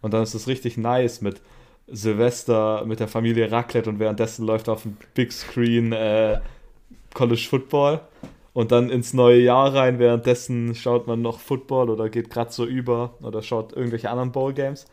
Und 0.00 0.14
dann 0.14 0.22
ist 0.22 0.34
es 0.34 0.46
richtig 0.46 0.76
nice 0.76 1.20
mit 1.20 1.40
Silvester, 1.88 2.84
mit 2.84 3.00
der 3.00 3.08
Familie 3.08 3.50
Raclette 3.50 3.88
und 3.90 3.98
währenddessen 3.98 4.44
läuft 4.46 4.68
auf 4.68 4.82
dem 4.82 4.96
Big 5.14 5.32
Screen 5.32 5.92
äh, 5.92 6.40
College 7.14 7.46
Football. 7.48 8.00
Und 8.52 8.72
dann 8.72 8.90
ins 8.90 9.14
neue 9.14 9.40
Jahr 9.40 9.72
rein, 9.74 9.98
währenddessen 9.98 10.74
schaut 10.74 11.06
man 11.06 11.22
noch 11.22 11.38
Football 11.38 11.90
oder 11.90 12.08
geht 12.08 12.28
gerade 12.30 12.52
so 12.52 12.64
über 12.64 13.14
oder 13.22 13.42
schaut 13.42 13.72
irgendwelche 13.72 14.10
anderen 14.10 14.32
Bowl 14.32 14.52
Games. 14.52 14.86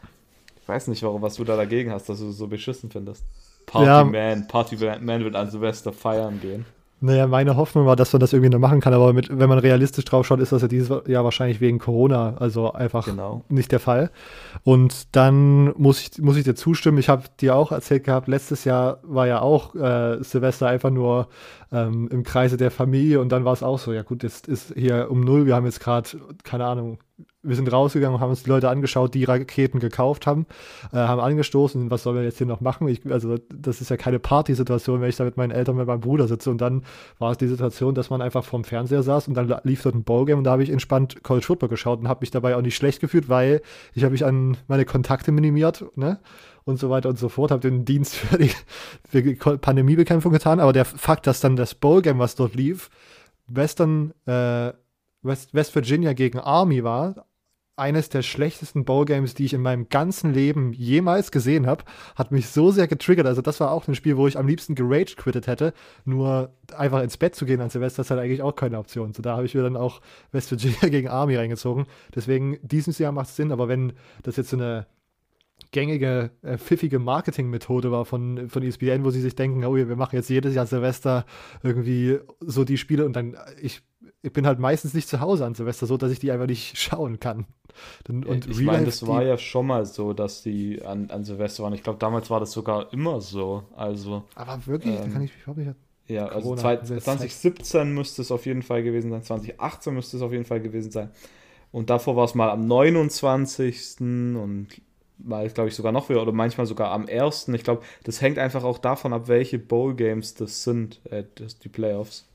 Ich 0.61 0.67
weiß 0.67 0.87
nicht, 0.87 1.01
warum, 1.03 1.21
was 1.21 1.35
du 1.35 1.43
da 1.43 1.55
dagegen 1.57 1.91
hast, 1.91 2.07
dass 2.09 2.19
du 2.19 2.29
es 2.29 2.37
so 2.37 2.47
beschissen 2.47 2.89
findest. 2.91 3.23
Party 3.65 3.85
Ja. 3.87 4.03
Man, 4.03 4.47
Party 4.47 4.77
Man 5.01 5.23
wird 5.23 5.35
an 5.35 5.49
Silvester 5.49 5.91
feiern 5.93 6.39
gehen. 6.41 6.65
Naja, 7.01 7.27
meine 7.27 7.57
Hoffnung 7.57 7.85
war, 7.85 7.97
dass 7.97 8.13
man 8.13 8.21
das 8.21 8.31
irgendwie 8.31 8.49
noch 8.49 8.57
machen 8.57 8.79
kann, 8.79 8.93
aber 8.93 9.11
mit, 9.11 9.27
wenn 9.29 9.49
man 9.49 9.59
realistisch 9.59 10.05
drauf 10.05 10.25
schaut, 10.25 10.39
ist 10.39 10.53
das 10.53 10.61
ja 10.61 10.67
dieses 10.69 10.89
Jahr 11.07 11.23
wahrscheinlich 11.25 11.59
wegen 11.59 11.77
Corona, 11.77 12.35
also 12.37 12.71
einfach 12.71 13.05
Genau. 13.05 13.43
nicht 13.49 13.71
der 13.71 13.81
Fall. 13.81 14.09
Und 14.63 15.15
dann 15.15 15.73
muss 15.77 15.99
ich, 16.01 16.21
muss 16.21 16.37
ich 16.37 16.45
dir 16.45 16.55
zustimmen, 16.55 16.97
ich 16.97 17.09
habe 17.09 17.23
dir 17.41 17.55
auch 17.55 17.71
erzählt 17.73 18.05
gehabt, 18.05 18.27
letztes 18.29 18.63
Jahr 18.63 18.99
war 19.03 19.27
ja 19.27 19.41
auch 19.41 19.75
äh, 19.75 20.23
Silvester 20.23 20.67
einfach 20.67 20.89
nur 20.89 21.27
ähm, 21.71 22.07
im 22.11 22.23
Kreise 22.23 22.55
der 22.55 22.71
Familie 22.71 23.19
und 23.19 23.29
dann 23.29 23.43
war 23.45 23.53
es 23.53 23.61
auch 23.61 23.77
so, 23.77 23.91
ja 23.91 24.01
gut, 24.01 24.23
jetzt 24.23 24.47
ist 24.47 24.73
hier 24.75 25.11
um 25.11 25.19
null, 25.19 25.45
wir 25.45 25.53
haben 25.53 25.65
jetzt 25.65 25.81
gerade, 25.81 26.09
keine 26.43 26.65
Ahnung, 26.65 26.97
wir 27.45 27.55
sind 27.55 27.71
rausgegangen 27.71 28.15
und 28.15 28.21
haben 28.21 28.31
uns 28.31 28.43
die 28.43 28.49
Leute 28.49 28.69
angeschaut, 28.69 29.13
die 29.13 29.23
Raketen 29.23 29.79
gekauft 29.79 30.27
haben, 30.27 30.45
äh, 30.91 30.97
haben 30.97 31.21
angestoßen, 31.21 31.91
was 31.91 32.03
sollen 32.03 32.17
wir 32.17 32.23
jetzt 32.23 32.37
hier 32.37 32.47
noch 32.47 32.61
machen? 32.61 32.87
Ich, 32.87 33.01
also 33.11 33.37
das 33.53 33.81
ist 33.81 33.89
ja 33.89 33.97
keine 33.97 34.19
Partysituation, 34.19 35.01
wenn 35.01 35.09
ich 35.09 35.15
da 35.15 35.23
mit 35.23 35.37
meinen 35.37 35.51
Eltern, 35.51 35.75
mit 35.75 35.87
meinem 35.87 36.01
Bruder 36.01 36.27
sitze 36.27 36.49
und 36.49 36.59
dann 36.59 36.83
war 37.19 37.31
es 37.31 37.37
die 37.37 37.47
Situation, 37.47 37.95
dass 37.95 38.09
man 38.09 38.21
einfach 38.21 38.43
vorm 38.43 38.63
Fernseher 38.63 39.03
saß 39.03 39.27
und 39.27 39.35
dann 39.35 39.53
lief 39.63 39.83
dort 39.83 39.95
ein 39.95 40.03
Ballgame 40.03 40.37
und 40.37 40.43
da 40.43 40.51
habe 40.51 40.63
ich 40.63 40.69
entspannt 40.69 41.23
College 41.23 41.45
Football 41.45 41.69
geschaut 41.69 41.99
und 41.99 42.07
habe 42.07 42.21
mich 42.21 42.31
dabei 42.31 42.55
auch 42.55 42.61
nicht 42.61 42.75
schlecht 42.75 42.99
gefühlt, 42.99 43.29
weil 43.29 43.61
ich 43.93 44.03
habe 44.03 44.11
mich 44.11 44.25
an 44.25 44.57
meine 44.67 44.85
Kontakte 44.85 45.31
minimiert, 45.31 45.85
ne? 45.95 46.19
Und 46.63 46.79
so 46.79 46.89
weiter 46.89 47.09
und 47.09 47.19
so 47.19 47.29
fort, 47.29 47.51
habe 47.51 47.61
den 47.61 47.85
Dienst 47.85 48.15
für 48.15 48.39
die, 48.39 48.51
für 49.07 49.21
die 49.21 49.35
Pandemiebekämpfung 49.35 50.31
getan, 50.31 50.59
aber 50.59 50.73
der 50.73 50.85
Fakt, 50.85 51.27
dass 51.27 51.39
dann 51.39 51.55
das 51.55 51.75
Ballgame, 51.75 52.19
was 52.19 52.35
dort 52.35 52.55
lief, 52.55 52.89
Western, 53.47 54.13
äh, 54.25 54.73
West, 55.21 55.53
West 55.53 55.75
Virginia 55.75 56.13
gegen 56.13 56.39
Army 56.39 56.83
war, 56.83 57.25
eines 57.77 58.09
der 58.09 58.21
schlechtesten 58.21 58.85
Ballgames, 58.85 59.33
die 59.33 59.45
ich 59.45 59.53
in 59.53 59.61
meinem 59.61 59.89
ganzen 59.89 60.33
Leben 60.33 60.71
jemals 60.73 61.31
gesehen 61.31 61.67
habe, 61.67 61.83
hat 62.15 62.31
mich 62.31 62.47
so 62.47 62.71
sehr 62.71 62.87
getriggert. 62.87 63.27
Also 63.27 63.41
das 63.41 63.59
war 63.59 63.71
auch 63.71 63.87
ein 63.87 63.95
Spiel, 63.95 64.15
wo 64.15 64.27
ich 64.27 64.37
am 64.37 64.47
liebsten 64.47 64.75
gerage 64.75 65.15
quittet 65.17 65.47
hätte. 65.47 65.73
Nur 66.05 66.53
einfach 66.75 67.01
ins 67.01 67.17
Bett 67.17 67.35
zu 67.35 67.45
gehen 67.45 67.59
an 67.61 67.69
Silvester 67.69 68.01
ist 68.01 68.11
halt 68.11 68.21
eigentlich 68.21 68.41
auch 68.41 68.55
keine 68.55 68.79
Option. 68.79 69.13
So 69.13 69.21
da 69.21 69.35
habe 69.35 69.45
ich 69.45 69.55
mir 69.55 69.63
dann 69.63 69.75
auch 69.75 70.01
West 70.31 70.51
Virginia 70.51 70.79
gegen 70.89 71.09
Army 71.09 71.35
reingezogen. 71.35 71.85
Deswegen 72.15 72.57
dieses 72.61 72.97
Jahr 72.97 73.11
macht 73.11 73.27
es 73.27 73.35
Sinn, 73.35 73.51
aber 73.51 73.67
wenn 73.67 73.93
das 74.23 74.37
jetzt 74.37 74.49
so 74.49 74.57
eine 74.57 74.87
gängige, 75.71 76.31
äh, 76.41 76.57
pfiffige 76.57 76.99
Marketingmethode 76.99 77.91
war 77.91 78.05
von, 78.05 78.49
von 78.49 78.63
ESPN, 78.63 79.03
wo 79.03 79.09
sie 79.09 79.21
sich 79.21 79.35
denken, 79.35 79.65
oh, 79.65 79.75
wir 79.75 79.95
machen 79.95 80.15
jetzt 80.15 80.29
jedes 80.29 80.55
Jahr 80.55 80.65
Silvester 80.65 81.25
irgendwie 81.63 82.19
so 82.39 82.63
die 82.63 82.77
Spiele 82.77 83.05
und 83.05 83.15
dann, 83.15 83.33
äh, 83.33 83.39
ich, 83.61 83.81
ich 84.21 84.31
bin 84.31 84.47
halt 84.47 84.59
meistens 84.59 84.93
nicht 84.93 85.09
zu 85.09 85.19
Hause 85.19 85.45
an 85.45 85.53
Silvester, 85.53 85.85
so 85.85 85.97
dass 85.97 86.11
ich 86.11 86.19
die 86.19 86.31
einfach 86.31 86.47
nicht 86.47 86.77
schauen 86.81 87.19
kann. 87.19 87.45
Und, 88.07 88.25
und 88.25 88.47
ich 88.47 88.61
meine, 88.61 88.85
das 88.85 89.05
war 89.05 89.23
ja 89.23 89.37
schon 89.37 89.67
mal 89.67 89.85
so, 89.85 90.13
dass 90.13 90.43
die 90.43 90.81
an, 90.81 91.09
an 91.09 91.25
Silvester 91.25 91.63
waren. 91.63 91.73
Ich 91.73 91.83
glaube, 91.83 91.99
damals 91.99 92.29
war 92.29 92.39
das 92.39 92.53
sogar 92.53 92.93
immer 92.93 93.19
so. 93.19 93.63
Also, 93.75 94.23
Aber 94.35 94.65
wirklich, 94.65 94.95
da 94.95 95.03
ähm, 95.03 95.13
kann 95.13 95.23
ich 95.23 95.33
mich 95.33 95.43
überhaupt 95.43 95.57
nicht. 95.57 95.75
ja, 96.07 96.27
also 96.27 96.41
Corona, 96.41 96.61
zwei, 96.61 96.75
diese 96.77 96.97
2017 96.99 97.93
müsste 97.93 98.21
es 98.21 98.31
auf 98.31 98.45
jeden 98.45 98.61
Fall 98.61 98.81
gewesen 98.81 99.11
sein, 99.11 99.23
2018 99.23 99.93
müsste 99.93 100.15
es 100.15 100.23
auf 100.23 100.31
jeden 100.31 100.45
Fall 100.45 100.61
gewesen 100.61 100.91
sein. 100.91 101.09
Und 101.73 101.89
davor 101.89 102.15
war 102.15 102.23
es 102.23 102.33
mal 102.33 102.49
am 102.49 102.65
29. 102.65 103.99
und 103.99 104.67
mal, 105.17 105.47
glaube 105.49 105.69
ich, 105.69 105.75
sogar 105.75 105.91
noch 105.91 106.09
wieder 106.09 106.21
oder 106.21 106.31
manchmal 106.31 106.67
sogar 106.67 106.91
am 106.91 107.07
1. 107.07 107.47
Ich 107.49 107.63
glaube, 107.63 107.83
das 108.03 108.21
hängt 108.21 108.37
einfach 108.37 108.63
auch 108.63 108.77
davon 108.77 109.13
ab, 109.13 109.27
welche 109.27 109.59
Bowl-Games 109.59 110.35
das 110.35 110.63
sind, 110.63 111.01
äh, 111.11 111.23
das, 111.35 111.59
die 111.59 111.69
Playoffs. 111.69 112.27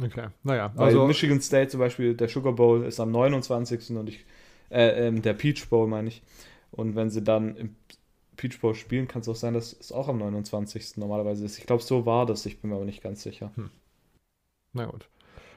Okay, 0.00 0.28
naja, 0.42 0.72
Weil 0.74 0.86
also 0.86 1.06
Michigan 1.06 1.40
State 1.40 1.68
zum 1.68 1.80
Beispiel, 1.80 2.14
der 2.14 2.28
Sugar 2.28 2.52
Bowl 2.52 2.84
ist 2.84 2.98
am 2.98 3.12
29. 3.12 3.90
und 3.96 4.08
ich, 4.08 4.24
äh, 4.70 5.06
ähm, 5.06 5.22
der 5.22 5.34
Peach 5.34 5.68
Bowl 5.68 5.86
meine 5.86 6.08
ich. 6.08 6.22
Und 6.72 6.96
wenn 6.96 7.10
sie 7.10 7.22
dann 7.22 7.56
im 7.56 7.76
Peach 8.36 8.60
Bowl 8.60 8.74
spielen, 8.74 9.06
kann 9.06 9.20
es 9.22 9.28
auch 9.28 9.36
sein, 9.36 9.54
dass 9.54 9.72
es 9.72 9.92
auch 9.92 10.08
am 10.08 10.18
29. 10.18 10.96
normalerweise 10.96 11.44
ist. 11.44 11.58
Ich 11.58 11.66
glaube, 11.66 11.82
so 11.82 12.06
war 12.06 12.26
das, 12.26 12.44
ich 12.46 12.60
bin 12.60 12.70
mir 12.70 12.76
aber 12.76 12.84
nicht 12.84 13.02
ganz 13.02 13.22
sicher. 13.22 13.52
na 14.72 14.86
gut. 14.86 15.08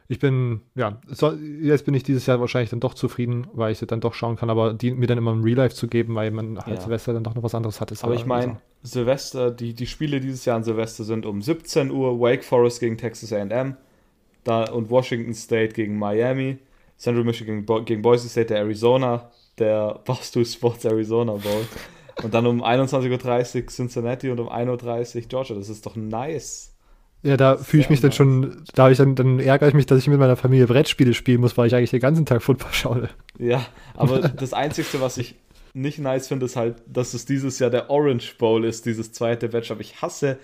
Ich 0.09 0.19
bin, 0.19 0.61
ja, 0.75 1.01
so, 1.07 1.33
jetzt 1.33 1.83
bin 1.83 1.93
ich 1.93 2.03
dieses 2.03 2.25
Jahr 2.27 2.39
wahrscheinlich 2.39 2.69
dann 2.69 2.79
doch 2.79 2.93
zufrieden, 2.93 3.47
weil 3.53 3.73
ich 3.73 3.79
sie 3.79 3.87
dann 3.87 3.99
doch 3.99 4.13
schauen 4.13 4.37
kann, 4.37 4.49
aber 4.49 4.73
die, 4.73 4.91
mir 4.91 5.07
dann 5.07 5.17
immer 5.17 5.33
im 5.33 5.43
Real 5.43 5.57
Life 5.57 5.75
zu 5.75 5.87
geben, 5.87 6.15
weil 6.15 6.31
man 6.31 6.57
halt 6.59 6.77
Ja. 6.77 6.81
Silvester 6.81 7.13
dann 7.13 7.23
doch 7.23 7.35
noch 7.35 7.43
was 7.43 7.53
anderes 7.53 7.81
hat. 7.81 7.91
Ist 7.91 8.05
Aber 8.05 8.13
ich 8.13 8.25
meine, 8.25 8.61
Silvester, 8.83 9.51
die, 9.51 9.73
die 9.73 9.85
Spiele 9.85 10.21
dieses 10.21 10.45
Jahr 10.45 10.55
an 10.55 10.63
Silvester 10.63 11.03
sind 11.03 11.25
um 11.25 11.41
17 11.41 11.91
Uhr, 11.91 12.19
Wake 12.21 12.45
Forest 12.45 12.79
gegen 12.79 12.97
Texas 12.97 13.33
AM 13.33 13.75
da, 14.45 14.63
und 14.71 14.89
Washington 14.89 15.33
State 15.33 15.73
gegen 15.73 15.99
Miami, 15.99 16.57
Central 16.97 17.25
Michigan 17.25 17.65
Bo 17.65 17.83
gegen 17.83 18.01
Boise 18.01 18.29
State, 18.29 18.47
der 18.47 18.59
Arizona, 18.59 19.29
der 19.59 19.99
Barstool 20.05 20.45
Sports 20.45 20.85
Arizona 20.85 21.33
Bowl. 21.33 21.67
Und 22.23 22.33
dann 22.33 22.47
um 22.47 22.63
21.30 22.63 23.61
Uhr 23.61 23.67
Cincinnati 23.67 24.29
und 24.29 24.39
um 24.39 24.49
1.30 24.49 25.15
Uhr 25.15 25.21
Georgia. 25.27 25.55
Das 25.55 25.69
ist 25.69 25.85
doch 25.85 25.95
nice. 25.95 26.73
Ja, 27.23 27.35
da 27.35 27.57
fühle 27.57 27.83
ich 27.83 27.89
mich 27.89 27.99
dann 27.99 28.11
schon, 28.11 28.63
da 28.75 28.89
ich 28.89 28.97
dann, 28.97 29.15
dann 29.15 29.39
ärgere 29.39 29.67
ich 29.67 29.73
mich, 29.73 29.85
dass 29.85 29.99
ich 29.99 30.07
mit 30.07 30.19
meiner 30.19 30.35
Familie 30.35 30.67
Brettspiele 30.67 31.13
spielen 31.13 31.41
muss, 31.41 31.57
weil 31.57 31.67
ich 31.67 31.75
eigentlich 31.75 31.89
den 31.89 31.99
ganzen 31.99 32.25
Tag 32.25 32.43
Football 32.43 32.71
schaue. 32.71 33.09
Ja, 33.39 33.65
aber 33.95 34.19
das 34.29 34.53
Einzige, 34.53 35.01
was 35.01 35.17
ich 35.17 35.35
nicht 35.73 35.99
nice 35.99 36.27
finde, 36.27 36.45
ist 36.45 36.55
halt, 36.55 36.81
dass 36.87 37.13
es 37.13 37.25
dieses 37.25 37.59
Jahr 37.59 37.69
der 37.69 37.89
Orange 37.89 38.35
Bowl 38.37 38.65
ist, 38.65 38.85
dieses 38.85 39.11
zweite 39.11 39.49
Matchup. 39.49 39.79
Ich 39.79 40.01
hasse 40.01 40.37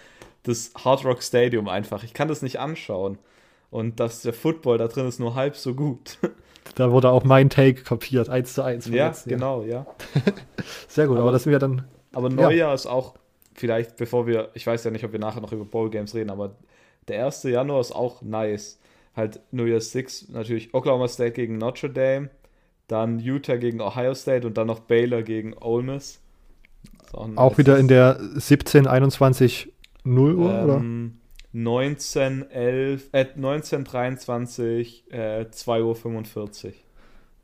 das 0.43 0.71
Hard 0.83 1.05
Rock 1.05 1.23
Stadium 1.23 1.67
einfach. 1.67 2.03
Ich 2.03 2.13
kann 2.13 2.27
das 2.27 2.41
nicht 2.41 2.59
anschauen. 2.59 3.17
Und 3.71 3.99
dass 3.99 4.21
der 4.21 4.33
Football 4.33 4.77
da 4.77 4.87
drin 4.87 5.07
ist 5.07 5.19
nur 5.19 5.35
halb 5.35 5.55
so 5.55 5.73
gut. 5.73 6.17
Da 6.75 6.91
wurde 6.91 7.11
auch 7.11 7.25
mein 7.25 7.49
Take 7.49 7.83
kopiert, 7.83 8.29
eins 8.29 8.53
zu 8.53 8.63
eins. 8.63 8.87
Ja, 8.87 9.13
genau, 9.25 9.63
ja. 9.63 9.85
Sehr 10.87 11.07
gut, 11.07 11.17
aber, 11.17 11.23
aber 11.23 11.31
das 11.33 11.43
sind 11.43 11.51
wir 11.51 11.59
dann. 11.59 11.83
Aber 12.13 12.29
Neujahr 12.29 12.69
ja. 12.69 12.73
ist 12.73 12.85
auch, 12.85 13.15
vielleicht 13.53 13.97
bevor 13.97 14.27
wir, 14.27 14.49
ich 14.53 14.65
weiß 14.65 14.83
ja 14.83 14.91
nicht, 14.91 15.03
ob 15.03 15.11
wir 15.11 15.19
nachher 15.19 15.41
noch 15.41 15.51
über 15.51 15.65
Bowl 15.65 15.89
Games 15.89 16.13
reden, 16.15 16.29
aber 16.29 16.55
der 17.07 17.25
1. 17.25 17.43
Januar 17.43 17.81
ist 17.81 17.91
auch 17.91 18.21
nice. 18.21 18.79
Halt 19.15 19.39
New 19.51 19.65
Year's 19.65 19.91
Six, 19.91 20.29
natürlich 20.29 20.73
Oklahoma 20.73 21.07
State 21.07 21.33
gegen 21.33 21.57
Notre 21.57 21.89
Dame, 21.89 22.29
dann 22.87 23.19
Utah 23.19 23.57
gegen 23.57 23.79
Ohio 23.79 24.15
State 24.15 24.47
und 24.47 24.57
dann 24.57 24.67
noch 24.67 24.79
Baylor 24.79 25.21
gegen 25.21 25.53
Ole 25.53 25.83
Miss. 25.83 26.19
Auch, 27.11 27.27
nice. 27.27 27.37
auch, 27.37 27.57
wieder 27.57 27.77
in 27.77 27.87
der 27.87 28.19
17, 28.19 28.87
21, 28.87 29.71
0 30.03 30.35
Uhr, 30.35 30.51
ähm, 30.51 30.63
oder? 30.63 30.83
19, 31.53 32.49
11, 32.49 33.09
äh, 33.11 33.27
19, 33.35 33.83
23, 33.83 35.11
äh, 35.11 35.45
2 35.51 35.83
Uhr 35.83 35.95
45. 35.95 36.83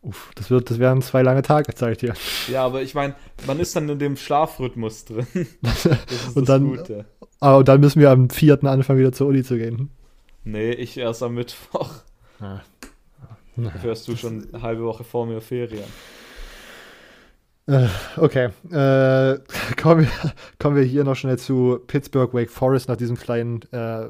Uff, 0.02 0.32
das, 0.36 0.50
wird, 0.50 0.70
das 0.70 0.80
wären 0.80 1.02
zwei 1.02 1.22
lange 1.24 1.42
Tage, 1.42 1.74
zeige 1.76 1.92
ich 1.92 1.98
dir. 1.98 2.14
Ja, 2.48 2.66
aber 2.66 2.82
ich 2.82 2.96
meine, 2.96 3.16
man 3.46 3.60
ist 3.60 3.76
dann 3.76 3.90
in 3.90 4.00
dem 4.00 4.16
Schlafrhythmus 4.16 5.06
drin. 5.06 5.28
Das 5.62 5.86
ist 5.86 6.28
und 6.36 6.36
das 6.36 6.46
dann, 6.46 6.78
Gute. 6.78 7.06
Aber 7.42 7.60
ah, 7.60 7.64
dann 7.64 7.80
müssen 7.80 8.00
wir 8.00 8.12
am 8.12 8.30
4. 8.30 8.64
anfangen, 8.64 9.00
wieder 9.00 9.12
zur 9.12 9.28
Uni 9.28 9.44
zu 9.44 9.58
gehen. 9.58 9.90
Nee, 10.44 10.72
ich 10.72 10.98
erst 10.98 11.24
am 11.24 11.36
Mittwoch. 11.36 11.90
Ah. 12.40 12.62
Dafür 13.56 13.92
hast 13.92 14.08
du 14.08 14.16
schon 14.16 14.48
eine 14.54 14.62
halbe 14.62 14.84
Woche 14.84 15.04
vor 15.04 15.26
mir 15.26 15.42
Ferien. 15.42 15.84
Äh, 17.68 17.88
okay, 18.18 18.50
äh, 18.72 19.40
kommen, 19.82 20.02
wir, 20.02 20.34
kommen 20.58 20.76
wir 20.76 20.84
hier 20.84 21.04
noch 21.04 21.16
schnell 21.16 21.38
zu 21.38 21.80
Pittsburgh 21.88 22.34
Wake 22.34 22.50
Forest 22.50 22.90
nach 22.90 22.98
diesem 22.98 23.18
kleinen 23.18 23.62
äh, 23.72 24.08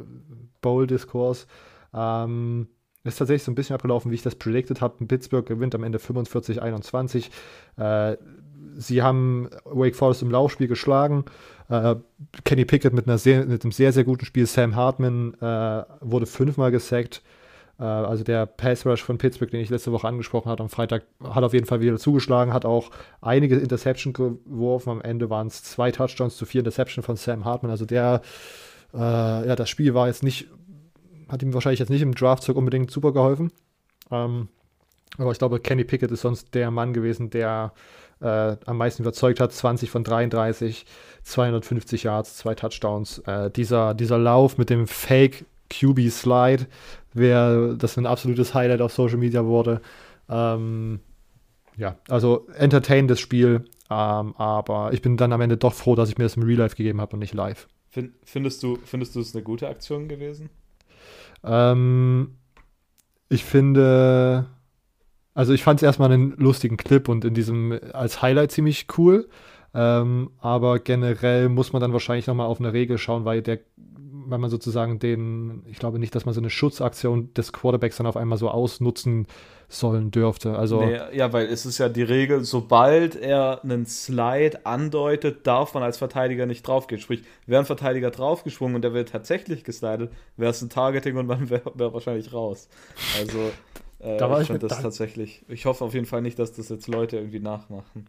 Bowl-Diskurs. 0.61 1.47
Ähm, 1.93 2.67
ist 3.03 3.17
tatsächlich 3.17 3.43
so 3.43 3.51
ein 3.51 3.55
bisschen 3.55 3.75
abgelaufen, 3.75 4.11
wie 4.11 4.15
ich 4.15 4.21
das 4.21 4.35
predicted 4.35 4.81
habe. 4.81 5.05
Pittsburgh 5.05 5.45
gewinnt 5.45 5.73
am 5.75 5.83
Ende 5.83 5.99
45-21. 5.99 7.29
Äh, 7.77 8.17
sie 8.75 9.01
haben 9.01 9.49
Wake 9.65 9.95
Forest 9.95 10.21
im 10.21 10.31
Laufspiel 10.31 10.67
geschlagen. 10.67 11.25
Äh, 11.69 11.95
Kenny 12.43 12.65
Pickett 12.65 12.93
mit, 12.93 13.05
sehr, 13.19 13.45
mit 13.45 13.63
einem 13.63 13.71
sehr, 13.71 13.93
sehr 13.93 14.03
guten 14.03 14.25
Spiel. 14.25 14.45
Sam 14.45 14.75
Hartman 14.75 15.33
äh, 15.35 15.83
wurde 16.01 16.25
fünfmal 16.25 16.71
gesackt. 16.71 17.21
Äh, 17.79 17.83
also 17.83 18.23
der 18.23 18.45
Pass 18.45 18.85
Rush 18.85 19.03
von 19.03 19.17
Pittsburgh, 19.17 19.49
den 19.49 19.61
ich 19.61 19.69
letzte 19.69 19.91
Woche 19.91 20.07
angesprochen 20.07 20.49
habe, 20.49 20.61
am 20.61 20.69
Freitag, 20.69 21.03
hat 21.23 21.43
auf 21.43 21.53
jeden 21.53 21.65
Fall 21.65 21.79
wieder 21.79 21.97
zugeschlagen, 21.97 22.53
hat 22.53 22.65
auch 22.65 22.91
einige 23.21 23.55
Interception 23.57 24.13
geworfen. 24.13 24.89
Am 24.89 25.01
Ende 25.01 25.29
waren 25.29 25.47
es 25.47 25.63
zwei 25.63 25.91
Touchdowns 25.91 26.35
zu 26.37 26.45
vier 26.45 26.59
Interception 26.59 27.03
von 27.03 27.15
Sam 27.15 27.45
Hartman. 27.45 27.71
Also 27.71 27.85
der, 27.85 28.21
äh, 28.93 28.97
ja, 28.97 29.55
das 29.55 29.69
Spiel 29.69 29.93
war 29.93 30.07
jetzt 30.07 30.23
nicht, 30.23 30.49
hat 31.30 31.41
ihm 31.43 31.53
wahrscheinlich 31.53 31.80
jetzt 31.80 31.89
nicht 31.89 32.01
im 32.01 32.15
Draftzug 32.15 32.57
unbedingt 32.57 32.91
super 32.91 33.13
geholfen. 33.13 33.51
Ähm, 34.11 34.49
aber 35.17 35.32
ich 35.32 35.39
glaube, 35.39 35.59
Kenny 35.59 35.84
Pickett 35.84 36.11
ist 36.11 36.21
sonst 36.21 36.53
der 36.55 36.71
Mann 36.71 36.93
gewesen, 36.93 37.30
der 37.30 37.73
äh, 38.21 38.55
am 38.65 38.77
meisten 38.77 39.03
überzeugt 39.03 39.39
hat. 39.39 39.51
20 39.51 39.89
von 39.89 40.03
33, 40.03 40.86
250 41.23 42.03
Yards, 42.03 42.38
zwei 42.38 42.55
Touchdowns. 42.55 43.19
Äh, 43.19 43.51
dieser, 43.51 43.93
dieser 43.93 44.17
Lauf 44.17 44.57
mit 44.57 44.69
dem 44.69 44.88
Fake 44.88 45.45
QB 45.69 46.09
Slide, 46.09 46.67
wer 47.13 47.73
das 47.73 47.97
ein 47.97 48.05
absolutes 48.05 48.53
Highlight 48.53 48.82
auf 48.82 48.93
Social 48.93 49.17
Media 49.17 49.45
wurde. 49.45 49.82
Ähm, 50.27 50.99
ja, 51.77 51.95
also 52.09 52.47
entertainendes 52.55 53.19
Spiel, 53.19 53.65
ähm, 53.89 54.36
aber 54.38 54.91
ich 54.93 55.01
bin 55.01 55.15
dann 55.15 55.32
am 55.32 55.41
Ende 55.41 55.57
doch 55.57 55.73
froh, 55.73 55.95
dass 55.95 56.09
ich 56.09 56.17
mir 56.17 56.25
das 56.25 56.38
im 56.38 56.43
Real 56.43 56.59
Life 56.59 56.75
gegeben 56.75 56.99
habe 56.99 57.13
und 57.13 57.19
nicht 57.19 57.34
live. 57.34 57.67
Findest 58.23 58.61
du, 58.61 58.77
findest 58.84 59.15
du 59.15 59.19
es 59.19 59.34
eine 59.34 59.43
gute 59.43 59.67
Aktion 59.67 60.07
gewesen? 60.07 60.49
Ähm, 61.43 62.35
ich 63.29 63.45
finde, 63.45 64.47
also 65.33 65.53
ich 65.53 65.63
fand 65.63 65.79
es 65.79 65.83
erstmal 65.83 66.11
einen 66.11 66.31
lustigen 66.37 66.77
Clip 66.77 67.07
und 67.07 67.23
in 67.25 67.33
diesem 67.33 67.79
als 67.93 68.21
Highlight 68.21 68.51
ziemlich 68.51 68.87
cool. 68.97 69.29
Ähm, 69.73 70.31
aber 70.39 70.79
generell 70.79 71.47
muss 71.49 71.73
man 71.73 71.81
dann 71.81 71.93
wahrscheinlich 71.93 72.27
nochmal 72.27 72.47
auf 72.47 72.59
eine 72.59 72.73
Regel 72.73 72.97
schauen, 72.97 73.25
weil 73.25 73.41
der 73.41 73.59
weil 74.30 74.39
man 74.39 74.49
sozusagen 74.49 74.99
den, 74.99 75.63
ich 75.65 75.80
glaube 75.80 75.99
nicht, 75.99 76.13
dass 76.15 76.25
man 76.25 76.34
so 76.34 76.41
eine 76.41 76.49
Schutzaktion 76.49 77.34
des 77.34 77.53
Quarterbacks 77.53 77.97
dann 77.97 78.07
auf 78.07 78.17
einmal 78.17 78.38
so 78.38 78.49
ausnutzen 78.49 79.27
sollen 79.67 80.09
dürfte. 80.09 80.57
Also 80.57 80.84
nee, 80.84 80.99
ja, 81.13 81.32
weil 81.32 81.45
es 81.45 81.65
ist 81.65 81.77
ja 81.77 81.89
die 81.89 82.03
Regel, 82.03 82.43
sobald 82.43 83.15
er 83.15 83.63
einen 83.63 83.86
Slide 83.86 84.65
andeutet, 84.65 85.45
darf 85.45 85.75
man 85.75 85.84
als 85.84 85.97
Verteidiger 85.97 86.47
nicht 86.47 86.67
draufgehen. 86.67 86.99
Sprich, 86.99 87.23
wäre 87.45 87.61
ein 87.61 87.65
Verteidiger 87.65 88.09
draufgesprungen 88.09 88.75
und 88.75 88.82
der 88.82 88.93
wird 88.93 89.09
tatsächlich 89.09 89.63
geslidet, 89.63 90.11
wäre 90.38 90.51
es 90.51 90.61
ein 90.61 90.69
Targeting 90.69 91.17
und 91.17 91.27
man 91.27 91.49
wäre 91.49 91.71
wär 91.75 91.93
wahrscheinlich 91.93 92.34
raus. 92.34 92.67
Also 93.19 93.38
äh, 93.99 94.17
da 94.17 94.30
war 94.30 94.41
ich 94.41 94.47
finde 94.47 94.67
das 94.67 94.82
tatsächlich. 94.82 95.43
Ich 95.47 95.65
hoffe 95.65 95.86
auf 95.86 95.93
jeden 95.93 96.07
Fall 96.07 96.23
nicht, 96.23 96.39
dass 96.39 96.51
das 96.51 96.69
jetzt 96.69 96.88
Leute 96.88 97.17
irgendwie 97.17 97.39
nachmachen. 97.39 98.07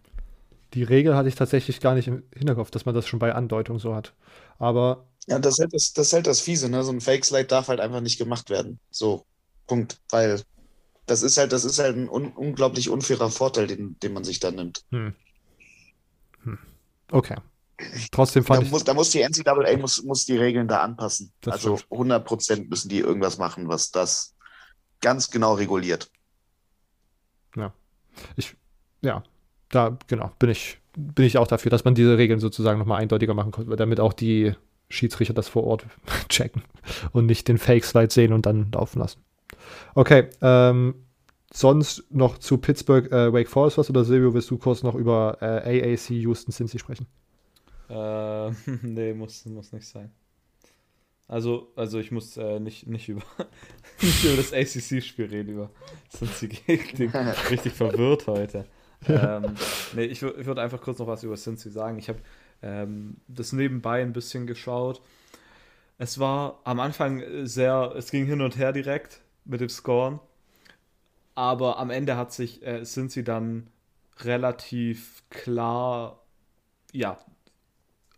Die 0.74 0.84
Regel 0.84 1.16
hatte 1.16 1.28
ich 1.28 1.34
tatsächlich 1.34 1.80
gar 1.80 1.94
nicht 1.94 2.08
im 2.08 2.22
Hinterkopf, 2.34 2.70
dass 2.70 2.86
man 2.86 2.94
das 2.94 3.06
schon 3.06 3.18
bei 3.18 3.34
Andeutung 3.34 3.78
so 3.78 3.94
hat. 3.94 4.14
Aber 4.58 5.04
ja, 5.30 5.38
das 5.38 5.54
ist 5.54 5.60
halt 5.60 5.74
das, 5.74 5.92
das, 5.92 6.06
ist 6.08 6.12
halt 6.12 6.26
das 6.26 6.40
Fiese, 6.40 6.68
ne? 6.68 6.82
So 6.82 6.90
ein 6.90 7.00
Fake-Slide 7.00 7.46
darf 7.46 7.68
halt 7.68 7.78
einfach 7.78 8.00
nicht 8.00 8.18
gemacht 8.18 8.50
werden. 8.50 8.80
So, 8.90 9.24
Punkt. 9.68 10.00
Weil 10.10 10.42
das 11.06 11.22
ist 11.22 11.38
halt, 11.38 11.52
das 11.52 11.64
ist 11.64 11.78
halt 11.78 11.96
ein 11.96 12.08
un 12.08 12.32
unglaublich 12.32 12.90
unfairer 12.90 13.30
Vorteil, 13.30 13.68
den, 13.68 13.96
den 14.00 14.12
man 14.12 14.24
sich 14.24 14.40
da 14.40 14.50
nimmt. 14.50 14.84
Hm. 14.90 15.14
Hm. 16.42 16.58
Okay. 17.12 17.36
Trotzdem 18.10 18.42
fand 18.42 18.62
da 18.62 18.66
ich. 18.66 18.72
Muss, 18.72 18.82
da 18.82 18.92
muss 18.92 19.10
die 19.10 19.22
NCAA 19.22 19.76
muss, 19.76 20.02
muss 20.02 20.24
die 20.24 20.36
Regeln 20.36 20.66
da 20.66 20.82
anpassen. 20.82 21.32
Also 21.46 21.76
stimmt. 21.76 21.92
100% 21.92 22.68
müssen 22.68 22.88
die 22.88 22.98
irgendwas 22.98 23.38
machen, 23.38 23.68
was 23.68 23.92
das 23.92 24.34
ganz 25.00 25.30
genau 25.30 25.54
reguliert. 25.54 26.10
Ja. 27.54 27.72
Ich, 28.34 28.56
ja, 29.00 29.22
da, 29.68 29.96
genau, 30.08 30.32
bin 30.40 30.50
ich, 30.50 30.80
bin 30.96 31.24
ich 31.24 31.38
auch 31.38 31.46
dafür, 31.46 31.70
dass 31.70 31.84
man 31.84 31.94
diese 31.94 32.18
Regeln 32.18 32.40
sozusagen 32.40 32.80
nochmal 32.80 33.00
eindeutiger 33.00 33.34
machen 33.34 33.52
kann, 33.52 33.70
damit 33.76 34.00
auch 34.00 34.12
die 34.12 34.56
Schiedsrichter 34.90 35.32
das 35.32 35.48
vor 35.48 35.64
Ort 35.64 35.86
checken 36.28 36.62
und 37.12 37.26
nicht 37.26 37.48
den 37.48 37.56
Fake-Slide 37.56 38.12
sehen 38.12 38.32
und 38.32 38.44
dann 38.44 38.70
laufen 38.72 38.98
lassen. 38.98 39.20
Okay, 39.94 40.28
ähm, 40.42 40.94
sonst 41.52 42.04
noch 42.10 42.38
zu 42.38 42.58
Pittsburgh 42.58 43.10
äh, 43.10 43.32
Wake 43.32 43.48
Forest 43.48 43.78
was 43.78 43.88
oder 43.88 44.04
Silvio, 44.04 44.34
willst 44.34 44.50
du 44.50 44.58
kurz 44.58 44.82
noch 44.82 44.94
über 44.94 45.38
äh, 45.40 45.92
AAC 45.92 46.10
Houston 46.10 46.52
Cincy 46.52 46.78
sprechen? 46.78 47.06
Äh, 47.88 48.50
nee, 48.82 49.14
muss, 49.14 49.44
muss 49.46 49.72
nicht 49.72 49.86
sein. 49.86 50.10
Also, 51.28 51.68
also 51.76 52.00
ich 52.00 52.10
muss 52.10 52.36
äh, 52.36 52.58
nicht, 52.58 52.88
nicht, 52.88 53.08
über, 53.08 53.22
nicht 54.02 54.24
über 54.24 54.36
das 54.36 54.52
ACC-Spiel 54.52 55.26
reden, 55.26 55.50
über 55.50 55.70
Cincy 56.10 56.48
gegen 56.48 57.08
richtig 57.50 57.72
verwirrt 57.72 58.26
heute. 58.26 58.66
ähm, 59.08 59.54
nee, 59.94 60.04
ich, 60.04 60.22
ich 60.22 60.46
würde 60.46 60.60
einfach 60.60 60.80
kurz 60.80 60.98
noch 60.98 61.06
was 61.06 61.22
über 61.22 61.36
Cincy 61.36 61.70
sagen. 61.70 61.98
Ich 61.98 62.08
habe 62.08 62.18
ähm, 62.62 63.16
das 63.28 63.52
nebenbei 63.52 64.02
ein 64.02 64.12
bisschen 64.12 64.46
geschaut. 64.46 65.00
Es 65.98 66.18
war 66.18 66.60
am 66.64 66.80
Anfang 66.80 67.22
sehr, 67.46 67.92
es 67.96 68.10
ging 68.10 68.26
hin 68.26 68.40
und 68.40 68.56
her 68.56 68.72
direkt 68.72 69.20
mit 69.44 69.60
dem 69.60 69.68
Scoren, 69.68 70.20
aber 71.34 71.78
am 71.78 71.90
Ende 71.90 72.16
hat 72.16 72.32
sich, 72.32 72.66
äh, 72.66 72.84
sind 72.84 73.12
sie 73.12 73.24
dann 73.24 73.68
relativ 74.20 75.22
klar, 75.30 76.22
ja, 76.92 77.18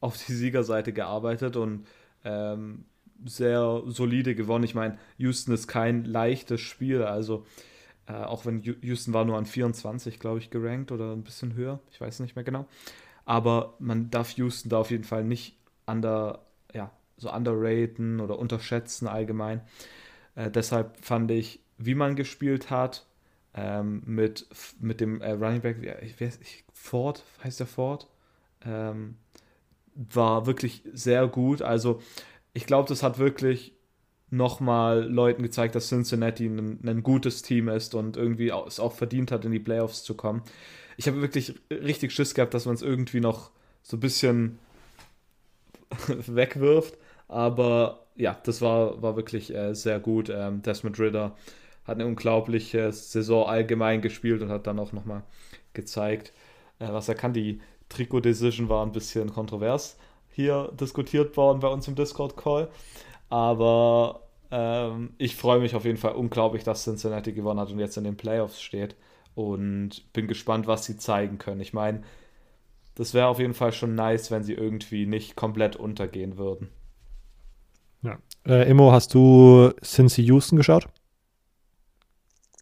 auf 0.01 0.17
die 0.25 0.33
Siegerseite 0.33 0.93
gearbeitet 0.93 1.57
und 1.57 1.87
ähm, 2.25 2.85
sehr 3.25 3.83
solide 3.87 4.35
gewonnen. 4.35 4.65
Ich 4.65 4.75
meine, 4.75 4.99
Houston 5.19 5.53
ist 5.53 5.69
kein 5.69 6.05
leichtes 6.05 6.61
Spiel, 6.61 7.03
also 7.03 7.47
äh, 8.07 8.13
auch 8.13 8.47
wenn 8.47 8.63
Houston 8.63 9.13
war 9.13 9.25
nur 9.25 9.39
an 9.39 9.47
24, 9.47 10.19
glaube 10.19 10.39
ich, 10.39 10.51
gerankt 10.51 10.91
oder 10.91 11.13
ein 11.13 11.23
bisschen 11.23 11.55
höher, 11.55 11.81
ich 11.91 12.01
weiß 12.01 12.21
nicht 12.21 12.35
mehr 12.35 12.45
genau. 12.45 12.67
Aber 13.25 13.75
man 13.79 14.11
darf 14.11 14.33
Houston 14.33 14.69
da 14.69 14.79
auf 14.79 14.91
jeden 14.91 15.05
Fall 15.05 15.25
nicht 15.25 15.57
under, 15.87 16.45
ja, 16.73 16.91
so 17.17 17.33
underraten 17.33 18.21
oder 18.21 18.39
unterschätzen 18.39 19.07
allgemein. 19.07 19.61
Äh, 20.35 20.51
deshalb 20.51 20.97
fand 21.05 21.31
ich, 21.31 21.61
wie 21.79 21.95
man 21.95 22.17
gespielt 22.17 22.71
hat, 22.71 23.07
ähm, 23.55 24.03
mit, 24.07 24.47
mit 24.81 25.01
dem 25.01 25.21
äh, 25.21 25.33
Running 25.33 25.61
Back, 25.61 25.77
ich 26.03 26.21
weiß, 26.21 26.39
ich, 26.43 26.65
Ford, 26.73 27.23
heißt 27.45 27.61
der 27.61 27.67
Ford, 27.67 28.09
ähm, 28.65 29.17
war 29.95 30.47
wirklich 30.47 30.83
sehr 30.93 31.29
gut. 31.29 31.63
Also 31.63 32.01
ich 32.55 32.67
glaube, 32.67 32.89
das 32.89 33.03
hat 33.03 33.19
wirklich 33.19 33.75
nochmal 34.31 35.03
Leuten 35.03 35.43
gezeigt, 35.43 35.75
dass 35.75 35.89
Cincinnati 35.89 36.47
ein, 36.47 36.81
ein, 36.83 37.03
gutes 37.03 37.43
Team 37.43 37.69
ist 37.69 37.95
und 37.95 38.17
irgendwie 38.17 38.49
es 38.49 38.81
auch 38.81 38.93
verdient 38.93 39.31
hat, 39.31 39.45
in 39.45 39.53
die 39.53 39.59
Playoffs 39.59 40.03
zu 40.03 40.15
kommen 40.15 40.43
ich 40.97 41.07
habe 41.09 41.21
wirklich 41.21 41.55
richtig 41.71 42.13
Schiss 42.13 42.35
gehabt, 42.35 42.55
dass 42.55 42.67
man 42.67 42.75
es 42.75 42.83
irgendwie 42.83 43.21
noch 43.21 43.51
so 43.83 43.97
ein 43.97 44.01
bisschen 44.01 44.59
wegwirft. 46.09 46.97
Aber 47.29 48.07
ja, 48.17 48.39
das 48.45 48.61
war, 48.61 49.01
war 49.03 49.17
wirklich 49.17 49.55
äh, 49.55 49.75
sehr 49.75 50.01
gut. 50.01 50.29
Ähm, 50.29 50.63
Desmond 50.63 50.99
Ritter 50.99 51.37
hat 51.85 51.97
eine 51.97 52.07
unglaubliche 52.07 52.93
Saison 52.93 53.47
allgemein 53.47 54.03
gespielt 54.03 54.43
und 54.43 54.51
hat 54.51 54.67
dann 54.67 54.79
auch 54.79 54.93
nochmal 54.93 55.23
gezeigt, 55.73 56.33
äh, 56.79 56.89
was 56.89 57.09
er 57.09 57.15
kann. 57.15 57.33
Die 57.33 57.61
Trikot-Decision 57.89 58.69
war 58.69 58.85
ein 58.85 58.93
bisschen 58.93 59.33
kontrovers 59.33 59.97
hier 60.35 60.73
diskutiert 60.81 61.37
worden 61.37 61.61
bei 61.61 61.69
uns 61.69 61.87
im 61.89 61.95
Discord-Call. 61.95 62.69
Aber 63.29 64.21
ähm, 64.51 65.15
ich 65.19 65.37
freue 65.37 65.61
mich 65.61 65.75
auf 65.75 65.85
jeden 65.85 65.99
Fall 65.99 66.13
unglaublich, 66.13 66.65
dass 66.65 66.85
Cincinnati 66.85 67.33
gewonnen 67.33 67.61
hat 67.61 67.71
und 67.71 67.79
jetzt 67.79 67.97
in 67.97 68.05
den 68.05 68.17
Playoffs 68.17 68.61
steht. 68.61 68.97
Und 69.35 70.13
bin 70.13 70.29
gespannt, 70.29 70.67
was 70.67 70.85
sie 70.85 70.97
zeigen 70.97 71.39
können. 71.39 71.61
Ich 71.61 71.73
meine, 71.73 72.03
das 72.95 73.15
wäre 73.15 73.29
auf 73.29 73.39
jeden 73.39 73.55
Fall 73.55 73.73
schon 73.73 73.95
nice, 73.95 74.31
wenn 74.31 74.45
sie 74.45 74.53
irgendwie 74.55 75.07
nicht 75.07 75.37
komplett 75.37 75.77
untergehen 75.77 76.37
würden. 76.37 76.69
Ja. 78.03 78.19
Äh, 78.47 78.69
Immo, 78.69 78.93
hast 78.93 79.15
du 79.15 79.73
Cincy 79.83 80.23
Houston 80.25 80.57
geschaut? 80.57 80.87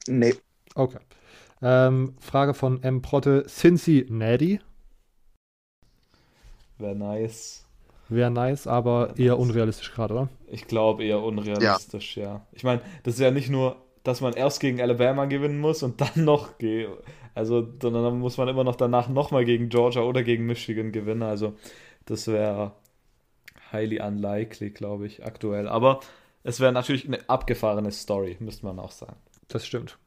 Nee. 0.06 0.34
Okay. 0.74 0.98
Ähm, 1.62 2.14
Frage 2.20 2.54
von 2.54 2.82
M. 2.82 3.02
Protte. 3.02 3.44
Cincy 3.46 4.06
Natty? 4.08 4.60
Wäre 6.78 6.94
nice. 6.94 7.66
Wäre 8.08 8.30
nice, 8.30 8.66
aber 8.66 9.14
eher 9.18 9.38
unrealistisch 9.38 9.92
gerade, 9.92 10.14
oder? 10.14 10.28
Ich 10.48 10.66
glaube 10.66 11.04
eher 11.04 11.22
unrealistisch, 11.22 12.16
ja. 12.16 12.24
ja. 12.24 12.46
Ich 12.52 12.64
meine, 12.64 12.80
das 13.04 13.14
ist 13.14 13.20
ja 13.20 13.30
nicht 13.30 13.50
nur, 13.50 13.76
dass 14.02 14.20
man 14.20 14.32
erst 14.32 14.60
gegen 14.60 14.80
Alabama 14.80 15.26
gewinnen 15.26 15.60
muss 15.60 15.82
und 15.82 16.00
dann 16.00 16.10
noch 16.24 16.58
gegen. 16.58 16.92
Also, 17.34 17.66
sondern 17.80 18.04
dann 18.04 18.18
muss 18.18 18.38
man 18.38 18.48
immer 18.48 18.64
noch 18.64 18.76
danach 18.76 19.08
nochmal 19.08 19.44
gegen 19.44 19.68
Georgia 19.68 20.02
oder 20.02 20.22
gegen 20.22 20.46
Michigan 20.46 20.92
gewinnen. 20.92 21.22
Also, 21.22 21.54
das 22.06 22.26
wäre 22.26 22.72
highly 23.72 24.00
unlikely, 24.00 24.70
glaube 24.70 25.06
ich, 25.06 25.24
aktuell. 25.24 25.68
Aber 25.68 26.00
es 26.42 26.60
wäre 26.60 26.72
natürlich 26.72 27.06
eine 27.06 27.28
abgefahrene 27.28 27.92
Story, 27.92 28.36
müsste 28.40 28.66
man 28.66 28.78
auch 28.78 28.90
sagen. 28.90 29.16
Das 29.48 29.66
stimmt. 29.66 29.98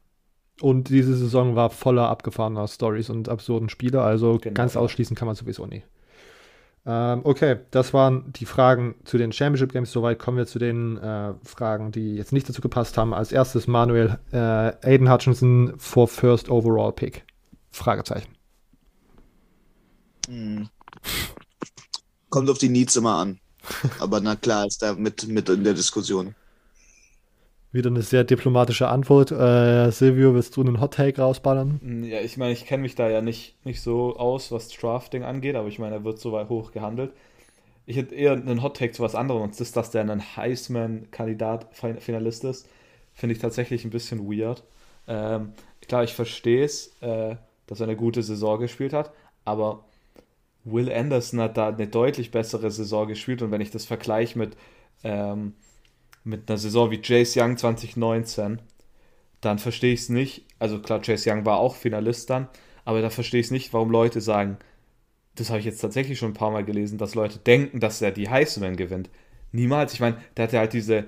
Und 0.60 0.88
diese 0.88 1.16
Saison 1.16 1.56
war 1.56 1.70
voller 1.70 2.08
abgefahrener 2.08 2.68
Stories 2.68 3.10
und 3.10 3.28
absurden 3.28 3.68
Spiele, 3.68 4.02
also 4.02 4.38
genau, 4.38 4.54
ganz 4.54 4.76
ausschließen 4.76 5.16
kann 5.16 5.26
man 5.26 5.34
sowieso 5.34 5.66
nie. 5.66 5.82
Ähm, 6.86 7.22
okay, 7.24 7.60
das 7.70 7.94
waren 7.94 8.32
die 8.32 8.44
Fragen 8.44 8.96
zu 9.04 9.16
den 9.16 9.32
Championship 9.32 9.72
Games. 9.72 9.90
Soweit 9.90 10.18
kommen 10.18 10.36
wir 10.36 10.46
zu 10.46 10.58
den 10.58 10.98
äh, 10.98 11.32
Fragen, 11.42 11.92
die 11.92 12.16
jetzt 12.16 12.32
nicht 12.32 12.48
dazu 12.48 12.60
gepasst 12.60 12.98
haben. 12.98 13.14
Als 13.14 13.32
erstes 13.32 13.66
Manuel 13.66 14.18
äh, 14.32 14.36
Aiden 14.36 15.10
Hutchinson 15.10 15.74
for 15.78 16.08
First 16.08 16.50
Overall 16.50 16.92
Pick. 16.92 17.24
Fragezeichen. 17.70 18.36
Hm. 20.28 20.68
Kommt 22.28 22.50
auf 22.50 22.58
die 22.58 22.68
Needs 22.68 22.96
immer 22.96 23.16
an. 23.16 23.40
Aber 23.98 24.20
na 24.20 24.36
klar, 24.36 24.66
ist 24.66 24.82
da 24.82 24.94
mit, 24.94 25.26
mit 25.26 25.48
in 25.48 25.64
der 25.64 25.74
Diskussion. 25.74 26.34
Wieder 27.74 27.90
eine 27.90 28.02
sehr 28.02 28.22
diplomatische 28.22 28.86
Antwort. 28.86 29.32
Äh, 29.32 29.90
Silvio, 29.90 30.32
willst 30.32 30.56
du 30.56 30.60
einen 30.60 30.80
Hot 30.80 30.94
Take 30.94 31.20
rausballern? 31.20 31.80
Mm, 31.82 32.04
ja, 32.04 32.20
ich 32.20 32.36
meine, 32.36 32.52
ich 32.52 32.66
kenne 32.66 32.82
mich 32.82 32.94
da 32.94 33.08
ja 33.10 33.20
nicht, 33.20 33.56
nicht 33.66 33.80
so 33.80 34.16
aus, 34.16 34.52
was 34.52 34.68
Drafting 34.68 35.24
angeht, 35.24 35.56
aber 35.56 35.66
ich 35.66 35.80
meine, 35.80 35.96
er 35.96 36.04
wird 36.04 36.20
so 36.20 36.30
weit 36.30 36.48
hoch 36.50 36.70
gehandelt. 36.70 37.12
Ich 37.84 37.96
hätte 37.96 38.14
eher 38.14 38.30
einen 38.30 38.62
Hot 38.62 38.76
Take 38.76 38.92
zu 38.92 39.02
was 39.02 39.16
anderem, 39.16 39.42
und 39.42 39.50
das 39.50 39.60
ist, 39.60 39.76
dass 39.76 39.90
der 39.90 40.02
ein 40.02 40.36
Heisman-Kandidat, 40.36 41.66
Finalist 41.98 42.44
ist. 42.44 42.68
Finde 43.12 43.34
ich 43.34 43.40
tatsächlich 43.40 43.84
ein 43.84 43.90
bisschen 43.90 44.20
weird. 44.30 44.62
Ähm, 45.08 45.54
klar, 45.88 46.04
ich 46.04 46.14
verstehe 46.14 46.64
es, 46.64 46.96
äh, 47.00 47.34
dass 47.66 47.80
er 47.80 47.88
eine 47.88 47.96
gute 47.96 48.22
Saison 48.22 48.60
gespielt 48.60 48.92
hat, 48.92 49.10
aber 49.44 49.84
Will 50.62 50.92
Anderson 50.92 51.40
hat 51.40 51.56
da 51.56 51.70
eine 51.70 51.88
deutlich 51.88 52.30
bessere 52.30 52.70
Saison 52.70 53.08
gespielt 53.08 53.42
und 53.42 53.50
wenn 53.50 53.60
ich 53.60 53.72
das 53.72 53.84
vergleiche 53.84 54.38
mit 54.38 54.56
ähm, 55.02 55.54
mit 56.24 56.48
einer 56.48 56.58
Saison 56.58 56.90
wie 56.90 57.00
Jace 57.02 57.36
Young 57.36 57.56
2019, 57.56 58.60
dann 59.40 59.58
verstehe 59.58 59.92
ich 59.92 60.00
es 60.00 60.08
nicht. 60.08 60.46
Also 60.58 60.80
klar, 60.80 61.00
Jace 61.02 61.26
Young 61.28 61.44
war 61.44 61.58
auch 61.58 61.76
Finalist 61.76 62.30
dann, 62.30 62.48
aber 62.84 63.02
da 63.02 63.10
verstehe 63.10 63.40
ich 63.40 63.46
es 63.46 63.52
nicht, 63.52 63.72
warum 63.72 63.90
Leute 63.90 64.20
sagen, 64.20 64.58
das 65.34 65.50
habe 65.50 65.58
ich 65.58 65.64
jetzt 65.64 65.80
tatsächlich 65.80 66.18
schon 66.18 66.30
ein 66.30 66.34
paar 66.34 66.50
Mal 66.50 66.64
gelesen, 66.64 66.98
dass 66.98 67.14
Leute 67.14 67.38
denken, 67.38 67.80
dass 67.80 68.00
er 68.00 68.12
die 68.12 68.28
Heisman 68.28 68.76
gewinnt. 68.76 69.10
Niemals. 69.52 69.92
Ich 69.92 70.00
meine, 70.00 70.16
der 70.36 70.44
hatte 70.44 70.58
halt 70.58 70.72
diese. 70.72 71.04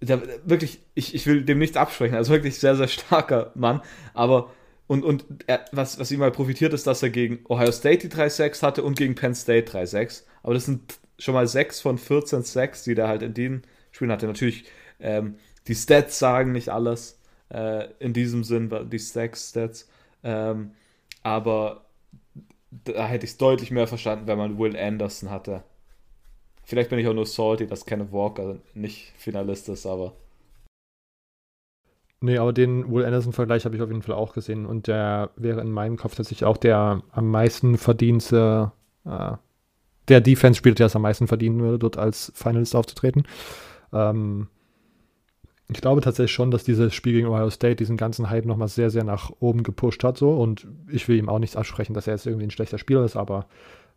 Der, 0.00 0.22
wirklich, 0.44 0.80
ich, 0.94 1.14
ich 1.14 1.26
will 1.26 1.42
dem 1.42 1.58
nichts 1.58 1.76
absprechen. 1.76 2.16
Also 2.16 2.32
wirklich 2.32 2.58
sehr, 2.58 2.76
sehr 2.76 2.88
starker 2.88 3.52
Mann. 3.54 3.82
Aber. 4.14 4.52
Und, 4.86 5.04
und 5.04 5.26
er, 5.46 5.66
was, 5.70 5.98
was 5.98 6.10
ihm 6.10 6.20
mal 6.20 6.30
profitiert, 6.30 6.72
ist, 6.72 6.86
dass 6.86 7.02
er 7.02 7.10
gegen 7.10 7.40
Ohio 7.48 7.70
State 7.72 8.08
die 8.08 8.14
3-6 8.14 8.62
hatte 8.62 8.82
und 8.82 8.96
gegen 8.96 9.14
Penn 9.14 9.34
State 9.34 9.70
3-6. 9.70 10.22
Aber 10.42 10.54
das 10.54 10.64
sind 10.64 10.98
schon 11.18 11.34
mal 11.34 11.46
6 11.46 11.80
von 11.82 11.98
14 11.98 12.42
6, 12.42 12.84
die 12.84 12.94
der 12.94 13.06
halt 13.06 13.22
in 13.22 13.34
den 13.34 13.62
Spielen 13.98 14.12
hatte. 14.12 14.28
Natürlich, 14.28 14.64
ähm, 15.00 15.34
die 15.66 15.74
Stats 15.74 16.20
sagen 16.20 16.52
nicht 16.52 16.68
alles. 16.68 17.18
Äh, 17.50 17.88
in 17.98 18.12
diesem 18.12 18.44
Sinn, 18.44 18.70
die 18.90 18.98
Stacks-Stats. 18.98 19.88
Ähm, 20.22 20.72
aber 21.22 21.86
da 22.70 23.06
hätte 23.06 23.24
ich 23.24 23.32
es 23.32 23.38
deutlich 23.38 23.70
mehr 23.70 23.86
verstanden, 23.86 24.26
wenn 24.26 24.38
man 24.38 24.58
Will 24.58 24.76
Anderson 24.76 25.30
hatte. 25.30 25.64
Vielleicht 26.64 26.90
bin 26.90 26.98
ich 26.98 27.08
auch 27.08 27.14
nur 27.14 27.26
salty, 27.26 27.66
dass 27.66 27.86
Kenneth 27.86 28.12
Walker 28.12 28.58
nicht 28.74 29.12
Finalist 29.16 29.68
ist, 29.68 29.86
aber. 29.86 30.12
Nee, 32.20 32.38
aber 32.38 32.52
den 32.52 32.92
Will 32.92 33.04
Anderson-Vergleich 33.04 33.64
habe 33.64 33.74
ich 33.74 33.82
auf 33.82 33.88
jeden 33.88 34.02
Fall 34.02 34.14
auch 34.14 34.34
gesehen 34.34 34.66
und 34.66 34.86
der 34.86 35.30
wäre 35.36 35.60
in 35.60 35.72
meinem 35.72 35.96
Kopf 35.96 36.14
tatsächlich 36.16 36.44
auch 36.44 36.56
der 36.56 37.02
am 37.10 37.30
meisten 37.30 37.78
verdiente, 37.78 38.72
äh, 39.04 39.32
der 40.08 40.20
Defense-Spieler, 40.20 40.74
der 40.74 40.86
es 40.86 40.96
am 40.96 41.02
meisten 41.02 41.26
verdienen 41.26 41.60
würde, 41.60 41.78
dort 41.78 41.96
als 41.96 42.32
Finalist 42.34 42.76
aufzutreten. 42.76 43.24
Ähm, 43.92 44.48
ich 45.70 45.82
glaube 45.82 46.00
tatsächlich 46.00 46.32
schon, 46.32 46.50
dass 46.50 46.64
dieses 46.64 46.94
Spiel 46.94 47.12
gegen 47.12 47.28
Ohio 47.28 47.50
State 47.50 47.76
diesen 47.76 47.98
ganzen 47.98 48.30
Hype 48.30 48.46
nochmal 48.46 48.68
sehr, 48.68 48.90
sehr 48.90 49.04
nach 49.04 49.30
oben 49.38 49.62
gepusht 49.62 50.02
hat. 50.02 50.16
So. 50.16 50.32
Und 50.32 50.66
ich 50.88 51.06
will 51.08 51.18
ihm 51.18 51.28
auch 51.28 51.38
nichts 51.38 51.56
absprechen, 51.56 51.94
dass 51.94 52.06
er 52.06 52.14
jetzt 52.14 52.26
irgendwie 52.26 52.46
ein 52.46 52.50
schlechter 52.50 52.78
Spieler 52.78 53.04
ist, 53.04 53.16
aber 53.16 53.46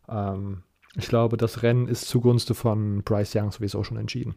ähm, 0.10 0.64
ich 0.98 1.08
glaube, 1.08 1.38
das 1.38 1.64
Rennen 1.64 1.88
ist 1.88 2.08
zugunsten 2.10 2.56
von 2.56 3.04
Bryce 3.04 3.36
Young 3.36 3.52
sowieso 3.52 3.84
schon 3.84 3.98
entschieden. 3.98 4.36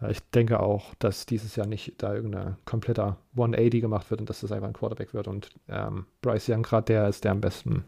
Äh, 0.00 0.12
ich 0.12 0.20
denke 0.30 0.60
auch, 0.60 0.94
dass 0.98 1.26
dieses 1.26 1.56
Jahr 1.56 1.66
nicht 1.66 1.94
da 1.98 2.14
irgendein 2.14 2.56
kompletter 2.64 3.18
180 3.32 3.82
gemacht 3.82 4.10
wird 4.10 4.20
und 4.20 4.30
dass 4.30 4.40
das 4.40 4.52
einfach 4.52 4.68
ein 4.68 4.74
Quarterback 4.74 5.12
wird 5.12 5.28
und 5.28 5.50
ähm, 5.68 6.06
Bryce 6.22 6.48
Young 6.48 6.62
gerade 6.62 6.86
der 6.86 7.08
ist, 7.08 7.24
der 7.24 7.32
am 7.32 7.42
besten 7.42 7.84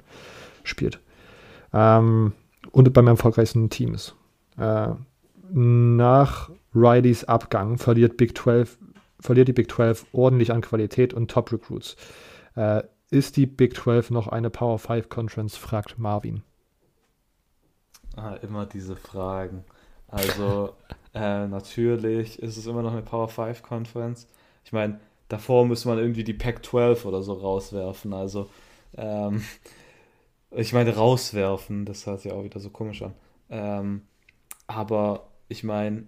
spielt. 0.65 1.01
Ähm, 1.73 2.33
und 2.73 2.93
beim 2.93 3.07
erfolgreichsten 3.07 3.71
Team 3.71 3.95
ist. 3.95 4.15
Äh, 4.59 4.89
nach 5.53 6.51
Rileys 6.75 7.25
Abgang 7.25 7.79
verliert, 7.79 8.17
Big 8.17 8.37
12, 8.37 8.79
verliert 9.21 9.49
die 9.49 9.53
Big 9.53 9.71
12 9.71 10.07
ordentlich 10.13 10.53
an 10.53 10.61
Qualität 10.61 11.15
und 11.15 11.31
Top-Recruits. 11.31 11.97
Äh, 12.55 12.83
ist 13.11 13.37
die 13.37 13.47
Big 13.47 13.77
12 13.77 14.11
noch 14.11 14.29
eine 14.29 14.51
Power 14.51 14.79
5 14.79 15.09
Conference, 15.09 15.57
fragt 15.57 15.99
Marvin. 15.99 16.43
Ah, 18.17 18.35
immer 18.37 18.67
diese 18.67 18.97
Fragen. 18.97 19.65
Also, 20.09 20.75
äh, 21.15 21.47
natürlich 21.47 22.39
ist 22.41 22.57
es 22.57 22.67
immer 22.67 22.83
noch 22.83 22.93
eine 22.93 23.03
Power 23.03 23.29
5 23.29 23.63
Conference. 23.63 24.27
Ich 24.65 24.73
meine, 24.73 25.01
davor 25.29 25.67
muss 25.67 25.85
man 25.85 25.99
irgendwie 25.99 26.25
die 26.25 26.35
Pac 26.35 26.65
12 26.65 27.05
oder 27.05 27.23
so 27.23 27.35
rauswerfen. 27.35 28.13
Also, 28.13 28.49
ähm, 28.97 29.43
ich 30.51 30.73
meine, 30.73 30.95
rauswerfen, 30.95 31.85
das 31.85 32.07
hört 32.07 32.21
sich 32.21 32.33
auch 32.33 32.45
wieder 32.45 32.61
so 32.61 32.71
komisch 32.71 33.03
an. 33.03 33.15
Ähm, 33.51 34.03
aber 34.67 35.29
ich 35.49 35.65
meine, 35.65 36.05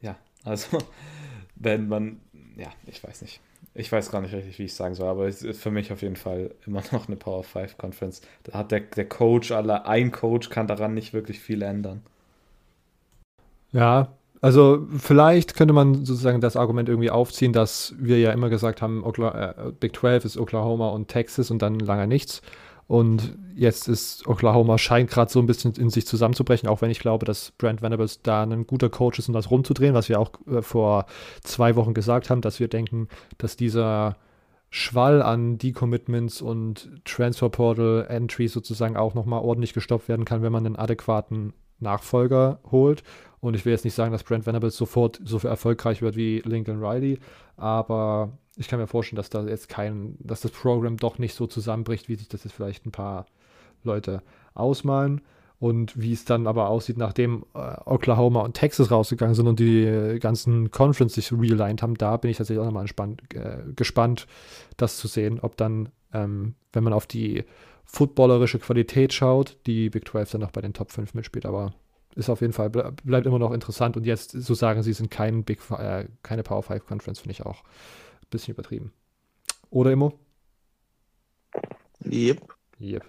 ja, 0.00 0.16
also 0.44 0.78
wenn 1.56 1.88
man, 1.88 2.20
ja, 2.56 2.68
ich 2.86 3.02
weiß 3.02 3.22
nicht. 3.22 3.40
Ich 3.74 3.92
weiß 3.92 4.10
gar 4.10 4.20
nicht 4.20 4.34
richtig, 4.34 4.58
wie 4.58 4.64
ich 4.64 4.74
sagen 4.74 4.94
soll, 4.96 5.08
aber 5.08 5.28
es 5.28 5.42
ist 5.42 5.62
für 5.62 5.70
mich 5.70 5.92
auf 5.92 6.02
jeden 6.02 6.16
Fall 6.16 6.52
immer 6.66 6.82
noch 6.92 7.06
eine 7.06 7.16
Power 7.16 7.44
5 7.44 7.78
Conference. 7.78 8.22
Da 8.44 8.58
hat 8.58 8.72
der, 8.72 8.80
der 8.80 9.08
Coach, 9.08 9.52
alle, 9.52 9.86
ein 9.86 10.10
Coach 10.10 10.50
kann 10.50 10.66
daran 10.66 10.94
nicht 10.94 11.12
wirklich 11.12 11.38
viel 11.40 11.62
ändern. 11.62 12.02
Ja, 13.70 14.08
also 14.40 14.86
vielleicht 14.98 15.54
könnte 15.54 15.74
man 15.74 16.04
sozusagen 16.04 16.40
das 16.40 16.56
Argument 16.56 16.88
irgendwie 16.88 17.10
aufziehen, 17.10 17.52
dass 17.52 17.94
wir 17.98 18.18
ja 18.18 18.32
immer 18.32 18.48
gesagt 18.48 18.82
haben, 18.82 19.04
äh, 19.04 19.72
Big 19.78 19.96
12 19.96 20.24
ist 20.24 20.36
Oklahoma 20.38 20.90
und 20.90 21.08
Texas 21.08 21.50
und 21.50 21.60
dann 21.60 21.78
lange 21.78 22.06
nichts. 22.06 22.40
Und 22.88 23.36
jetzt 23.54 23.86
ist 23.86 24.26
Oklahoma 24.26 24.78
scheint 24.78 25.10
gerade 25.10 25.30
so 25.30 25.38
ein 25.40 25.46
bisschen 25.46 25.74
in 25.74 25.90
sich 25.90 26.06
zusammenzubrechen, 26.06 26.70
auch 26.70 26.80
wenn 26.80 26.90
ich 26.90 27.00
glaube, 27.00 27.26
dass 27.26 27.50
Brent 27.52 27.82
Venables 27.82 28.22
da 28.22 28.42
ein 28.42 28.66
guter 28.66 28.88
Coach 28.88 29.18
ist, 29.18 29.28
um 29.28 29.34
das 29.34 29.50
rumzudrehen, 29.50 29.94
was 29.94 30.08
wir 30.08 30.18
auch 30.18 30.32
äh, 30.50 30.62
vor 30.62 31.04
zwei 31.42 31.76
Wochen 31.76 31.92
gesagt 31.92 32.30
haben, 32.30 32.40
dass 32.40 32.60
wir 32.60 32.68
denken, 32.68 33.08
dass 33.36 33.56
dieser 33.56 34.16
Schwall 34.70 35.20
an 35.20 35.58
Decommitments 35.58 36.40
und 36.40 36.90
Transfer 37.04 37.50
Portal 37.50 38.06
Entries 38.08 38.54
sozusagen 38.54 38.96
auch 38.96 39.12
nochmal 39.14 39.42
ordentlich 39.42 39.74
gestoppt 39.74 40.08
werden 40.08 40.24
kann, 40.24 40.42
wenn 40.42 40.52
man 40.52 40.64
einen 40.64 40.76
adäquaten 40.76 41.52
Nachfolger 41.80 42.60
holt. 42.70 43.02
Und 43.40 43.54
ich 43.54 43.66
will 43.66 43.72
jetzt 43.72 43.84
nicht 43.84 43.94
sagen, 43.94 44.12
dass 44.12 44.24
Brent 44.24 44.46
Venables 44.46 44.76
sofort 44.76 45.20
so 45.22 45.38
erfolgreich 45.46 46.00
wird 46.00 46.16
wie 46.16 46.42
Lincoln 46.44 46.82
Riley, 46.82 47.18
aber 47.56 48.32
ich 48.58 48.68
kann 48.68 48.80
mir 48.80 48.86
vorstellen, 48.86 49.16
dass 49.16 49.30
da 49.30 49.44
jetzt 49.44 49.68
kein, 49.68 50.16
dass 50.18 50.40
das 50.40 50.50
Programm 50.50 50.96
doch 50.96 51.18
nicht 51.18 51.34
so 51.34 51.46
zusammenbricht, 51.46 52.08
wie 52.08 52.16
sich 52.16 52.28
das 52.28 52.44
jetzt 52.44 52.52
vielleicht 52.52 52.86
ein 52.86 52.92
paar 52.92 53.26
Leute 53.84 54.22
ausmalen. 54.54 55.20
Und 55.60 56.00
wie 56.00 56.12
es 56.12 56.24
dann 56.24 56.46
aber 56.46 56.68
aussieht, 56.68 56.98
nachdem 56.98 57.44
äh, 57.54 57.74
Oklahoma 57.84 58.42
und 58.42 58.54
Texas 58.54 58.92
rausgegangen 58.92 59.34
sind 59.34 59.48
und 59.48 59.58
die 59.58 60.18
ganzen 60.20 60.70
Conference 60.70 61.14
sich 61.14 61.32
realigned 61.32 61.82
haben, 61.82 61.96
da 61.96 62.16
bin 62.16 62.30
ich 62.30 62.36
tatsächlich 62.36 62.60
auch 62.60 62.70
nochmal 62.70 62.86
äh, 63.34 63.72
gespannt, 63.74 64.28
das 64.76 64.98
zu 64.98 65.08
sehen, 65.08 65.40
ob 65.40 65.56
dann, 65.56 65.88
ähm, 66.12 66.54
wenn 66.72 66.84
man 66.84 66.92
auf 66.92 67.08
die 67.08 67.44
footballerische 67.84 68.60
Qualität 68.60 69.12
schaut, 69.12 69.56
die 69.66 69.90
Big 69.90 70.06
12 70.06 70.30
dann 70.32 70.42
noch 70.42 70.52
bei 70.52 70.60
den 70.60 70.74
Top 70.74 70.92
5 70.92 71.14
mitspielt. 71.14 71.44
Aber 71.44 71.74
ist 72.14 72.30
auf 72.30 72.40
jeden 72.40 72.52
Fall, 72.52 72.70
bleibt 72.70 73.26
immer 73.26 73.40
noch 73.40 73.52
interessant. 73.52 73.96
Und 73.96 74.06
jetzt 74.06 74.30
so 74.30 74.54
sagen, 74.54 74.84
sie 74.84 74.92
sind 74.92 75.10
kein 75.10 75.42
Big, 75.42 75.58
äh, 75.72 76.04
keine 76.22 76.44
Power 76.44 76.62
5 76.62 76.86
Conference, 76.86 77.18
finde 77.18 77.32
ich 77.32 77.44
auch 77.44 77.64
bisschen 78.30 78.54
übertrieben. 78.54 78.92
Oder 79.70 79.92
Immo? 79.92 80.18
Yep. 82.04 82.42
Yep. 82.80 83.04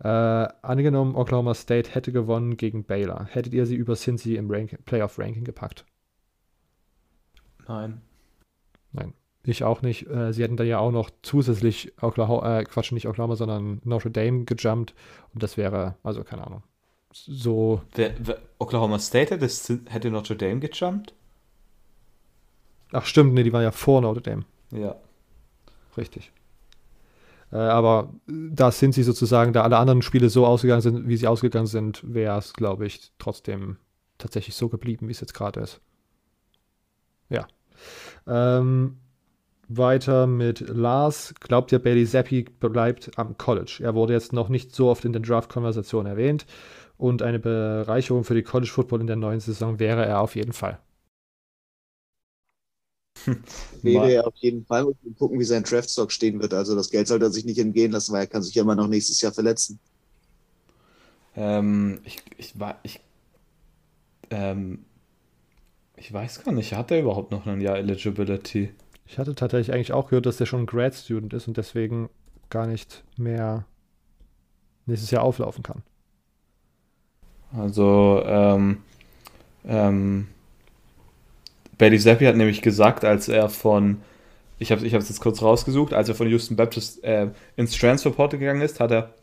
Äh, 0.00 0.08
angenommen, 0.08 1.16
Oklahoma 1.16 1.54
State 1.54 1.90
hätte 1.90 2.12
gewonnen 2.12 2.56
gegen 2.56 2.84
Baylor. 2.84 3.26
Hättet 3.30 3.52
ihr 3.52 3.66
sie 3.66 3.74
über 3.74 3.94
Cincy 3.94 4.36
im 4.36 4.50
Rank 4.50 4.78
Playoff-Ranking 4.84 5.44
gepackt? 5.44 5.84
Nein. 7.66 8.00
Nein. 8.92 9.12
Ich 9.44 9.64
auch 9.64 9.82
nicht. 9.82 10.06
Äh, 10.08 10.32
sie 10.32 10.42
hätten 10.42 10.56
da 10.56 10.64
ja 10.64 10.78
auch 10.78 10.92
noch 10.92 11.10
zusätzlich 11.22 11.92
Oklahoma, 12.00 12.60
äh, 12.60 12.64
Quatsch, 12.64 12.92
nicht 12.92 13.08
Oklahoma, 13.08 13.34
sondern 13.34 13.80
Notre 13.84 14.10
Dame 14.10 14.44
gejumpt. 14.44 14.94
Und 15.34 15.42
das 15.42 15.56
wäre, 15.56 15.96
also 16.02 16.22
keine 16.22 16.46
Ahnung. 16.46 16.62
So. 17.12 17.82
Wer, 17.94 18.14
wer, 18.18 18.38
Oklahoma 18.58 18.98
State 18.98 19.34
hätte, 19.34 19.80
hätte 19.90 20.10
Notre 20.10 20.36
Dame 20.36 20.60
gejumpt? 20.60 21.14
Ach, 22.92 23.04
stimmt, 23.04 23.34
nee, 23.34 23.42
die 23.42 23.52
war 23.52 23.62
ja 23.62 23.70
vor 23.70 24.00
Notre 24.00 24.22
Dame. 24.22 24.44
Ja. 24.70 24.96
Richtig. 25.96 26.32
Äh, 27.52 27.56
aber 27.56 28.12
da 28.26 28.70
sind 28.70 28.92
sie 28.92 29.02
sozusagen, 29.02 29.52
da 29.52 29.62
alle 29.62 29.78
anderen 29.78 30.02
Spiele 30.02 30.28
so 30.28 30.46
ausgegangen 30.46 30.82
sind, 30.82 31.08
wie 31.08 31.16
sie 31.16 31.26
ausgegangen 31.26 31.66
sind, 31.66 32.02
wäre 32.04 32.38
es, 32.38 32.52
glaube 32.52 32.86
ich, 32.86 33.12
trotzdem 33.18 33.76
tatsächlich 34.18 34.54
so 34.54 34.68
geblieben, 34.68 35.08
wie 35.08 35.12
es 35.12 35.20
jetzt 35.20 35.34
gerade 35.34 35.60
ist. 35.60 35.80
Ja. 37.28 37.46
Ähm, 38.26 38.98
weiter 39.68 40.26
mit 40.26 40.60
Lars. 40.60 41.34
Glaubt 41.40 41.72
ihr, 41.72 41.78
Bailey 41.78 42.06
Zappi 42.06 42.44
bleibt 42.44 43.18
am 43.18 43.36
College? 43.36 43.80
Er 43.82 43.94
wurde 43.94 44.14
jetzt 44.14 44.32
noch 44.32 44.48
nicht 44.48 44.74
so 44.74 44.88
oft 44.88 45.04
in 45.04 45.12
der 45.12 45.22
Draft-Konversation 45.22 46.06
erwähnt 46.06 46.46
und 46.96 47.22
eine 47.22 47.38
Bereicherung 47.38 48.24
für 48.24 48.34
die 48.34 48.42
College 48.42 48.70
Football 48.70 49.02
in 49.02 49.06
der 49.06 49.16
neuen 49.16 49.40
Saison 49.40 49.78
wäre 49.78 50.04
er 50.04 50.20
auf 50.20 50.34
jeden 50.34 50.52
Fall. 50.52 50.78
Er 53.82 54.26
auf 54.26 54.34
jeden 54.36 54.64
Fall 54.64 54.84
und 54.84 54.96
gucken, 55.18 55.38
wie 55.38 55.44
sein 55.44 55.62
Draftstock 55.62 56.10
stehen 56.10 56.40
wird. 56.40 56.52
Also 56.52 56.74
das 56.74 56.90
Geld 56.90 57.06
sollte 57.06 57.26
er 57.26 57.30
sich 57.30 57.44
nicht 57.44 57.58
entgehen 57.58 57.92
lassen, 57.92 58.12
weil 58.12 58.22
er 58.22 58.26
kann 58.26 58.42
sich 58.42 58.54
ja 58.54 58.62
immer 58.62 58.74
noch 58.74 58.88
nächstes 58.88 59.20
Jahr 59.20 59.32
verletzen. 59.32 59.78
Ähm, 61.36 62.00
ich, 62.04 62.22
ich, 62.36 62.54
ich, 62.82 63.00
ähm, 64.30 64.84
ich 65.96 66.12
weiß 66.12 66.42
gar 66.44 66.52
nicht, 66.52 66.74
hat 66.74 66.90
er 66.90 67.00
überhaupt 67.00 67.30
noch 67.30 67.46
ein 67.46 67.60
Jahr 67.60 67.78
Eligibility? 67.78 68.70
Ich 69.06 69.18
hatte 69.18 69.34
tatsächlich 69.34 69.72
eigentlich 69.74 69.92
auch 69.92 70.08
gehört, 70.08 70.26
dass 70.26 70.40
er 70.40 70.46
schon 70.46 70.62
ein 70.62 70.66
Grad 70.66 70.94
Student 70.94 71.32
ist 71.32 71.48
und 71.48 71.56
deswegen 71.56 72.10
gar 72.50 72.66
nicht 72.66 73.04
mehr 73.16 73.64
nächstes 74.86 75.10
Jahr 75.10 75.22
auflaufen 75.22 75.62
kann. 75.62 75.82
Also, 77.52 78.22
ähm, 78.26 78.78
ähm, 79.64 80.28
Bailey 81.78 81.98
Zappi 81.98 82.24
hat 82.24 82.36
nämlich 82.36 82.60
gesagt, 82.60 83.04
als 83.04 83.28
er 83.28 83.48
von, 83.48 84.02
ich 84.58 84.72
habe 84.72 84.80
es 84.80 84.86
ich 84.86 84.92
jetzt 84.92 85.20
kurz 85.20 85.40
rausgesucht, 85.40 85.94
als 85.94 86.08
er 86.08 86.16
von 86.16 86.28
Houston 86.28 86.56
Baptist 86.56 87.02
äh, 87.04 87.28
ins 87.56 87.76
Transfer 87.76 88.10
Portal 88.10 88.40
gegangen 88.40 88.62
ist, 88.62 88.80
hat 88.80 88.90
er 88.90 89.14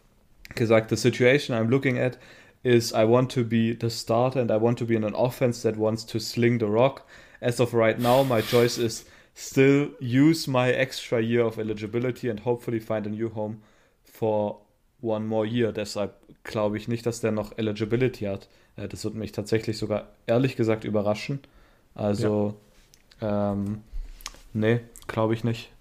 gesagt, 0.55 0.89
the 0.89 0.95
situation 0.95 1.55
I'm 1.55 1.69
looking 1.69 1.99
at 1.99 2.17
is 2.63 2.91
I 2.91 3.07
want 3.07 3.31
to 3.33 3.43
be 3.43 3.77
the 3.79 3.89
starter 3.89 4.39
and 4.41 4.49
I 4.49 4.59
want 4.59 4.79
to 4.79 4.85
be 4.85 4.95
in 4.95 5.03
an 5.03 5.13
offense 5.13 5.61
that 5.63 5.77
wants 5.77 6.05
to 6.07 6.19
sling 6.19 6.59
the 6.59 6.65
rock. 6.65 7.03
As 7.41 7.59
of 7.59 7.73
right 7.73 7.99
now, 7.99 8.23
my 8.23 8.41
choice 8.41 8.77
is 8.77 9.05
still 9.35 9.89
use 9.99 10.49
my 10.49 10.71
extra 10.71 11.21
year 11.21 11.45
of 11.45 11.59
eligibility 11.59 12.29
and 12.29 12.39
hopefully 12.39 12.79
find 12.79 13.05
a 13.05 13.09
new 13.09 13.29
home 13.29 13.61
for 14.03 14.61
one 15.01 15.27
more 15.27 15.45
year. 15.45 15.73
Deshalb 15.73 16.13
glaube 16.43 16.77
ich 16.77 16.87
nicht, 16.87 17.05
dass 17.05 17.19
der 17.19 17.31
noch 17.31 17.57
Eligibility 17.57 18.25
hat. 18.25 18.47
Äh, 18.77 18.87
das 18.87 19.03
würde 19.03 19.17
mich 19.17 19.33
tatsächlich 19.33 19.77
sogar 19.77 20.07
ehrlich 20.25 20.55
gesagt 20.55 20.85
überraschen. 20.85 21.39
Also, 21.95 22.55
ja. 23.21 23.53
ähm, 23.53 23.81
nee, 24.53 24.81
glaube 25.07 25.33
ich 25.33 25.43
nicht. 25.43 25.71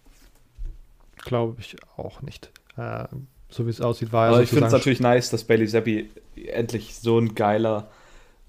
Glaube 1.17 1.57
ich 1.61 1.77
auch 1.97 2.23
nicht. 2.23 2.51
Äh, 2.77 3.05
so 3.51 3.67
wie 3.67 3.71
es 3.71 3.81
aussieht, 3.81 4.13
war 4.13 4.27
er. 4.27 4.33
Aber 4.33 4.43
ich 4.43 4.51
finde 4.51 4.67
es 4.67 4.73
natürlich 4.73 5.01
nice, 5.01 5.31
dass 5.31 5.45
Bailey 5.45 5.67
Zappi 5.69 6.11
endlich 6.47 6.97
so 6.97 7.19
ein 7.19 7.35
geiler 7.35 7.89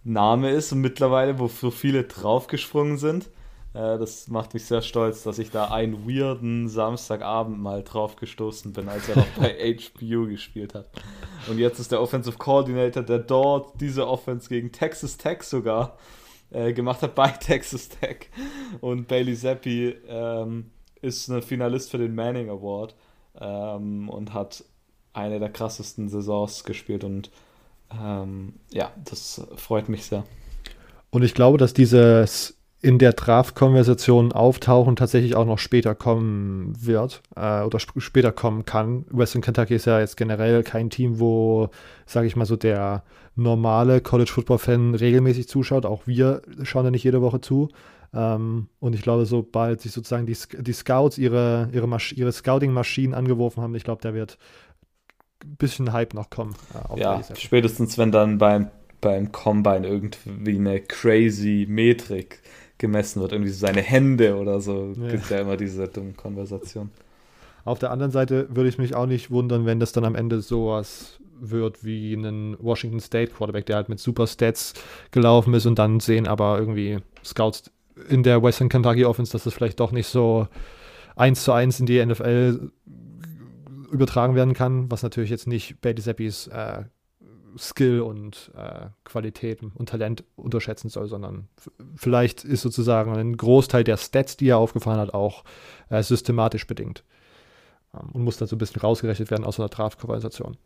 Name 0.03 0.51
ist 0.51 0.71
und 0.71 0.81
mittlerweile, 0.81 1.39
wo 1.39 1.47
so 1.47 1.71
viele 1.71 2.03
draufgesprungen 2.03 2.97
sind. 2.97 3.25
Äh, 3.73 3.97
das 3.97 4.27
macht 4.27 4.53
mich 4.53 4.65
sehr 4.65 4.81
stolz, 4.81 5.23
dass 5.23 5.39
ich 5.39 5.51
da 5.51 5.65
einen 5.65 6.07
weirden 6.07 6.69
Samstagabend 6.69 7.59
mal 7.59 7.83
drauf 7.83 8.15
gestoßen 8.15 8.71
bin, 8.73 8.87
als 8.87 9.09
er 9.09 9.17
noch 9.17 9.27
bei 9.37 9.49
HBU 9.77 10.27
gespielt 10.27 10.73
hat. 10.73 10.89
Und 11.47 11.57
jetzt 11.57 11.79
ist 11.79 11.91
der 11.91 12.01
Offensive 12.01 12.37
Coordinator, 12.37 13.03
der 13.03 13.19
dort 13.19 13.79
diese 13.81 14.07
Offense 14.07 14.47
gegen 14.49 14.71
Texas 14.71 15.17
Tech 15.17 15.43
sogar 15.43 15.97
äh, 16.51 16.73
gemacht 16.73 17.01
hat 17.01 17.15
bei 17.15 17.27
Texas 17.39 17.89
Tech. 17.89 18.29
Und 18.81 19.07
Bailey 19.07 19.35
Zappi 19.35 19.95
ähm, 20.07 20.71
ist 21.01 21.27
ein 21.29 21.41
Finalist 21.41 21.91
für 21.91 21.97
den 21.97 22.15
Manning 22.15 22.49
Award 22.49 22.95
ähm, 23.39 24.09
und 24.09 24.33
hat 24.33 24.63
eine 25.13 25.39
der 25.39 25.49
krassesten 25.49 26.09
Saisons 26.09 26.63
gespielt. 26.63 27.03
Und 27.03 27.31
ähm, 27.91 28.53
ja, 28.71 28.91
das 29.03 29.45
freut 29.55 29.89
mich 29.89 30.05
sehr. 30.05 30.23
Und 31.09 31.23
ich 31.23 31.33
glaube, 31.33 31.57
dass 31.57 31.73
dieses 31.73 32.54
in 32.85 32.99
der 32.99 33.13
Draft-Konversation 33.13 34.31
auftauchen, 34.31 34.95
tatsächlich 34.95 35.35
auch 35.35 35.47
noch 35.47 35.57
später 35.57 35.95
kommen 35.95 36.71
wird 36.79 37.23
äh, 37.35 37.63
oder 37.63 37.79
sp 37.81 37.97
später 37.97 38.31
kommen 38.31 38.63
kann. 38.65 39.05
Western 39.09 39.41
Kentucky 39.41 39.73
ist 39.73 39.85
ja 39.85 39.99
jetzt 39.99 40.17
generell 40.17 40.61
kein 40.61 40.91
Team, 40.91 41.19
wo, 41.19 41.69
sage 42.05 42.27
ich 42.27 42.35
mal 42.35 42.45
so, 42.45 42.55
der 42.55 43.03
normale 43.35 44.01
College-Football-Fan 44.01 44.93
regelmäßig 44.93 45.47
zuschaut. 45.47 45.83
Auch 45.83 46.05
wir 46.05 46.43
schauen 46.61 46.85
ja 46.85 46.91
nicht 46.91 47.03
jede 47.03 47.23
Woche 47.23 47.41
zu. 47.41 47.69
Ähm, 48.13 48.67
und 48.79 48.93
ich 48.93 49.01
glaube, 49.01 49.25
sobald 49.25 49.81
sich 49.81 49.91
sozusagen 49.91 50.27
die, 50.27 50.37
die 50.59 50.73
Scouts 50.73 51.17
ihre, 51.17 51.69
ihre, 51.73 51.89
ihre 52.13 52.31
Scouting-Maschinen 52.31 53.15
angeworfen 53.15 53.63
haben, 53.63 53.73
ich 53.73 53.83
glaube, 53.83 54.03
da 54.03 54.13
wird 54.13 54.37
ein 55.43 55.55
bisschen 55.55 55.91
Hype 55.91 56.13
noch 56.13 56.29
kommen. 56.29 56.53
Äh, 56.95 56.99
ja, 56.99 57.19
spätestens 57.35 57.97
wenn 57.97 58.11
dann 58.11 58.37
beim, 58.37 58.69
beim 59.01 59.31
Combine 59.31 59.87
irgendwie 59.87 60.57
eine 60.57 60.81
crazy 60.81 61.65
Metrik 61.67 62.43
gemessen 62.77 63.21
wird. 63.21 63.31
Irgendwie 63.31 63.51
seine 63.51 63.81
Hände 63.81 64.35
oder 64.35 64.59
so. 64.59 64.93
Ja. 64.97 65.09
Gibt 65.09 65.29
ja 65.29 65.39
immer 65.39 65.57
diese 65.57 65.87
dummen 65.87 66.15
Konversationen. 66.15 66.91
Auf 67.63 67.79
der 67.79 67.91
anderen 67.91 68.11
Seite 68.11 68.47
würde 68.49 68.69
ich 68.69 68.77
mich 68.77 68.95
auch 68.95 69.07
nicht 69.07 69.31
wundern, 69.31 69.65
wenn 69.65 69.79
das 69.79 69.91
dann 69.91 70.05
am 70.05 70.15
Ende 70.15 70.41
sowas 70.41 71.19
wird 71.39 71.83
wie 71.83 72.13
ein 72.13 72.55
Washington 72.59 72.99
State 72.99 73.33
Quarterback, 73.33 73.65
der 73.65 73.77
halt 73.77 73.89
mit 73.89 73.99
super 73.99 74.27
Stats 74.27 74.73
gelaufen 75.11 75.53
ist 75.53 75.65
und 75.65 75.79
dann 75.79 75.99
sehen 75.99 76.27
aber 76.27 76.59
irgendwie 76.59 76.99
Scouts 77.23 77.71
in 78.09 78.23
der 78.23 78.43
Western 78.43 78.69
Kentucky 78.69 79.05
Offense, 79.05 79.31
dass 79.31 79.45
das 79.45 79.53
vielleicht 79.53 79.79
doch 79.79 79.91
nicht 79.91 80.07
so 80.07 80.47
eins 81.15 81.43
zu 81.43 81.51
eins 81.51 81.79
in 81.79 81.85
die 81.85 82.05
NFL 82.05 82.71
übertragen 83.91 84.35
werden 84.35 84.53
kann, 84.53 84.91
was 84.91 85.03
natürlich 85.03 85.29
jetzt 85.29 85.47
nicht 85.47 85.81
Bailey 85.81 86.01
Zappis 86.01 86.47
äh, 86.47 86.83
Skill 87.57 88.01
und 88.01 88.51
äh, 88.55 88.87
Qualitäten 89.03 89.71
und 89.75 89.89
Talent 89.89 90.23
unterschätzen 90.35 90.89
soll, 90.89 91.07
sondern 91.07 91.47
vielleicht 91.95 92.43
ist 92.43 92.61
sozusagen 92.61 93.15
ein 93.15 93.37
Großteil 93.37 93.83
der 93.83 93.97
Stats, 93.97 94.37
die 94.37 94.49
er 94.49 94.57
aufgefahren 94.57 94.99
hat, 94.99 95.13
auch 95.13 95.43
äh, 95.89 96.03
systematisch 96.03 96.67
bedingt 96.67 97.03
ähm, 97.93 98.09
und 98.13 98.23
muss 98.23 98.37
dann 98.37 98.47
so 98.47 98.55
ein 98.55 98.59
bisschen 98.59 98.81
rausgerechnet 98.81 99.31
werden 99.31 99.45
aus 99.45 99.59
einer 99.59 99.69
Draft-Konversation. 99.69 100.57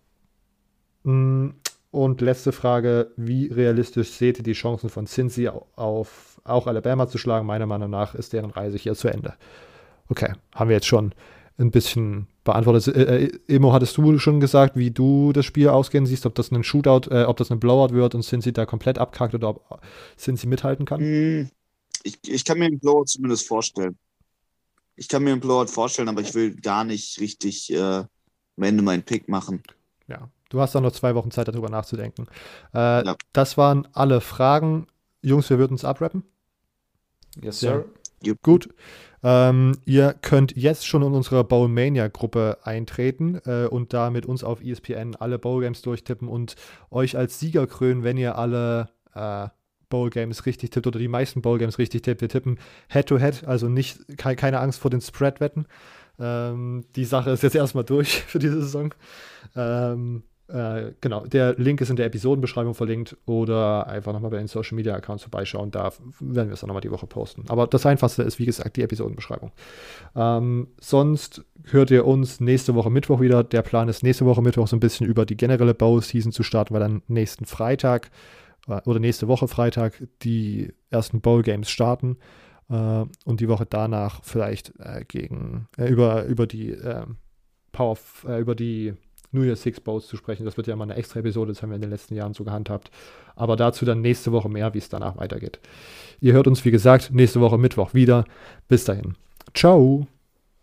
Mm, 1.04 1.50
und 1.92 2.22
letzte 2.22 2.52
Frage: 2.52 3.12
Wie 3.16 3.48
realistisch 3.48 4.12
seht 4.12 4.38
ihr 4.38 4.44
die 4.44 4.54
Chancen 4.54 4.90
von 4.90 5.08
Cincy 5.08 5.50
auf 5.76 6.40
auch 6.44 6.68
Alabama 6.68 7.08
zu 7.08 7.18
schlagen? 7.18 7.48
Meiner 7.48 7.66
Meinung 7.66 7.90
nach 7.90 8.16
ist 8.16 8.34
deren 8.34 8.52
Reise 8.52 8.78
hier 8.78 8.96
zu 8.96 9.08
Ende. 9.08 9.34
Okay, 10.10 10.34
haben 10.54 10.70
wir 10.70 10.76
jetzt 10.76 10.88
schon 10.88 11.14
ein 11.60 11.72
bisschen 11.72 12.28
beantwortet. 12.44 12.96
Äh, 12.96 13.26
äh, 13.26 13.40
Emo, 13.48 13.74
hattest 13.74 13.98
du 13.98 14.18
schon 14.18 14.40
gesagt, 14.40 14.76
wie 14.76 14.92
du 14.92 15.34
das 15.34 15.46
Spiel 15.46 15.70
ausgehen 15.70 16.06
siehst, 16.06 16.26
ob 16.26 16.36
das 16.36 16.52
ein 16.52 16.64
Shootout, 16.64 17.10
äh, 17.12 17.24
ob 17.24 17.38
das 17.38 17.52
ein 17.52 17.60
Blowout 17.60 17.94
wird 17.94 18.16
und 18.16 18.24
Cincy 18.24 18.54
da 18.54 18.66
komplett 18.66 18.98
abkackt 18.98 19.36
oder 19.36 19.50
ob 19.50 19.82
Cincy 20.18 20.48
mithalten 20.48 20.86
kann? 20.86 21.02
Hm, 21.02 21.50
ich, 22.04 22.18
ich 22.28 22.46
kann 22.46 22.60
mir 22.60 22.66
einen 22.66 22.80
Blowout 22.80 23.06
zumindest 23.06 23.48
vorstellen. 23.48 23.98
Ich 24.96 25.08
kann 25.08 25.24
mir 25.24 25.32
einen 25.32 25.42
Blowout 25.42 25.68
vorstellen, 25.68 26.10
aber 26.10 26.22
ich 26.22 26.34
will 26.34 26.56
gar 26.56 26.84
nicht 26.84 27.20
richtig 27.20 27.72
äh, 27.72 27.78
am 27.78 28.08
Ende 28.64 28.84
meinen 28.84 29.04
Pick 29.04 29.30
machen. 29.30 29.64
Ja, 30.08 30.30
du 30.50 30.60
hast 30.60 30.76
dann 30.76 30.84
noch 30.84 30.92
zwei 30.92 31.16
Wochen 31.16 31.32
Zeit, 31.32 31.48
darüber 31.48 31.70
nachzudenken. 31.70 32.28
Äh, 32.74 33.06
ja. 33.06 33.16
Das 33.34 33.58
waren 33.58 33.88
alle 33.94 34.22
Fragen. 34.22 34.88
Jungs, 35.22 35.50
wir 35.50 35.58
würden 35.58 35.76
es 35.76 35.86
abrappen. 35.86 36.24
Yes, 37.42 37.60
sir. 37.60 37.86
Jupp. 38.24 38.42
Gut. 38.42 38.70
Ähm, 39.22 39.74
ihr 39.86 40.16
könnt 40.22 40.56
jetzt 40.56 40.88
schon 40.88 41.02
in 41.02 41.14
unsere 41.14 41.44
Bowlmania-Gruppe 41.44 42.60
eintreten 42.64 43.40
äh, 43.46 43.66
und 43.66 43.94
da 43.94 44.10
mit 44.10 44.26
uns 44.26 44.44
auf 44.44 44.62
ESPN 44.64 45.16
alle 45.16 45.38
Bowl-Games 45.38 45.82
durchtippen 45.82 46.28
und 46.28 46.56
euch 46.90 47.18
als 47.18 47.40
Sieger 47.40 47.68
krönen, 47.68 48.04
wenn 48.04 48.18
ihr 48.18 48.38
alle 48.38 48.90
äh, 49.14 49.48
Bowl-Games 49.90 50.46
richtig 50.46 50.70
tippt 50.70 50.88
oder 50.88 51.00
die 51.00 51.08
meisten 51.08 51.42
Bowl-Games 51.42 51.80
richtig 51.80 52.04
tippt. 52.04 52.22
Wir 52.22 52.30
tippen 52.30 52.60
Head-to-Head, 52.90 53.44
-head, 53.44 53.46
also 53.46 53.68
nicht, 53.68 54.00
keine 54.18 54.60
Angst 54.60 54.80
vor 54.80 54.92
den 54.92 55.02
Spread-Wetten. 55.02 55.66
Ähm, 56.20 56.86
die 56.96 57.06
Sache 57.06 57.32
ist 57.32 57.44
jetzt 57.44 57.56
erstmal 57.56 57.84
durch 57.84 58.22
für 58.28 58.40
diese 58.40 58.62
Saison. 58.62 58.94
Ähm, 59.56 60.24
äh, 60.50 60.94
genau, 61.00 61.26
der 61.26 61.54
Link 61.58 61.80
ist 61.82 61.90
in 61.90 61.96
der 61.96 62.08
Episodenbeschreibung 62.08 62.74
verlinkt 62.74 63.16
oder 63.26 63.88
einfach 63.88 64.14
nochmal 64.14 64.32
bei 64.32 64.38
den 64.38 64.48
Social 64.48 64.76
Media 64.76 64.96
Accounts 64.96 65.24
vorbeischauen. 65.24 65.70
Da 65.70 65.92
werden 66.20 66.50
wir 66.50 66.54
es 66.54 66.62
dann 66.62 66.70
nochmal 66.70 66.82
die 66.82 66.92
Woche 66.92 67.06
posten. 67.06 67.44
Aber 67.50 67.68
das 67.68 67.86
Einfachste 67.86 68.24
ist, 68.24 68.40
wie 68.40 68.46
gesagt, 68.46 68.76
die 68.76 68.82
Episodenbeschreibung. 68.82 69.52
Ähm, 70.16 70.68
sonst 70.80 71.46
hört 71.66 71.92
ihr 71.92 72.06
uns 72.08 72.40
nächste 72.40 72.74
Woche 72.74 72.90
Mittwoch 72.90 73.22
wieder. 73.22 73.44
Der 73.44 73.62
Plan 73.62 73.90
ist, 73.90 74.02
nächste 74.02 74.26
Woche 74.26 74.42
Mittwoch 74.42 74.68
so 74.68 74.76
ein 74.76 74.80
bisschen 74.80 75.06
über 75.06 75.26
die 75.26 75.38
generelle 75.38 75.76
Bowl-Season 75.76 76.32
zu 76.32 76.42
starten, 76.42 76.74
weil 76.74 76.82
dann 76.82 77.04
nächsten 77.08 77.46
Freitag 77.46 78.10
äh, 78.68 78.82
oder 78.86 79.00
nächste 79.00 79.28
Woche 79.28 79.48
Freitag 79.48 80.02
die 80.24 80.74
ersten 80.90 81.22
Bowl-Games 81.22 81.70
starten 81.70 82.18
äh, 82.70 83.06
und 83.24 83.40
die 83.40 83.50
Woche 83.50 83.68
danach 83.70 84.22
vielleicht 84.24 84.74
äh, 84.80 85.06
gegen 85.08 85.68
äh, 85.78 85.88
über, 85.90 86.26
über 86.26 86.48
die 86.48 86.72
ähm, 86.72 87.18
Power 87.72 87.98
äh, 88.28 88.40
über 88.40 88.56
die 88.56 88.96
New 89.32 89.44
Year 89.44 89.56
Six 89.56 89.80
Bowls 89.80 90.08
zu 90.08 90.18
sprechen. 90.18 90.46
Das 90.46 90.58
wird 90.58 90.68
ja 90.68 90.76
mal 90.76 90.86
eine 90.86 90.96
extra 90.96 91.20
Episode, 91.20 91.54
das 91.54 91.62
haben 91.62 91.70
wir 91.70 91.76
in 91.76 91.82
den 91.82 91.92
letzten 91.92 92.16
Jahren 92.16 92.34
so 92.34 92.44
gehandhabt. 92.44 92.92
Aber 93.36 93.56
dazu 93.56 93.86
dann 93.86 94.02
nächste 94.02 94.32
Woche 94.32 94.50
mehr, 94.50 94.74
wie 94.74 94.80
es 94.80 94.90
danach 94.90 95.18
weitergeht. 95.18 95.60
Ihr 96.20 96.34
hört 96.34 96.48
uns, 96.48 96.66
wie 96.66 96.72
gesagt, 96.72 97.12
nächste 97.14 97.40
Woche 97.40 97.58
Mittwoch 97.58 97.94
wieder. 97.94 98.26
Bis 98.68 98.86
dahin. 98.86 99.16
Ciao. 99.54 100.08